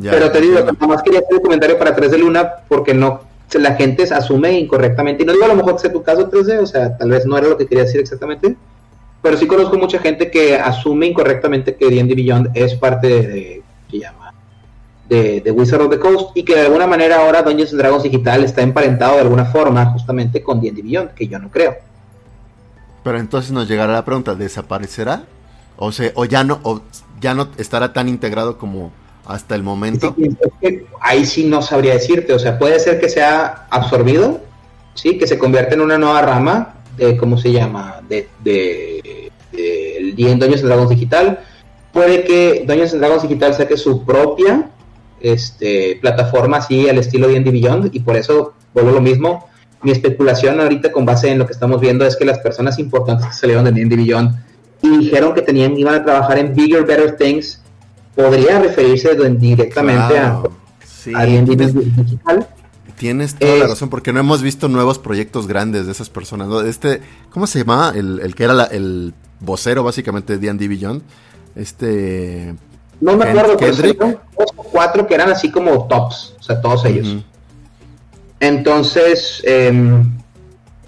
Pero 0.01 0.31
te 0.31 0.39
digo, 0.39 0.59
nada 0.59 0.87
más 0.87 1.03
quería 1.03 1.19
hacer 1.19 1.35
un 1.35 1.41
comentario 1.41 1.77
para 1.77 1.93
3 1.93 2.11
de 2.11 2.17
Luna 2.19 2.53
porque 2.69 2.93
no 2.93 3.21
la 3.53 3.75
gente 3.75 4.03
asume 4.03 4.59
incorrectamente. 4.59 5.23
Y 5.23 5.25
no 5.25 5.33
digo 5.33 5.45
a 5.45 5.49
lo 5.49 5.55
mejor 5.55 5.73
que 5.73 5.79
sea 5.79 5.91
tu 5.91 6.03
caso 6.03 6.29
3D, 6.29 6.61
o 6.61 6.65
sea, 6.65 6.95
tal 6.97 7.09
vez 7.09 7.25
no 7.25 7.37
era 7.37 7.47
lo 7.47 7.57
que 7.57 7.65
quería 7.65 7.83
decir 7.83 7.99
exactamente. 7.99 8.55
Pero 9.27 9.37
sí 9.37 9.45
conozco 9.45 9.77
mucha 9.77 9.99
gente 9.99 10.31
que 10.31 10.55
asume 10.55 11.07
incorrectamente 11.07 11.75
que 11.75 11.89
D&D 11.89 12.15
Beyond 12.15 12.51
es 12.53 12.75
parte 12.75 13.07
de, 13.07 13.61
¿qué 13.91 13.99
llama? 13.99 14.33
De, 15.09 15.41
de, 15.41 15.51
Wizard 15.51 15.81
of 15.81 15.89
the 15.89 15.99
Coast 15.99 16.29
y 16.33 16.43
que 16.43 16.55
de 16.55 16.61
alguna 16.61 16.87
manera 16.87 17.17
ahora 17.17 17.41
Dungeons 17.41 17.75
Dragons 17.75 18.03
Digital 18.03 18.45
está 18.45 18.61
emparentado 18.61 19.15
de 19.15 19.23
alguna 19.23 19.43
forma 19.43 19.85
justamente 19.87 20.41
con 20.41 20.61
D&D 20.61 20.81
Beyond, 20.81 21.09
que 21.13 21.27
yo 21.27 21.39
no 21.39 21.51
creo. 21.51 21.75
Pero 23.03 23.19
entonces 23.19 23.51
nos 23.51 23.67
llegará 23.67 23.91
la 23.91 24.05
pregunta, 24.05 24.33
¿desaparecerá? 24.33 25.23
O 25.75 25.91
sea, 25.91 26.09
o 26.15 26.23
ya 26.23 26.45
no, 26.45 26.61
o 26.63 26.79
ya 27.19 27.33
no 27.33 27.49
estará 27.57 27.91
tan 27.91 28.07
integrado 28.07 28.57
como 28.57 28.93
hasta 29.25 29.55
el 29.55 29.63
momento. 29.63 30.15
ahí 31.01 31.25
sí 31.25 31.43
no 31.43 31.61
sabría 31.61 31.95
decirte, 31.95 32.31
o 32.31 32.39
sea, 32.39 32.57
puede 32.57 32.79
ser 32.79 32.97
que 33.01 33.09
sea 33.09 33.67
absorbido, 33.71 34.39
sí, 34.93 35.17
que 35.17 35.27
se 35.27 35.37
convierta 35.37 35.75
en 35.75 35.81
una 35.81 35.97
nueva 35.97 36.21
rama 36.21 36.75
de, 36.97 37.15
¿cómo 37.15 37.37
se 37.37 37.51
llama? 37.51 38.01
De, 38.09 38.27
de, 38.43 38.96
de, 40.17 40.23
de 40.23 40.35
Dungeons 40.35 40.63
Dragons 40.63 40.89
Digital. 40.89 41.39
Puede 41.93 42.23
que 42.23 42.65
Dungeons 42.67 42.99
Dragons 42.99 43.23
Digital 43.23 43.53
saque 43.53 43.77
su 43.77 44.03
propia 44.03 44.69
este, 45.19 45.97
plataforma 46.01 46.57
así 46.57 46.89
al 46.89 46.97
estilo 46.97 47.27
D&D 47.27 47.49
Beyond 47.49 47.95
y 47.95 47.99
por 48.01 48.15
eso 48.15 48.53
vuelvo 48.73 48.91
lo 48.91 49.01
mismo. 49.01 49.47
Mi 49.81 49.91
especulación 49.91 50.59
ahorita 50.59 50.91
con 50.91 51.05
base 51.05 51.29
en 51.29 51.39
lo 51.39 51.45
que 51.45 51.53
estamos 51.53 51.79
viendo 51.79 52.05
es 52.05 52.15
que 52.15 52.25
las 52.25 52.39
personas 52.39 52.79
importantes 52.79 53.27
que 53.27 53.33
salieron 53.33 53.63
de 53.65 53.71
D&D 53.71 53.95
Beyond 53.95 54.35
y 54.81 54.97
dijeron 54.97 55.33
que 55.33 55.41
tenían 55.41 55.77
iban 55.77 55.95
a 55.95 56.03
trabajar 56.03 56.37
en 56.37 56.53
bigger, 56.53 56.85
better 56.85 57.15
things 57.15 57.61
podría 58.15 58.59
referirse 58.59 59.15
directamente 59.15 60.17
a, 60.17 60.41
sí, 60.83 61.13
digital. 61.13 62.47
Tienes 62.97 63.35
toda 63.35 63.57
la 63.57 63.67
razón, 63.67 63.89
porque 63.89 64.11
no 64.11 64.19
hemos 64.19 64.41
visto 64.41 64.67
nuevos 64.67 64.97
proyectos 64.97 65.45
grandes 65.45 65.85
de 65.85 65.91
esas 65.91 66.09
personas. 66.09 66.49
Este, 66.65 66.99
¿Cómo 67.29 67.45
se 67.45 67.59
llama? 67.59 67.93
El, 67.95 68.33
que 68.33 68.43
era 68.43 68.63
el 68.65 69.13
vocero 69.39 69.83
básicamente 69.83 70.37
de 70.37 70.47
D&D 70.47 70.67
Beyond. 70.67 71.01
Este... 71.55 72.55
No 72.99 73.15
me 73.15 73.25
acuerdo, 73.25 73.57
pero 73.57 73.75
dos 74.37 74.53
o 74.55 74.63
cuatro 74.63 75.05
que 75.05 75.13
eran 75.13 75.29
así 75.29 75.51
como 75.51 75.87
tops, 75.87 76.33
o 76.39 76.43
sea, 76.43 76.59
todos 76.59 76.83
ellos. 76.85 77.17
Entonces, 78.39 79.41
em, 79.45 80.17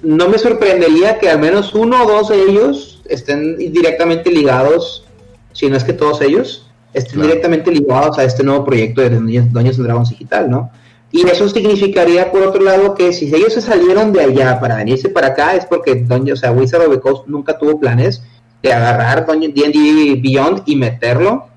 no 0.02 0.28
me 0.28 0.38
sorprendería 0.40 1.20
que 1.20 1.30
al 1.30 1.40
menos 1.40 1.76
uno 1.76 2.04
o 2.04 2.08
dos 2.08 2.30
de 2.30 2.42
ellos 2.42 3.02
estén 3.08 3.58
directamente 3.58 4.32
ligados, 4.32 5.06
si 5.54 5.70
no 5.70 5.78
es 5.78 5.84
que 5.84 5.94
todos 5.94 6.22
ellos, 6.22 6.68
estén 6.94 7.22
directamente 7.22 7.72
ligados 7.72 8.18
a 8.18 8.24
este 8.24 8.44
nuevo 8.44 8.66
proyecto 8.66 9.02
de 9.02 9.10
Doños 9.10 9.78
Dragons 9.78 10.10
Digital, 10.10 10.50
¿no? 10.50 10.72
Y 11.12 11.28
eso 11.28 11.50
significaría, 11.50 12.32
por 12.32 12.44
otro 12.44 12.62
lado, 12.62 12.94
que 12.94 13.14
si 13.14 13.34
ellos 13.34 13.54
se 13.54 13.62
salieron 13.62 14.14
de 14.14 14.22
allá 14.22 14.60
para 14.60 14.76
venirse 14.76 15.10
para 15.10 15.28
acá, 15.28 15.56
es 15.56 15.66
porque 15.66 15.96
Doño, 15.96 16.36
o 16.36 16.38
sea, 16.38 16.52
Wizard 16.52 16.82
of 16.82 16.94
the 16.94 17.00
Coast 17.00 17.28
nunca 17.28 17.58
tuvo 17.58 17.80
planes 17.80 18.22
de 18.62 18.74
agarrar 18.74 19.26
D&D 19.26 20.20
Beyond 20.22 20.64
y 20.66 20.76
meterlo. 20.76 21.48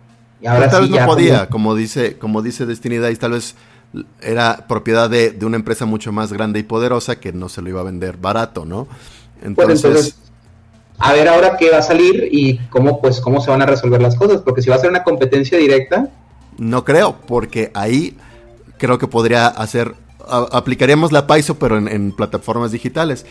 Y 0.41 0.47
ahora 0.47 0.69
tal 0.69 0.83
vez 0.83 0.91
no 0.91 1.07
podía, 1.07 1.49
como... 1.49 1.75
dice, 1.75 2.19
como 2.19 2.43
dice 2.43 2.67
Destiny 2.67 2.99
Dice, 2.99 3.17
tal 3.17 3.33
vez 3.33 3.55
era 4.21 4.65
propiedad 4.69 5.11
de, 5.11 5.37
una 5.43 5.57
empresa 5.57 5.85
mucho 5.87 6.13
más 6.13 6.33
grande 6.33 6.59
y 6.59 6.63
poderosa 6.63 7.21
que 7.21 7.33
no 7.33 7.49
se 7.49 7.63
lo 7.63 7.69
iba 7.69 7.81
a 7.81 7.85
vender 7.85 8.17
barato, 8.17 8.65
¿no? 8.65 8.87
Pues 9.55 9.69
entonces 9.69 10.17
a 10.99 11.13
ver 11.13 11.29
ahora 11.29 11.57
qué 11.57 11.71
va 11.71 11.79
a 11.79 11.83
salir 11.83 12.29
y 12.31 12.59
cómo 12.71 13.01
pues 13.01 13.21
cómo 13.21 13.41
se 13.41 13.51
van 13.51 13.61
a 13.61 13.67
resolver 13.67 14.01
las 14.01 14.15
cosas, 14.15 14.41
porque 14.41 14.63
si 14.63 14.71
va 14.71 14.77
a 14.77 14.79
ser 14.79 14.89
una 14.89 15.03
competencia 15.03 15.59
directa, 15.59 16.09
no 16.59 16.85
creo, 16.85 17.17
porque 17.27 17.71
ahí 17.75 18.17
creo 18.79 18.99
que 18.99 19.09
podría 19.09 19.49
hacer 19.49 19.95
aplicaríamos 20.29 21.11
la 21.11 21.27
Paizo 21.27 21.59
pero 21.59 21.77
en, 21.77 22.13
plataformas 22.13 22.71
digitales. 22.73 23.27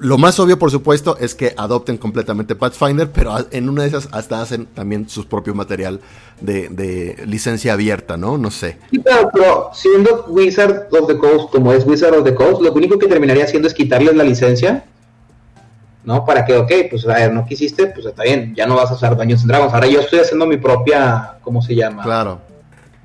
Lo 0.00 0.18
más 0.18 0.40
obvio, 0.40 0.58
por 0.58 0.70
supuesto, 0.70 1.16
es 1.18 1.34
que 1.34 1.54
adopten 1.56 1.98
completamente 1.98 2.54
Pathfinder, 2.54 3.10
pero 3.10 3.36
en 3.50 3.68
una 3.68 3.82
de 3.82 3.88
esas 3.88 4.08
hasta 4.12 4.40
hacen 4.40 4.66
también 4.66 5.08
su 5.08 5.26
propio 5.26 5.54
material 5.54 6.00
de, 6.40 7.22
licencia 7.26 7.74
abierta, 7.74 8.16
¿no? 8.16 8.38
No 8.38 8.50
sé. 8.50 8.78
Sí, 8.90 9.00
pero, 9.32 9.70
siendo 9.74 10.24
Wizard 10.28 10.88
of 10.90 11.06
the 11.06 11.18
Coast 11.18 11.50
como 11.52 11.72
es 11.72 11.86
Wizard 11.86 12.14
of 12.14 12.24
the 12.24 12.34
Coast, 12.34 12.62
lo 12.62 12.72
único 12.72 12.98
que 12.98 13.06
terminaría 13.06 13.44
haciendo 13.44 13.68
es 13.68 13.74
quitarles 13.74 14.16
la 14.16 14.24
licencia 14.24 14.84
¿no? 16.04 16.24
Para 16.24 16.44
que, 16.44 16.56
ok, 16.56 16.72
pues 16.90 17.06
a 17.06 17.14
ver, 17.14 17.32
no 17.32 17.44
quisiste, 17.44 17.86
pues 17.88 18.06
está 18.06 18.22
bien, 18.22 18.54
ya 18.54 18.66
no 18.66 18.76
vas 18.76 18.90
a 18.90 18.94
usar 18.94 19.16
Dungeons 19.16 19.46
Dragons. 19.46 19.72
Ahora 19.72 19.86
yo 19.86 20.00
estoy 20.00 20.20
haciendo 20.20 20.46
mi 20.46 20.56
propia, 20.56 21.34
¿cómo 21.42 21.62
se 21.62 21.74
llama? 21.74 22.02
Claro. 22.02 22.40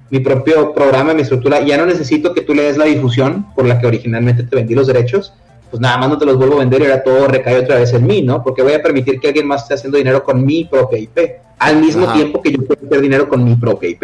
Mi 0.09 0.19
propio 0.19 0.73
programa, 0.73 1.13
mi 1.13 1.23
estructura. 1.23 1.61
Ya 1.61 1.77
no 1.77 1.85
necesito 1.85 2.33
que 2.33 2.41
tú 2.41 2.53
le 2.53 2.63
des 2.63 2.77
la 2.77 2.85
difusión 2.85 3.53
por 3.53 3.65
la 3.65 3.79
que 3.79 3.87
originalmente 3.87 4.43
te 4.43 4.55
vendí 4.55 4.75
los 4.75 4.87
derechos. 4.87 5.33
Pues 5.75 5.81
nada 5.81 5.97
más 5.97 6.07
no 6.07 6.17
te 6.17 6.25
los 6.25 6.37
vuelvo 6.37 6.55
a 6.55 6.59
vender 6.59 6.83
y 6.83 6.85
ahora 6.85 7.03
todo 7.03 7.27
recae 7.27 7.59
otra 7.59 7.75
vez 7.75 7.91
en 7.91 8.07
mí, 8.07 8.21
¿no? 8.21 8.41
Porque 8.41 8.61
voy 8.61 8.71
a 8.71 8.81
permitir 8.81 9.19
que 9.19 9.27
alguien 9.27 9.45
más 9.45 9.63
esté 9.63 9.73
haciendo 9.73 9.97
dinero 9.97 10.23
con 10.23 10.45
mi 10.45 10.63
propia 10.63 10.97
IP. 10.97 11.19
Al 11.59 11.81
mismo 11.81 12.13
tiempo 12.13 12.41
que 12.41 12.53
yo 12.53 12.59
puedo 12.59 12.85
hacer 12.85 13.01
dinero 13.01 13.27
con 13.27 13.43
mi 13.43 13.57
propia 13.57 13.89
IP. 13.89 14.03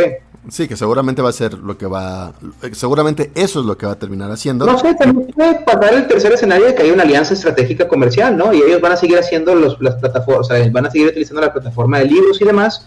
Sí, 0.50 0.68
que 0.68 0.76
seguramente 0.76 1.22
va 1.22 1.30
a 1.30 1.32
ser 1.32 1.54
lo 1.54 1.78
que 1.78 1.86
va. 1.86 2.34
Seguramente 2.74 3.32
eso 3.36 3.62
es 3.62 3.66
lo 3.66 3.78
que 3.78 3.86
va 3.86 3.94
a 3.94 3.96
terminar 3.98 4.30
haciendo. 4.30 4.66
No 4.66 4.78
sé, 4.78 4.94
también 4.96 5.28
puede 5.28 5.62
pasar 5.62 5.94
el 5.94 6.08
tercer 6.10 6.34
escenario 6.34 6.66
de 6.66 6.76
que 6.76 6.84
hay 6.84 6.92
una 6.92 7.04
alianza 7.04 7.36
estratégica 7.36 7.88
comercial, 7.88 8.36
¿no? 8.36 8.52
Y 8.52 8.58
ellos 8.58 8.82
van 8.82 8.92
a 8.92 8.98
seguir 8.98 9.18
haciendo 9.18 9.56
los, 9.56 9.80
las 9.80 9.96
plataformas, 9.96 10.50
o 10.50 10.54
sea, 10.54 10.70
van 10.72 10.88
a 10.88 10.92
seguir 10.92 11.08
utilizando 11.08 11.40
la 11.40 11.54
plataforma 11.54 12.00
de 12.00 12.06
libros 12.08 12.42
y 12.42 12.44
demás. 12.44 12.86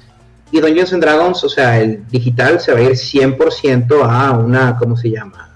Y 0.52 0.60
Dungeons 0.60 0.92
and 0.92 1.02
Dragons, 1.02 1.42
o 1.42 1.48
sea, 1.48 1.80
el 1.80 2.06
digital 2.08 2.60
se 2.60 2.74
va 2.74 2.80
a 2.80 2.82
ir 2.82 2.90
100% 2.90 4.02
a 4.02 4.32
una, 4.32 4.76
¿cómo 4.76 4.94
se 4.94 5.08
llama? 5.08 5.53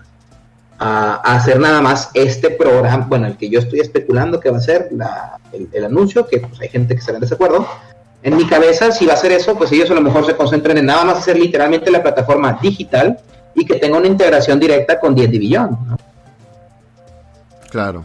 A, 0.79 1.16
hacer 1.35 1.59
nada 1.59 1.81
más 1.81 2.11
este 2.14 2.51
programa, 2.51 3.07
bueno, 3.09 3.26
el 3.26 3.37
que 3.37 3.51
yo 3.51 3.59
estoy 3.59 3.81
especulando 3.81 4.39
que 4.39 4.51
va 4.51 4.59
a 4.59 4.61
ser 4.61 4.91
el, 5.72 5.85
anuncio, 5.85 6.26
que 6.26 6.39
pues 6.39 6.61
hay 6.61 6.68
gente 6.68 6.95
que 6.95 7.01
estará 7.01 7.16
en 7.16 7.22
desacuerdo 7.22 7.66
en 8.22 8.37
mi 8.37 8.47
cabeza, 8.47 8.91
si 8.91 9.07
va 9.07 9.14
a 9.14 9.16
ser 9.16 9.33
eso, 9.33 9.57
pues 9.57 9.70
ellos 9.72 9.91
a 9.91 9.95
lo 9.95 10.01
mejor 10.01 10.26
se 10.26 10.35
concentren 10.35 10.76
en 10.79 10.87
nada 10.87 11.05
más 11.05 11.18
hacer 11.18 11.39
literalmente 11.39 11.91
la 11.91 12.03
plataforma 12.03 12.59
digital 12.61 13.18
y 13.55 13.64
que 13.64 13.76
tenga 13.76 13.97
una 13.99 14.07
integración 14.07 14.59
directa 14.59 14.99
con 14.99 15.14
10 15.14 15.31
Billón. 15.31 15.79
Claro. 17.70 18.05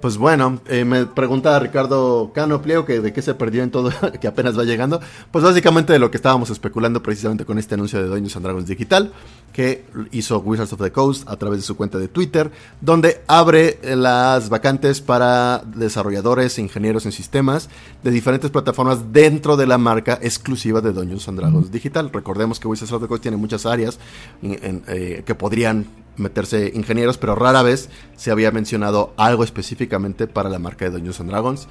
Pues 0.00 0.18
bueno, 0.18 0.60
eh, 0.68 0.84
me 0.84 1.06
pregunta 1.06 1.58
Ricardo 1.58 2.30
Cano 2.34 2.60
Pliego 2.60 2.84
que 2.84 3.00
de 3.00 3.14
qué 3.14 3.22
se 3.22 3.32
perdió 3.32 3.62
en 3.62 3.70
todo, 3.70 3.90
que 4.20 4.28
apenas 4.28 4.58
va 4.58 4.64
llegando. 4.64 5.00
Pues 5.30 5.42
básicamente 5.42 5.94
de 5.94 5.98
lo 5.98 6.10
que 6.10 6.18
estábamos 6.18 6.50
especulando 6.50 7.02
precisamente 7.02 7.46
con 7.46 7.58
este 7.58 7.74
anuncio 7.74 8.02
de 8.02 8.08
Dungeons 8.08 8.36
and 8.36 8.44
Dragons 8.44 8.66
Digital, 8.66 9.12
que 9.54 9.84
hizo 10.10 10.40
Wizards 10.40 10.72
of 10.72 10.82
the 10.82 10.90
Coast 10.90 11.28
a 11.28 11.36
través 11.36 11.60
de 11.60 11.62
su 11.62 11.76
cuenta 11.76 11.96
de 11.96 12.08
Twitter, 12.08 12.50
donde 12.80 13.22
abre 13.28 13.78
las 13.84 14.48
vacantes 14.48 15.00
para 15.00 15.62
desarrolladores 15.64 16.58
e 16.58 16.62
ingenieros 16.62 17.06
en 17.06 17.12
sistemas 17.12 17.70
de 18.02 18.10
diferentes 18.10 18.50
plataformas 18.50 19.12
dentro 19.12 19.56
de 19.56 19.68
la 19.68 19.78
marca 19.78 20.18
exclusiva 20.20 20.80
de 20.80 20.92
Dungeons 20.92 21.28
and 21.28 21.38
Dragons 21.38 21.70
Digital. 21.70 22.10
Recordemos 22.12 22.58
que 22.58 22.66
Wizards 22.66 22.92
of 22.92 23.02
the 23.02 23.06
Coast 23.06 23.22
tiene 23.22 23.36
muchas 23.36 23.64
áreas 23.64 24.00
eh, 24.42 25.22
que 25.24 25.34
podrían 25.36 25.86
meterse 26.16 26.72
ingenieros, 26.74 27.16
pero 27.16 27.36
rara 27.36 27.62
vez 27.62 27.90
se 28.16 28.32
había 28.32 28.50
mencionado 28.50 29.14
algo 29.16 29.44
específicamente 29.44 30.26
para 30.26 30.48
la 30.48 30.58
marca 30.58 30.84
de 30.84 30.90
Dungeons 30.90 31.20
and 31.20 31.30
Dragons. 31.30 31.68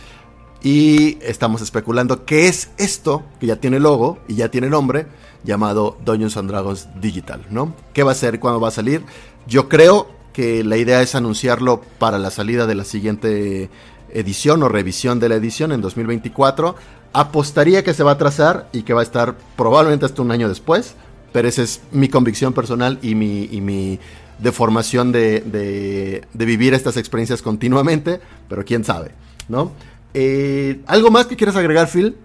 Y 0.64 1.18
estamos 1.22 1.62
especulando 1.62 2.26
qué 2.26 2.48
es 2.48 2.70
esto, 2.78 3.24
que 3.40 3.48
ya 3.48 3.58
tiene 3.58 3.80
logo 3.80 4.20
y 4.28 4.36
ya 4.36 4.50
tiene 4.50 4.70
nombre, 4.70 5.08
llamado 5.44 5.98
Dungeons 6.06 6.38
and 6.38 6.50
Dragons 6.50 6.88
Digital, 7.02 7.46
¿no? 7.50 7.76
¿Qué 7.94 8.04
va 8.04 8.14
a 8.14 8.16
ser? 8.16 8.40
¿Cuándo 8.40 8.62
va 8.62 8.70
a 8.70 8.72
salir? 8.72 9.04
Yo 9.46 9.68
creo 9.68 10.08
que 10.32 10.64
la 10.64 10.78
idea 10.78 11.02
es 11.02 11.16
anunciarlo 11.16 11.82
para 12.00 12.18
la 12.18 12.32
salida 12.32 12.66
de 12.66 12.76
la 12.76 12.86
siguiente 12.86 13.70
edición 14.14 14.64
o 14.64 14.70
revisión 14.70 15.20
de 15.20 15.30
la 15.30 15.36
edición 15.36 15.74
en 15.74 15.82
2024. 15.82 16.76
Apostaría 17.12 17.84
que 17.84 17.94
se 17.94 18.04
va 18.04 18.12
a 18.12 18.18
trazar 18.18 18.70
y 18.72 18.84
que 18.84 18.94
va 18.94 19.02
a 19.02 19.04
estar 19.04 19.36
probablemente 19.58 20.06
hasta 20.06 20.22
un 20.22 20.32
año 20.32 20.48
después, 20.48 20.96
pero 21.34 21.48
esa 21.48 21.62
es 21.62 21.82
mi 21.92 22.08
convicción 22.08 22.54
personal 22.54 23.00
y 23.02 23.16
mi, 23.16 23.50
y 23.52 23.60
mi 23.60 24.00
de 24.40 24.52
formación 24.52 25.12
de, 25.12 26.24
vivir 26.34 26.74
estas 26.74 26.98
experiencias 26.98 27.42
continuamente, 27.42 28.20
pero 28.50 28.66
quién 28.66 28.84
sabe, 28.84 29.12
¿no? 29.48 29.72
Eh, 30.14 30.82
¿Algo 30.88 31.10
más 31.10 31.26
que 31.26 31.36
quieras 31.36 31.56
agregar, 31.56 31.88
Phil? 31.88 32.16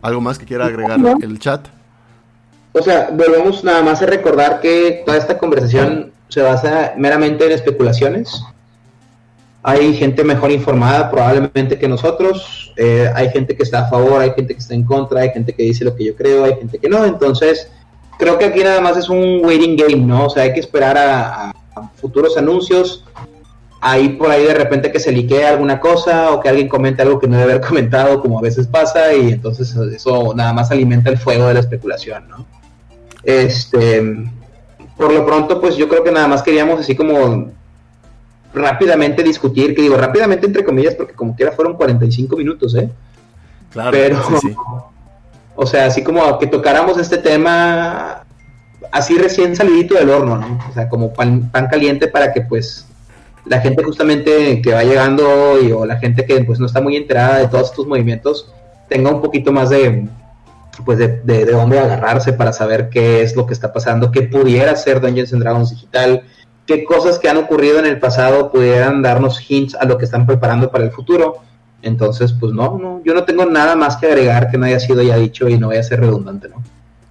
¿Algo 0.00 0.20
más 0.20 0.38
que 0.38 0.46
quiera 0.46 0.66
agregar 0.66 0.98
en 0.98 1.30
el 1.30 1.38
chat? 1.38 1.66
O 2.72 2.82
sea, 2.82 3.10
volvemos 3.12 3.62
nada 3.64 3.82
más 3.82 4.00
a 4.02 4.06
recordar 4.06 4.60
que 4.60 5.02
toda 5.04 5.18
esta 5.18 5.36
conversación 5.38 6.12
se 6.28 6.40
basa 6.40 6.94
meramente 6.96 7.44
en 7.44 7.52
especulaciones. 7.52 8.42
Hay 9.62 9.94
gente 9.94 10.24
mejor 10.24 10.50
informada 10.50 11.10
probablemente 11.10 11.78
que 11.78 11.86
nosotros, 11.86 12.72
eh, 12.76 13.08
hay 13.14 13.30
gente 13.30 13.54
que 13.56 13.62
está 13.62 13.86
a 13.86 13.90
favor, 13.90 14.20
hay 14.20 14.32
gente 14.32 14.54
que 14.54 14.60
está 14.60 14.74
en 14.74 14.84
contra, 14.84 15.20
hay 15.20 15.30
gente 15.30 15.52
que 15.52 15.62
dice 15.62 15.84
lo 15.84 15.94
que 15.94 16.06
yo 16.06 16.16
creo, 16.16 16.44
hay 16.44 16.54
gente 16.56 16.78
que 16.78 16.88
no, 16.88 17.04
entonces 17.04 17.68
creo 18.18 18.38
que 18.38 18.46
aquí 18.46 18.60
nada 18.60 18.80
más 18.80 18.96
es 18.96 19.08
un 19.08 19.44
waiting 19.44 19.76
game, 19.76 20.06
¿no? 20.06 20.26
O 20.26 20.30
sea, 20.30 20.44
hay 20.44 20.54
que 20.54 20.60
esperar 20.60 20.96
a, 20.96 21.52
futuros 21.96 22.36
anuncios. 22.36 23.04
Hay 23.84 24.10
por 24.10 24.30
ahí 24.30 24.44
de 24.44 24.54
repente 24.54 24.92
que 24.92 25.00
se 25.00 25.10
liquea 25.10 25.50
alguna 25.50 25.80
cosa 25.80 26.30
o 26.30 26.40
que 26.40 26.48
alguien 26.48 26.68
comente 26.68 27.02
algo 27.02 27.18
que 27.18 27.26
no 27.26 27.36
debe 27.36 27.50
haber 27.50 27.66
comentado, 27.68 28.20
como 28.20 28.38
a 28.38 28.42
veces 28.42 28.68
pasa, 28.68 29.12
y 29.12 29.32
entonces 29.32 29.74
eso 29.74 30.32
nada 30.36 30.52
más 30.52 30.70
alimenta 30.70 31.10
el 31.10 31.18
fuego 31.18 31.48
de 31.48 31.54
la 31.54 31.60
especulación, 31.60 32.28
¿no? 32.28 32.46
Este, 33.24 34.30
por 34.96 35.12
lo 35.12 35.26
pronto, 35.26 35.60
pues 35.60 35.76
yo 35.76 35.88
creo 35.88 36.04
que 36.04 36.12
nada 36.12 36.28
más 36.28 36.44
queríamos 36.44 36.78
así 36.78 36.94
como 36.94 37.50
rápidamente 38.54 39.24
discutir, 39.24 39.74
que 39.74 39.82
digo 39.82 39.96
rápidamente 39.96 40.46
entre 40.46 40.64
comillas, 40.64 40.94
porque 40.94 41.14
como 41.14 41.34
quiera 41.34 41.50
fueron 41.50 41.74
45 41.74 42.36
minutos, 42.36 42.76
¿eh? 42.76 42.88
Claro, 43.72 43.90
Pero, 43.90 44.22
o 45.56 45.66
sea, 45.66 45.86
así 45.86 46.04
como 46.04 46.38
que 46.38 46.46
tocáramos 46.46 46.98
este 46.98 47.18
tema 47.18 48.22
así 48.92 49.18
recién 49.18 49.56
salidito 49.56 49.96
del 49.96 50.10
horno, 50.10 50.36
¿no? 50.36 50.60
O 50.70 50.72
sea, 50.72 50.88
como 50.88 51.12
pan, 51.12 51.50
pan 51.50 51.66
caliente 51.66 52.06
para 52.06 52.32
que 52.32 52.42
pues 52.42 52.86
la 53.44 53.60
gente 53.60 53.82
justamente 53.82 54.62
que 54.62 54.72
va 54.72 54.84
llegando 54.84 55.28
hoy 55.28 55.72
o 55.72 55.84
la 55.84 55.98
gente 55.98 56.24
que 56.24 56.42
pues 56.44 56.60
no 56.60 56.66
está 56.66 56.80
muy 56.80 56.96
enterada 56.96 57.38
de 57.38 57.48
todos 57.48 57.70
estos 57.70 57.86
movimientos 57.86 58.52
tenga 58.88 59.10
un 59.10 59.20
poquito 59.20 59.52
más 59.52 59.70
de 59.70 60.06
pues 60.84 60.98
de, 60.98 61.20
de, 61.22 61.44
dónde 61.46 61.78
agarrarse 61.78 62.32
para 62.32 62.52
saber 62.52 62.88
qué 62.88 63.22
es 63.22 63.36
lo 63.36 63.46
que 63.46 63.52
está 63.52 63.72
pasando, 63.72 64.10
qué 64.10 64.22
pudiera 64.22 64.74
ser 64.74 65.00
Dungeons 65.00 65.32
and 65.32 65.42
Dragons 65.42 65.70
digital, 65.70 66.22
qué 66.66 66.84
cosas 66.84 67.18
que 67.18 67.28
han 67.28 67.36
ocurrido 67.36 67.78
en 67.78 67.86
el 67.86 68.00
pasado 68.00 68.50
pudieran 68.50 69.02
darnos 69.02 69.38
hints 69.48 69.74
a 69.74 69.84
lo 69.84 69.98
que 69.98 70.06
están 70.06 70.26
preparando 70.26 70.70
para 70.70 70.84
el 70.84 70.90
futuro. 70.90 71.36
Entonces, 71.82 72.32
pues 72.32 72.52
no, 72.52 72.78
no, 72.78 73.02
yo 73.04 73.12
no 73.12 73.24
tengo 73.24 73.44
nada 73.44 73.76
más 73.76 73.96
que 73.96 74.06
agregar 74.06 74.50
que 74.50 74.56
no 74.56 74.66
haya 74.66 74.80
sido 74.80 75.02
ya 75.02 75.16
dicho 75.16 75.48
y 75.48 75.58
no 75.58 75.68
vaya 75.68 75.80
a 75.80 75.84
ser 75.84 76.00
redundante, 76.00 76.48
¿no? 76.48 76.62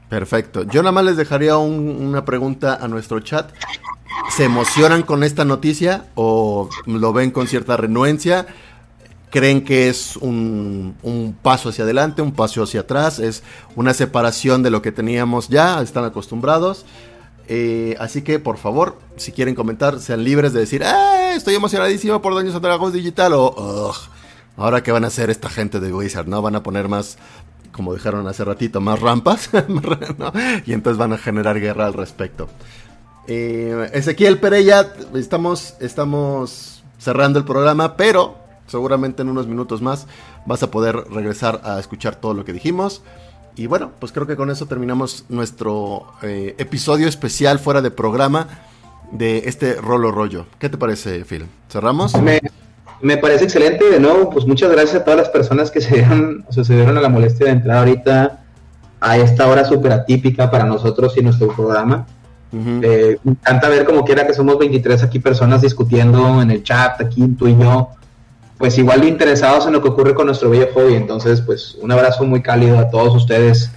Perfecto. 0.09 0.63
Yo 0.63 0.81
nada 0.81 0.91
más 0.91 1.05
les 1.05 1.17
dejaría 1.17 1.57
una 1.57 2.25
pregunta 2.25 2.79
a 2.81 2.87
nuestro 2.87 3.19
chat. 3.19 3.51
¿Se 4.29 4.45
emocionan 4.45 5.03
con 5.03 5.23
esta 5.23 5.45
noticia 5.45 6.05
o 6.15 6.69
lo 6.85 7.13
ven 7.13 7.31
con 7.31 7.47
cierta 7.47 7.77
renuencia? 7.77 8.47
¿Creen 9.29 9.63
que 9.63 9.89
es 9.89 10.17
un, 10.17 10.95
un, 11.03 11.33
paso 11.41 11.69
hacia 11.69 11.83
adelante, 11.83 12.21
un 12.21 12.33
paso 12.33 12.63
hacia 12.63 12.81
atrás? 12.81 13.19
¿Es 13.19 13.43
una 13.75 13.93
separación 13.93 14.63
de 14.63 14.69
lo 14.69 14.81
que 14.81 14.91
teníamos 14.91 15.47
ya? 15.47 15.81
¿Están 15.81 16.03
acostumbrados? 16.05 16.85
Eh, 17.47 17.95
así 17.99 18.21
que, 18.21 18.39
por 18.39 18.57
favor, 18.57 18.97
si 19.17 19.31
quieren 19.31 19.55
comentar, 19.55 19.99
sean 19.99 20.23
libres 20.23 20.53
de 20.53 20.61
decir, 20.61 20.83
¡Eh, 20.83 21.33
estoy 21.35 21.55
emocionadísimo 21.55 22.21
por 22.21 22.35
Daños 22.35 22.61
Dragons 22.61 22.93
Digital 22.93 23.33
o 23.35 23.93
ahora 24.57 24.83
qué 24.83 24.91
van 24.91 25.03
a 25.03 25.07
hacer 25.07 25.29
esta 25.29 25.49
gente 25.49 25.79
de 25.79 25.93
Wizard, 25.93 26.27
¿no? 26.27 26.41
Van 26.41 26.55
a 26.55 26.63
poner 26.63 26.87
más, 26.87 27.17
como 27.71 27.93
dijeron 27.93 28.27
hace 28.27 28.45
ratito, 28.45 28.81
más 28.81 28.99
rampas, 28.99 29.49
Y 30.65 30.73
entonces 30.73 30.97
van 30.97 31.13
a 31.13 31.17
generar 31.17 31.59
guerra 31.59 31.85
al 31.85 31.93
respecto. 31.93 32.47
Eh, 33.27 33.89
Ezequiel 33.93 34.39
Pereya, 34.39 34.93
estamos, 35.15 35.75
estamos 35.79 36.83
cerrando 36.97 37.39
el 37.39 37.45
programa, 37.45 37.95
pero 37.95 38.35
seguramente 38.67 39.21
en 39.21 39.29
unos 39.29 39.47
minutos 39.47 39.81
más 39.81 40.07
vas 40.45 40.63
a 40.63 40.71
poder 40.71 40.95
regresar 41.11 41.61
a 41.63 41.79
escuchar 41.79 42.15
todo 42.15 42.33
lo 42.33 42.45
que 42.45 42.53
dijimos. 42.53 43.01
Y 43.55 43.67
bueno, 43.67 43.91
pues 43.99 44.11
creo 44.11 44.27
que 44.27 44.35
con 44.35 44.49
eso 44.49 44.65
terminamos 44.65 45.25
nuestro 45.29 46.07
eh, 46.21 46.55
episodio 46.57 47.07
especial 47.07 47.59
fuera 47.59 47.81
de 47.81 47.91
programa 47.91 48.47
de 49.11 49.39
este 49.45 49.73
Rolo 49.73 50.11
Rollo. 50.11 50.45
¿Qué 50.57 50.69
te 50.69 50.77
parece, 50.77 51.25
Phil? 51.25 51.45
¿Cerramos? 51.69 52.13
Me, 53.01 53.17
parece 53.17 53.43
excelente. 53.43 53.89
De 53.89 53.99
nuevo, 53.99 54.29
pues 54.29 54.45
muchas 54.45 54.71
gracias 54.71 55.01
a 55.01 55.03
todas 55.03 55.19
las 55.19 55.29
personas 55.29 55.69
que 55.69 55.81
se 55.81 55.95
dieron, 55.95 56.45
o 56.47 56.53
se 56.53 56.73
dieron 56.73 56.97
a 56.97 57.01
la 57.01 57.09
molestia 57.09 57.47
de 57.47 57.51
entrar 57.51 57.79
ahorita 57.79 58.43
a 59.01 59.17
esta 59.17 59.47
hora 59.47 59.65
súper 59.65 59.91
atípica 59.91 60.49
para 60.49 60.63
nosotros 60.63 61.17
y 61.17 61.21
nuestro 61.21 61.49
programa. 61.49 62.07
Eh, 62.53 63.17
me 63.23 63.31
encanta 63.31 63.69
ver 63.69 63.85
como 63.85 64.03
quiera 64.03 64.27
que 64.27 64.33
somos 64.33 64.57
23 64.59 65.03
aquí 65.03 65.19
personas 65.19 65.61
discutiendo 65.61 66.41
en 66.41 66.51
el 66.51 66.63
chat, 66.63 66.99
aquí 66.99 67.25
tú 67.29 67.47
y 67.47 67.57
yo, 67.57 67.89
pues 68.57 68.77
igual 68.77 69.05
interesados 69.05 69.65
en 69.65 69.73
lo 69.73 69.81
que 69.81 69.89
ocurre 69.89 70.13
con 70.13 70.25
nuestro 70.25 70.49
bello 70.49 70.67
hobby. 70.73 70.95
Entonces, 70.95 71.41
pues 71.41 71.77
un 71.81 71.91
abrazo 71.91 72.25
muy 72.25 72.41
cálido 72.41 72.77
a 72.77 72.89
todos 72.89 73.15
ustedes 73.15 73.71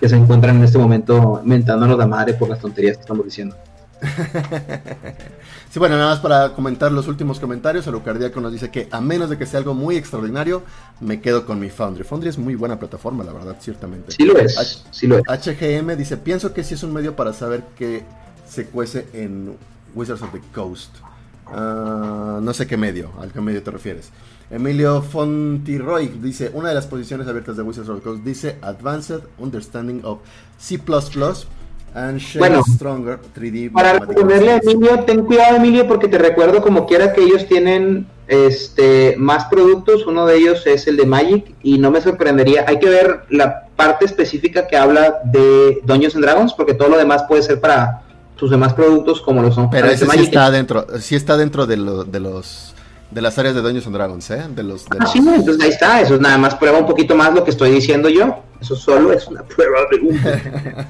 que 0.00 0.08
se 0.08 0.16
encuentran 0.16 0.56
en 0.56 0.64
este 0.64 0.78
momento 0.78 1.40
mentándonos 1.44 1.98
la 1.98 2.06
madre 2.06 2.34
por 2.34 2.48
las 2.48 2.58
tonterías 2.58 2.96
que 2.96 3.02
estamos 3.02 3.24
diciendo. 3.24 3.56
sí, 5.70 5.78
bueno, 5.78 5.96
nada 5.96 6.10
más 6.10 6.20
para 6.20 6.52
comentar 6.52 6.92
los 6.92 7.08
últimos 7.08 7.40
comentarios. 7.40 7.86
Alucardíaco 7.86 8.40
nos 8.40 8.52
dice 8.52 8.70
que 8.70 8.88
a 8.90 9.00
menos 9.00 9.30
de 9.30 9.38
que 9.38 9.46
sea 9.46 9.58
algo 9.58 9.74
muy 9.74 9.96
extraordinario, 9.96 10.62
me 11.00 11.20
quedo 11.20 11.46
con 11.46 11.58
mi 11.58 11.70
Foundry. 11.70 12.04
Foundry 12.04 12.28
es 12.28 12.38
muy 12.38 12.54
buena 12.54 12.78
plataforma, 12.78 13.24
la 13.24 13.32
verdad, 13.32 13.56
ciertamente. 13.60 14.12
Sí 14.12 14.24
lo 14.24 14.38
es, 14.38 14.84
sí 14.90 15.06
lo 15.06 15.18
es. 15.18 15.24
HGM 15.26 15.96
dice, 15.96 16.16
pienso 16.16 16.52
que 16.52 16.64
sí 16.64 16.74
es 16.74 16.82
un 16.82 16.92
medio 16.92 17.16
para 17.16 17.32
saber 17.32 17.64
qué 17.76 18.04
se 18.48 18.66
cuece 18.66 19.08
en 19.12 19.56
Wizards 19.94 20.22
of 20.22 20.32
the 20.32 20.42
Coast. 20.54 20.94
Ah, 21.46 22.40
no 22.42 22.52
sé 22.52 22.66
qué 22.66 22.76
medio, 22.76 23.12
al 23.20 23.32
qué 23.32 23.40
medio 23.40 23.62
te 23.62 23.70
refieres. 23.70 24.10
Emilio 24.50 25.02
Fontiroy 25.02 26.08
dice, 26.20 26.50
una 26.54 26.68
de 26.68 26.74
las 26.76 26.86
posiciones 26.86 27.26
abiertas 27.26 27.56
de 27.56 27.62
Wizards 27.62 27.88
of 27.88 27.98
the 27.98 28.02
Coast 28.04 28.22
dice 28.22 28.58
Advanced 28.62 29.22
Understanding 29.38 30.02
of 30.04 30.20
C++ 30.58 30.80
and 31.96 32.20
bueno, 32.38 32.62
Stronger 32.62 33.18
3D. 33.34 33.72
Para 33.72 33.94
responderle 33.94 34.52
a 34.52 34.56
Emilio, 34.58 35.00
ten 35.00 35.24
cuidado 35.24 35.56
Emilio 35.56 35.88
porque 35.88 36.08
te 36.08 36.18
recuerdo 36.18 36.60
como 36.60 36.86
quiera 36.86 37.12
que 37.12 37.22
ellos 37.22 37.46
tienen 37.46 38.06
este 38.28 39.14
más 39.16 39.46
productos, 39.46 40.06
uno 40.06 40.26
de 40.26 40.36
ellos 40.36 40.66
es 40.66 40.86
el 40.86 40.96
de 40.96 41.06
Magic 41.06 41.54
y 41.62 41.78
no 41.78 41.90
me 41.90 42.00
sorprendería, 42.00 42.64
hay 42.66 42.78
que 42.78 42.88
ver 42.88 43.22
la 43.30 43.66
parte 43.76 44.04
específica 44.04 44.66
que 44.66 44.76
habla 44.76 45.20
de 45.24 45.80
Dungeons 45.84 46.16
and 46.16 46.24
Dragons 46.24 46.52
porque 46.52 46.74
todo 46.74 46.88
lo 46.88 46.98
demás 46.98 47.24
puede 47.28 47.42
ser 47.42 47.60
para 47.60 48.02
sus 48.36 48.50
demás 48.50 48.74
productos 48.74 49.22
como 49.22 49.42
lo 49.42 49.50
son. 49.50 49.70
Pero 49.70 49.86
ese 49.86 50.06
sí 50.06 50.24
está 50.24 50.50
dentro, 50.50 50.86
sí 51.00 51.14
está 51.14 51.36
dentro 51.36 51.66
de, 51.66 51.76
de 52.06 52.20
los 52.20 52.74
de 53.10 53.22
las 53.22 53.38
áreas 53.38 53.54
de 53.54 53.62
Dungeons 53.62 53.86
and 53.86 53.96
Dragons, 53.96 54.30
¿eh? 54.30 54.44
De 54.54 54.62
los, 54.62 54.86
ah, 54.98 55.06
sí, 55.06 55.18
entonces 55.18 55.62
ahí 55.62 55.70
está, 55.70 56.00
eso 56.00 56.14
es 56.16 56.20
nada 56.20 56.38
más 56.38 56.54
prueba 56.56 56.78
un 56.78 56.86
poquito 56.86 57.14
más 57.14 57.32
lo 57.34 57.44
que 57.44 57.50
estoy 57.50 57.70
diciendo 57.70 58.08
yo. 58.08 58.42
Eso 58.60 58.74
solo 58.74 59.12
es 59.12 59.26
una 59.28 59.42
prueba 59.42 59.78
de 59.90 60.86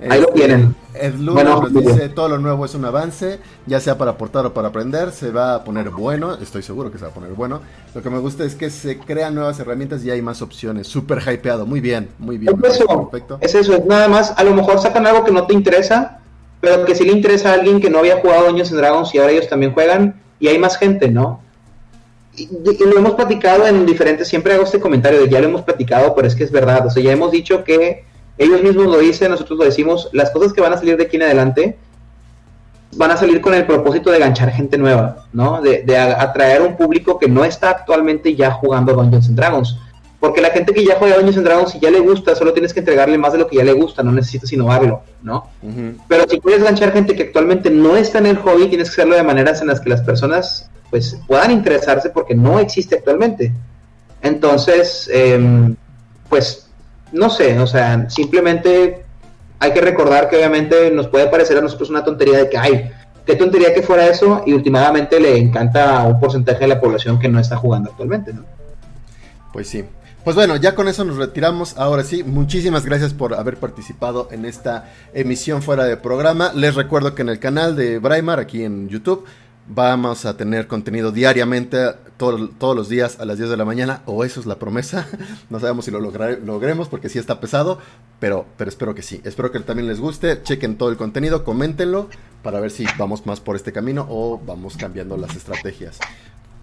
Ahí 0.08 0.20
lo 0.20 0.28
tienen. 0.28 0.76
Ed 0.94 1.14
bueno, 1.18 1.60
nos 1.60 1.72
dice, 1.72 2.08
todo 2.08 2.28
lo 2.28 2.38
nuevo 2.38 2.64
es 2.64 2.74
un 2.74 2.84
avance, 2.84 3.40
ya 3.66 3.80
sea 3.80 3.98
para 3.98 4.12
aportar 4.12 4.46
o 4.46 4.54
para 4.54 4.68
aprender, 4.68 5.10
se 5.12 5.30
va 5.30 5.56
a 5.56 5.64
poner 5.64 5.90
bueno, 5.90 6.34
estoy 6.34 6.62
seguro 6.62 6.90
que 6.90 6.98
se 6.98 7.04
va 7.04 7.10
a 7.10 7.14
poner 7.14 7.32
bueno. 7.32 7.60
Lo 7.94 8.02
que 8.02 8.10
me 8.10 8.18
gusta 8.18 8.44
es 8.44 8.54
que 8.54 8.70
se 8.70 8.98
crean 8.98 9.34
nuevas 9.34 9.58
herramientas 9.58 10.04
y 10.04 10.10
hay 10.10 10.22
más 10.22 10.42
opciones, 10.42 10.86
súper 10.86 11.18
hypeado, 11.20 11.66
muy 11.66 11.80
bien, 11.80 12.08
muy 12.18 12.38
bien. 12.38 12.56
Es 12.64 12.76
eso, 12.76 12.86
perfecto. 12.86 13.38
es 13.40 13.54
eso, 13.54 13.74
es 13.74 13.84
nada 13.86 14.08
más, 14.08 14.34
a 14.36 14.44
lo 14.44 14.54
mejor 14.54 14.80
sacan 14.80 15.06
algo 15.06 15.24
que 15.24 15.32
no 15.32 15.46
te 15.46 15.54
interesa, 15.54 16.20
pero 16.60 16.84
que 16.84 16.94
sí 16.94 17.04
le 17.04 17.12
interesa 17.12 17.50
a 17.50 17.54
alguien 17.54 17.80
que 17.80 17.90
no 17.90 17.98
había 17.98 18.20
jugado 18.20 18.46
Dungeons 18.46 18.70
and 18.70 18.80
Dragons 18.80 19.14
y 19.14 19.18
ahora 19.18 19.32
ellos 19.32 19.48
también 19.48 19.72
juegan, 19.72 20.20
y 20.40 20.48
hay 20.48 20.58
más 20.58 20.76
gente, 20.76 21.08
¿no? 21.08 21.40
Y, 22.36 22.48
lo 22.84 22.98
hemos 22.98 23.14
platicado 23.14 23.66
en 23.66 23.84
diferentes, 23.84 24.28
siempre 24.28 24.54
hago 24.54 24.64
este 24.64 24.80
comentario 24.80 25.20
de 25.20 25.28
ya 25.28 25.40
lo 25.40 25.48
hemos 25.48 25.62
platicado, 25.62 26.14
pero 26.14 26.28
es 26.28 26.34
que 26.34 26.44
es 26.44 26.52
verdad, 26.52 26.86
o 26.86 26.90
sea, 26.90 27.02
ya 27.02 27.12
hemos 27.12 27.32
dicho 27.32 27.64
que 27.64 28.04
ellos 28.36 28.62
mismos 28.62 28.86
lo 28.86 28.98
dicen, 28.98 29.30
nosotros 29.30 29.58
lo 29.58 29.64
decimos, 29.64 30.08
las 30.12 30.30
cosas 30.30 30.52
que 30.52 30.60
van 30.60 30.72
a 30.72 30.76
salir 30.76 30.96
de 30.96 31.04
aquí 31.04 31.16
en 31.16 31.22
adelante 31.24 31.76
van 32.96 33.10
a 33.10 33.16
salir 33.16 33.40
con 33.40 33.54
el 33.54 33.66
propósito 33.66 34.10
de 34.10 34.18
ganchar 34.18 34.50
gente 34.50 34.78
nueva, 34.78 35.24
¿no? 35.32 35.60
De, 35.60 35.96
atraer 35.96 36.62
un 36.62 36.76
público 36.76 37.18
que 37.18 37.28
no 37.28 37.44
está 37.44 37.70
actualmente 37.70 38.34
ya 38.34 38.50
jugando 38.50 38.94
Dungeons 38.94 39.28
and 39.28 39.36
Dragons. 39.36 39.78
Porque 40.20 40.40
la 40.40 40.50
gente 40.50 40.74
que 40.74 40.84
ya 40.84 40.96
juega 40.96 41.14
Dungeons 41.14 41.36
and 41.36 41.46
Dragons, 41.46 41.70
si 41.70 41.78
ya 41.78 41.90
le 41.90 42.00
gusta, 42.00 42.34
solo 42.34 42.52
tienes 42.52 42.74
que 42.74 42.80
entregarle 42.80 43.16
más 43.18 43.32
de 43.32 43.38
lo 43.38 43.46
que 43.46 43.56
ya 43.56 43.64
le 43.64 43.72
gusta, 43.72 44.02
no 44.02 44.10
necesitas 44.10 44.52
innovarlo, 44.52 45.02
¿no? 45.22 45.48
Pero 46.08 46.28
si 46.28 46.40
quieres 46.40 46.64
ganchar 46.64 46.92
gente 46.92 47.14
que 47.14 47.24
actualmente 47.24 47.70
no 47.70 47.96
está 47.96 48.18
en 48.18 48.26
el 48.26 48.36
hobby, 48.38 48.66
tienes 48.66 48.88
que 48.88 48.94
hacerlo 48.94 49.14
de 49.14 49.22
maneras 49.22 49.60
en 49.60 49.68
las 49.68 49.80
que 49.80 49.90
las 49.90 50.02
personas 50.02 50.68
pues 50.90 51.18
puedan 51.26 51.50
interesarse 51.52 52.10
porque 52.10 52.34
no 52.34 52.58
existe 52.58 52.96
actualmente. 52.96 53.52
Entonces, 54.22 55.08
em, 55.12 55.76
pues, 56.28 56.68
no 57.12 57.30
sé, 57.30 57.58
o 57.60 57.66
sea, 57.66 58.10
simplemente 58.10 59.04
hay 59.60 59.72
que 59.72 59.80
recordar 59.80 60.28
que 60.28 60.36
obviamente 60.36 60.90
nos 60.90 61.08
puede 61.08 61.28
parecer 61.28 61.58
a 61.58 61.60
nosotros 61.60 61.90
una 61.90 62.04
tontería 62.04 62.38
de 62.38 62.48
que, 62.48 62.58
ay, 62.58 62.90
qué 63.24 63.36
tontería 63.36 63.74
que 63.74 63.82
fuera 63.82 64.06
eso, 64.06 64.42
y 64.46 64.52
últimamente 64.52 65.20
le 65.20 65.36
encanta 65.36 66.00
a 66.00 66.06
un 66.06 66.18
porcentaje 66.18 66.60
de 66.60 66.68
la 66.68 66.80
población 66.80 67.18
que 67.18 67.28
no 67.28 67.38
está 67.38 67.56
jugando 67.56 67.90
actualmente, 67.90 68.32
¿no? 68.32 68.44
Pues 69.52 69.68
sí. 69.68 69.84
Pues 70.28 70.36
bueno, 70.36 70.56
ya 70.56 70.74
con 70.74 70.88
eso 70.88 71.06
nos 71.06 71.16
retiramos. 71.16 71.78
Ahora 71.78 72.04
sí, 72.04 72.22
muchísimas 72.22 72.84
gracias 72.84 73.14
por 73.14 73.32
haber 73.32 73.56
participado 73.56 74.28
en 74.30 74.44
esta 74.44 74.92
emisión 75.14 75.62
fuera 75.62 75.84
de 75.84 75.96
programa. 75.96 76.52
Les 76.52 76.74
recuerdo 76.74 77.14
que 77.14 77.22
en 77.22 77.30
el 77.30 77.38
canal 77.38 77.74
de 77.76 77.98
Braimar, 77.98 78.38
aquí 78.38 78.62
en 78.62 78.90
YouTube, 78.90 79.24
vamos 79.68 80.26
a 80.26 80.36
tener 80.36 80.66
contenido 80.66 81.12
diariamente, 81.12 81.78
todos 82.18 82.76
los 82.76 82.90
días 82.90 83.18
a 83.20 83.24
las 83.24 83.38
10 83.38 83.48
de 83.48 83.56
la 83.56 83.64
mañana, 83.64 84.02
o 84.04 84.22
eso 84.22 84.38
es 84.38 84.44
la 84.44 84.58
promesa. 84.58 85.06
No 85.48 85.60
sabemos 85.60 85.86
si 85.86 85.90
lo 85.90 85.98
lograremos 85.98 86.88
porque 86.88 87.08
sí 87.08 87.18
está 87.18 87.40
pesado, 87.40 87.78
pero, 88.20 88.44
pero 88.58 88.68
espero 88.68 88.94
que 88.94 89.00
sí. 89.00 89.22
Espero 89.24 89.50
que 89.50 89.60
también 89.60 89.88
les 89.88 89.98
guste. 89.98 90.42
Chequen 90.42 90.76
todo 90.76 90.90
el 90.90 90.98
contenido, 90.98 91.42
coméntenlo 91.42 92.10
para 92.42 92.60
ver 92.60 92.70
si 92.70 92.84
vamos 92.98 93.24
más 93.24 93.40
por 93.40 93.56
este 93.56 93.72
camino 93.72 94.06
o 94.10 94.38
vamos 94.44 94.76
cambiando 94.76 95.16
las 95.16 95.34
estrategias 95.34 95.98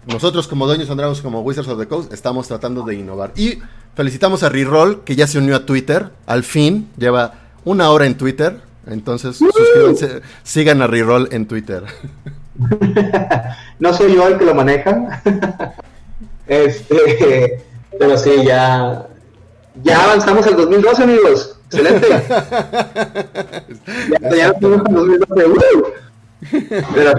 nosotros 0.06 0.46
como 0.46 0.66
dueños 0.66 0.88
Dragons, 0.88 1.20
como 1.20 1.40
Wizards 1.40 1.68
of 1.68 1.78
the 1.78 1.86
Coast, 1.86 2.12
estamos 2.12 2.46
tratando 2.46 2.82
de 2.82 2.94
innovar. 2.94 3.32
Y 3.36 3.58
felicitamos 3.94 4.42
a 4.42 4.48
Reroll, 4.48 5.02
que 5.04 5.16
ya 5.16 5.26
se 5.26 5.38
unió 5.38 5.56
a 5.56 5.66
Twitter, 5.66 6.10
al 6.26 6.44
fin, 6.44 6.88
lleva 6.96 7.34
una 7.64 7.90
hora 7.90 8.06
en 8.06 8.16
Twitter. 8.16 8.60
Entonces, 8.86 9.36
suscríbanse, 9.36 10.22
sigan 10.44 10.80
a 10.80 10.86
Reroll 10.86 11.28
en 11.32 11.46
Twitter. 11.46 11.82
no 13.80 13.92
soy 13.92 14.14
yo 14.14 14.28
el 14.28 14.38
que 14.38 14.44
lo 14.44 14.54
maneja. 14.54 15.22
este, 16.46 17.64
pero 17.98 18.16
sí, 18.16 18.30
ya, 18.44 19.06
ya 19.82 20.04
avanzamos 20.04 20.46
al 20.46 20.56
2012, 20.56 21.02
amigos. 21.02 21.58
Excelente. 21.66 22.06
ya, 24.20 24.36
ya 24.36 24.46
estamos 24.48 24.82
en 24.86 24.94
2012. 24.94 25.44
Pero, 26.94 27.12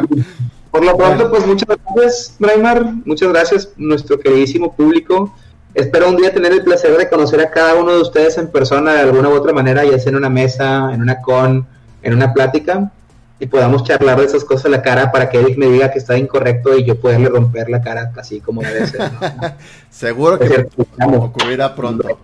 por 0.71 0.83
lo 0.83 0.95
pronto, 0.97 1.29
pues 1.29 1.45
muchas 1.45 1.67
gracias, 1.67 2.35
Braimar. 2.39 2.85
Muchas 3.05 3.29
gracias, 3.29 3.69
nuestro 3.77 4.19
queridísimo 4.19 4.73
público. 4.73 5.33
Espero 5.73 6.09
un 6.09 6.17
día 6.17 6.33
tener 6.33 6.51
el 6.53 6.63
placer 6.63 6.97
de 6.97 7.09
conocer 7.09 7.39
a 7.39 7.51
cada 7.51 7.75
uno 7.75 7.93
de 7.93 8.01
ustedes 8.01 8.37
en 8.37 8.49
persona 8.49 8.93
de 8.93 9.01
alguna 9.01 9.29
u 9.29 9.33
otra 9.33 9.53
manera, 9.53 9.85
ya 9.85 9.99
sea 9.99 10.09
en 10.09 10.15
una 10.15 10.29
mesa, 10.29 10.91
en 10.93 11.01
una 11.01 11.21
con, 11.21 11.67
en 12.01 12.13
una 12.13 12.33
plática, 12.33 12.91
y 13.39 13.45
podamos 13.45 13.83
charlar 13.83 14.19
de 14.19 14.25
esas 14.25 14.43
cosas 14.43 14.65
a 14.65 14.69
la 14.69 14.81
cara 14.81 15.11
para 15.11 15.29
que 15.29 15.39
Eric 15.39 15.57
me 15.57 15.67
diga 15.67 15.91
que 15.91 15.99
está 15.99 16.17
incorrecto 16.17 16.75
y 16.75 16.83
yo 16.83 16.99
poderle 16.99 17.29
romper 17.29 17.69
la 17.69 17.81
cara 17.81 18.11
así 18.17 18.39
como 18.39 18.61
debe 18.61 18.87
ser. 18.87 19.11
Seguro 19.91 20.39
que 20.39 20.67
ocurrirá 20.99 21.75
pronto. 21.75 22.17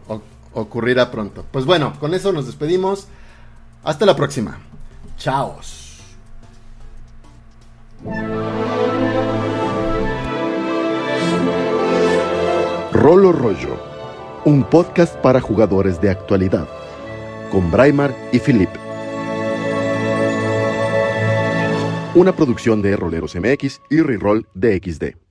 ocurrirá 0.53 1.11
pronto. 1.11 1.45
Pues 1.51 1.65
bueno, 1.65 1.93
con 1.99 2.13
eso 2.13 2.31
nos 2.31 2.47
despedimos. 2.47 3.07
Hasta 3.83 4.05
la 4.05 4.15
próxima. 4.15 4.57
Chaos. 5.17 5.82
Rolo 12.91 13.31
Rollo, 13.31 13.79
un 14.43 14.63
podcast 14.65 15.15
para 15.17 15.39
jugadores 15.39 16.01
de 16.01 16.09
actualidad, 16.09 16.67
con 17.49 17.71
Braimar 17.71 18.13
y 18.33 18.39
Philip. 18.39 18.69
Una 22.15 22.35
producción 22.35 22.81
de 22.81 22.97
Roleros 22.97 23.35
MX 23.35 23.81
y 23.89 24.01
Reroll 24.01 24.47
DXD. 24.53 25.22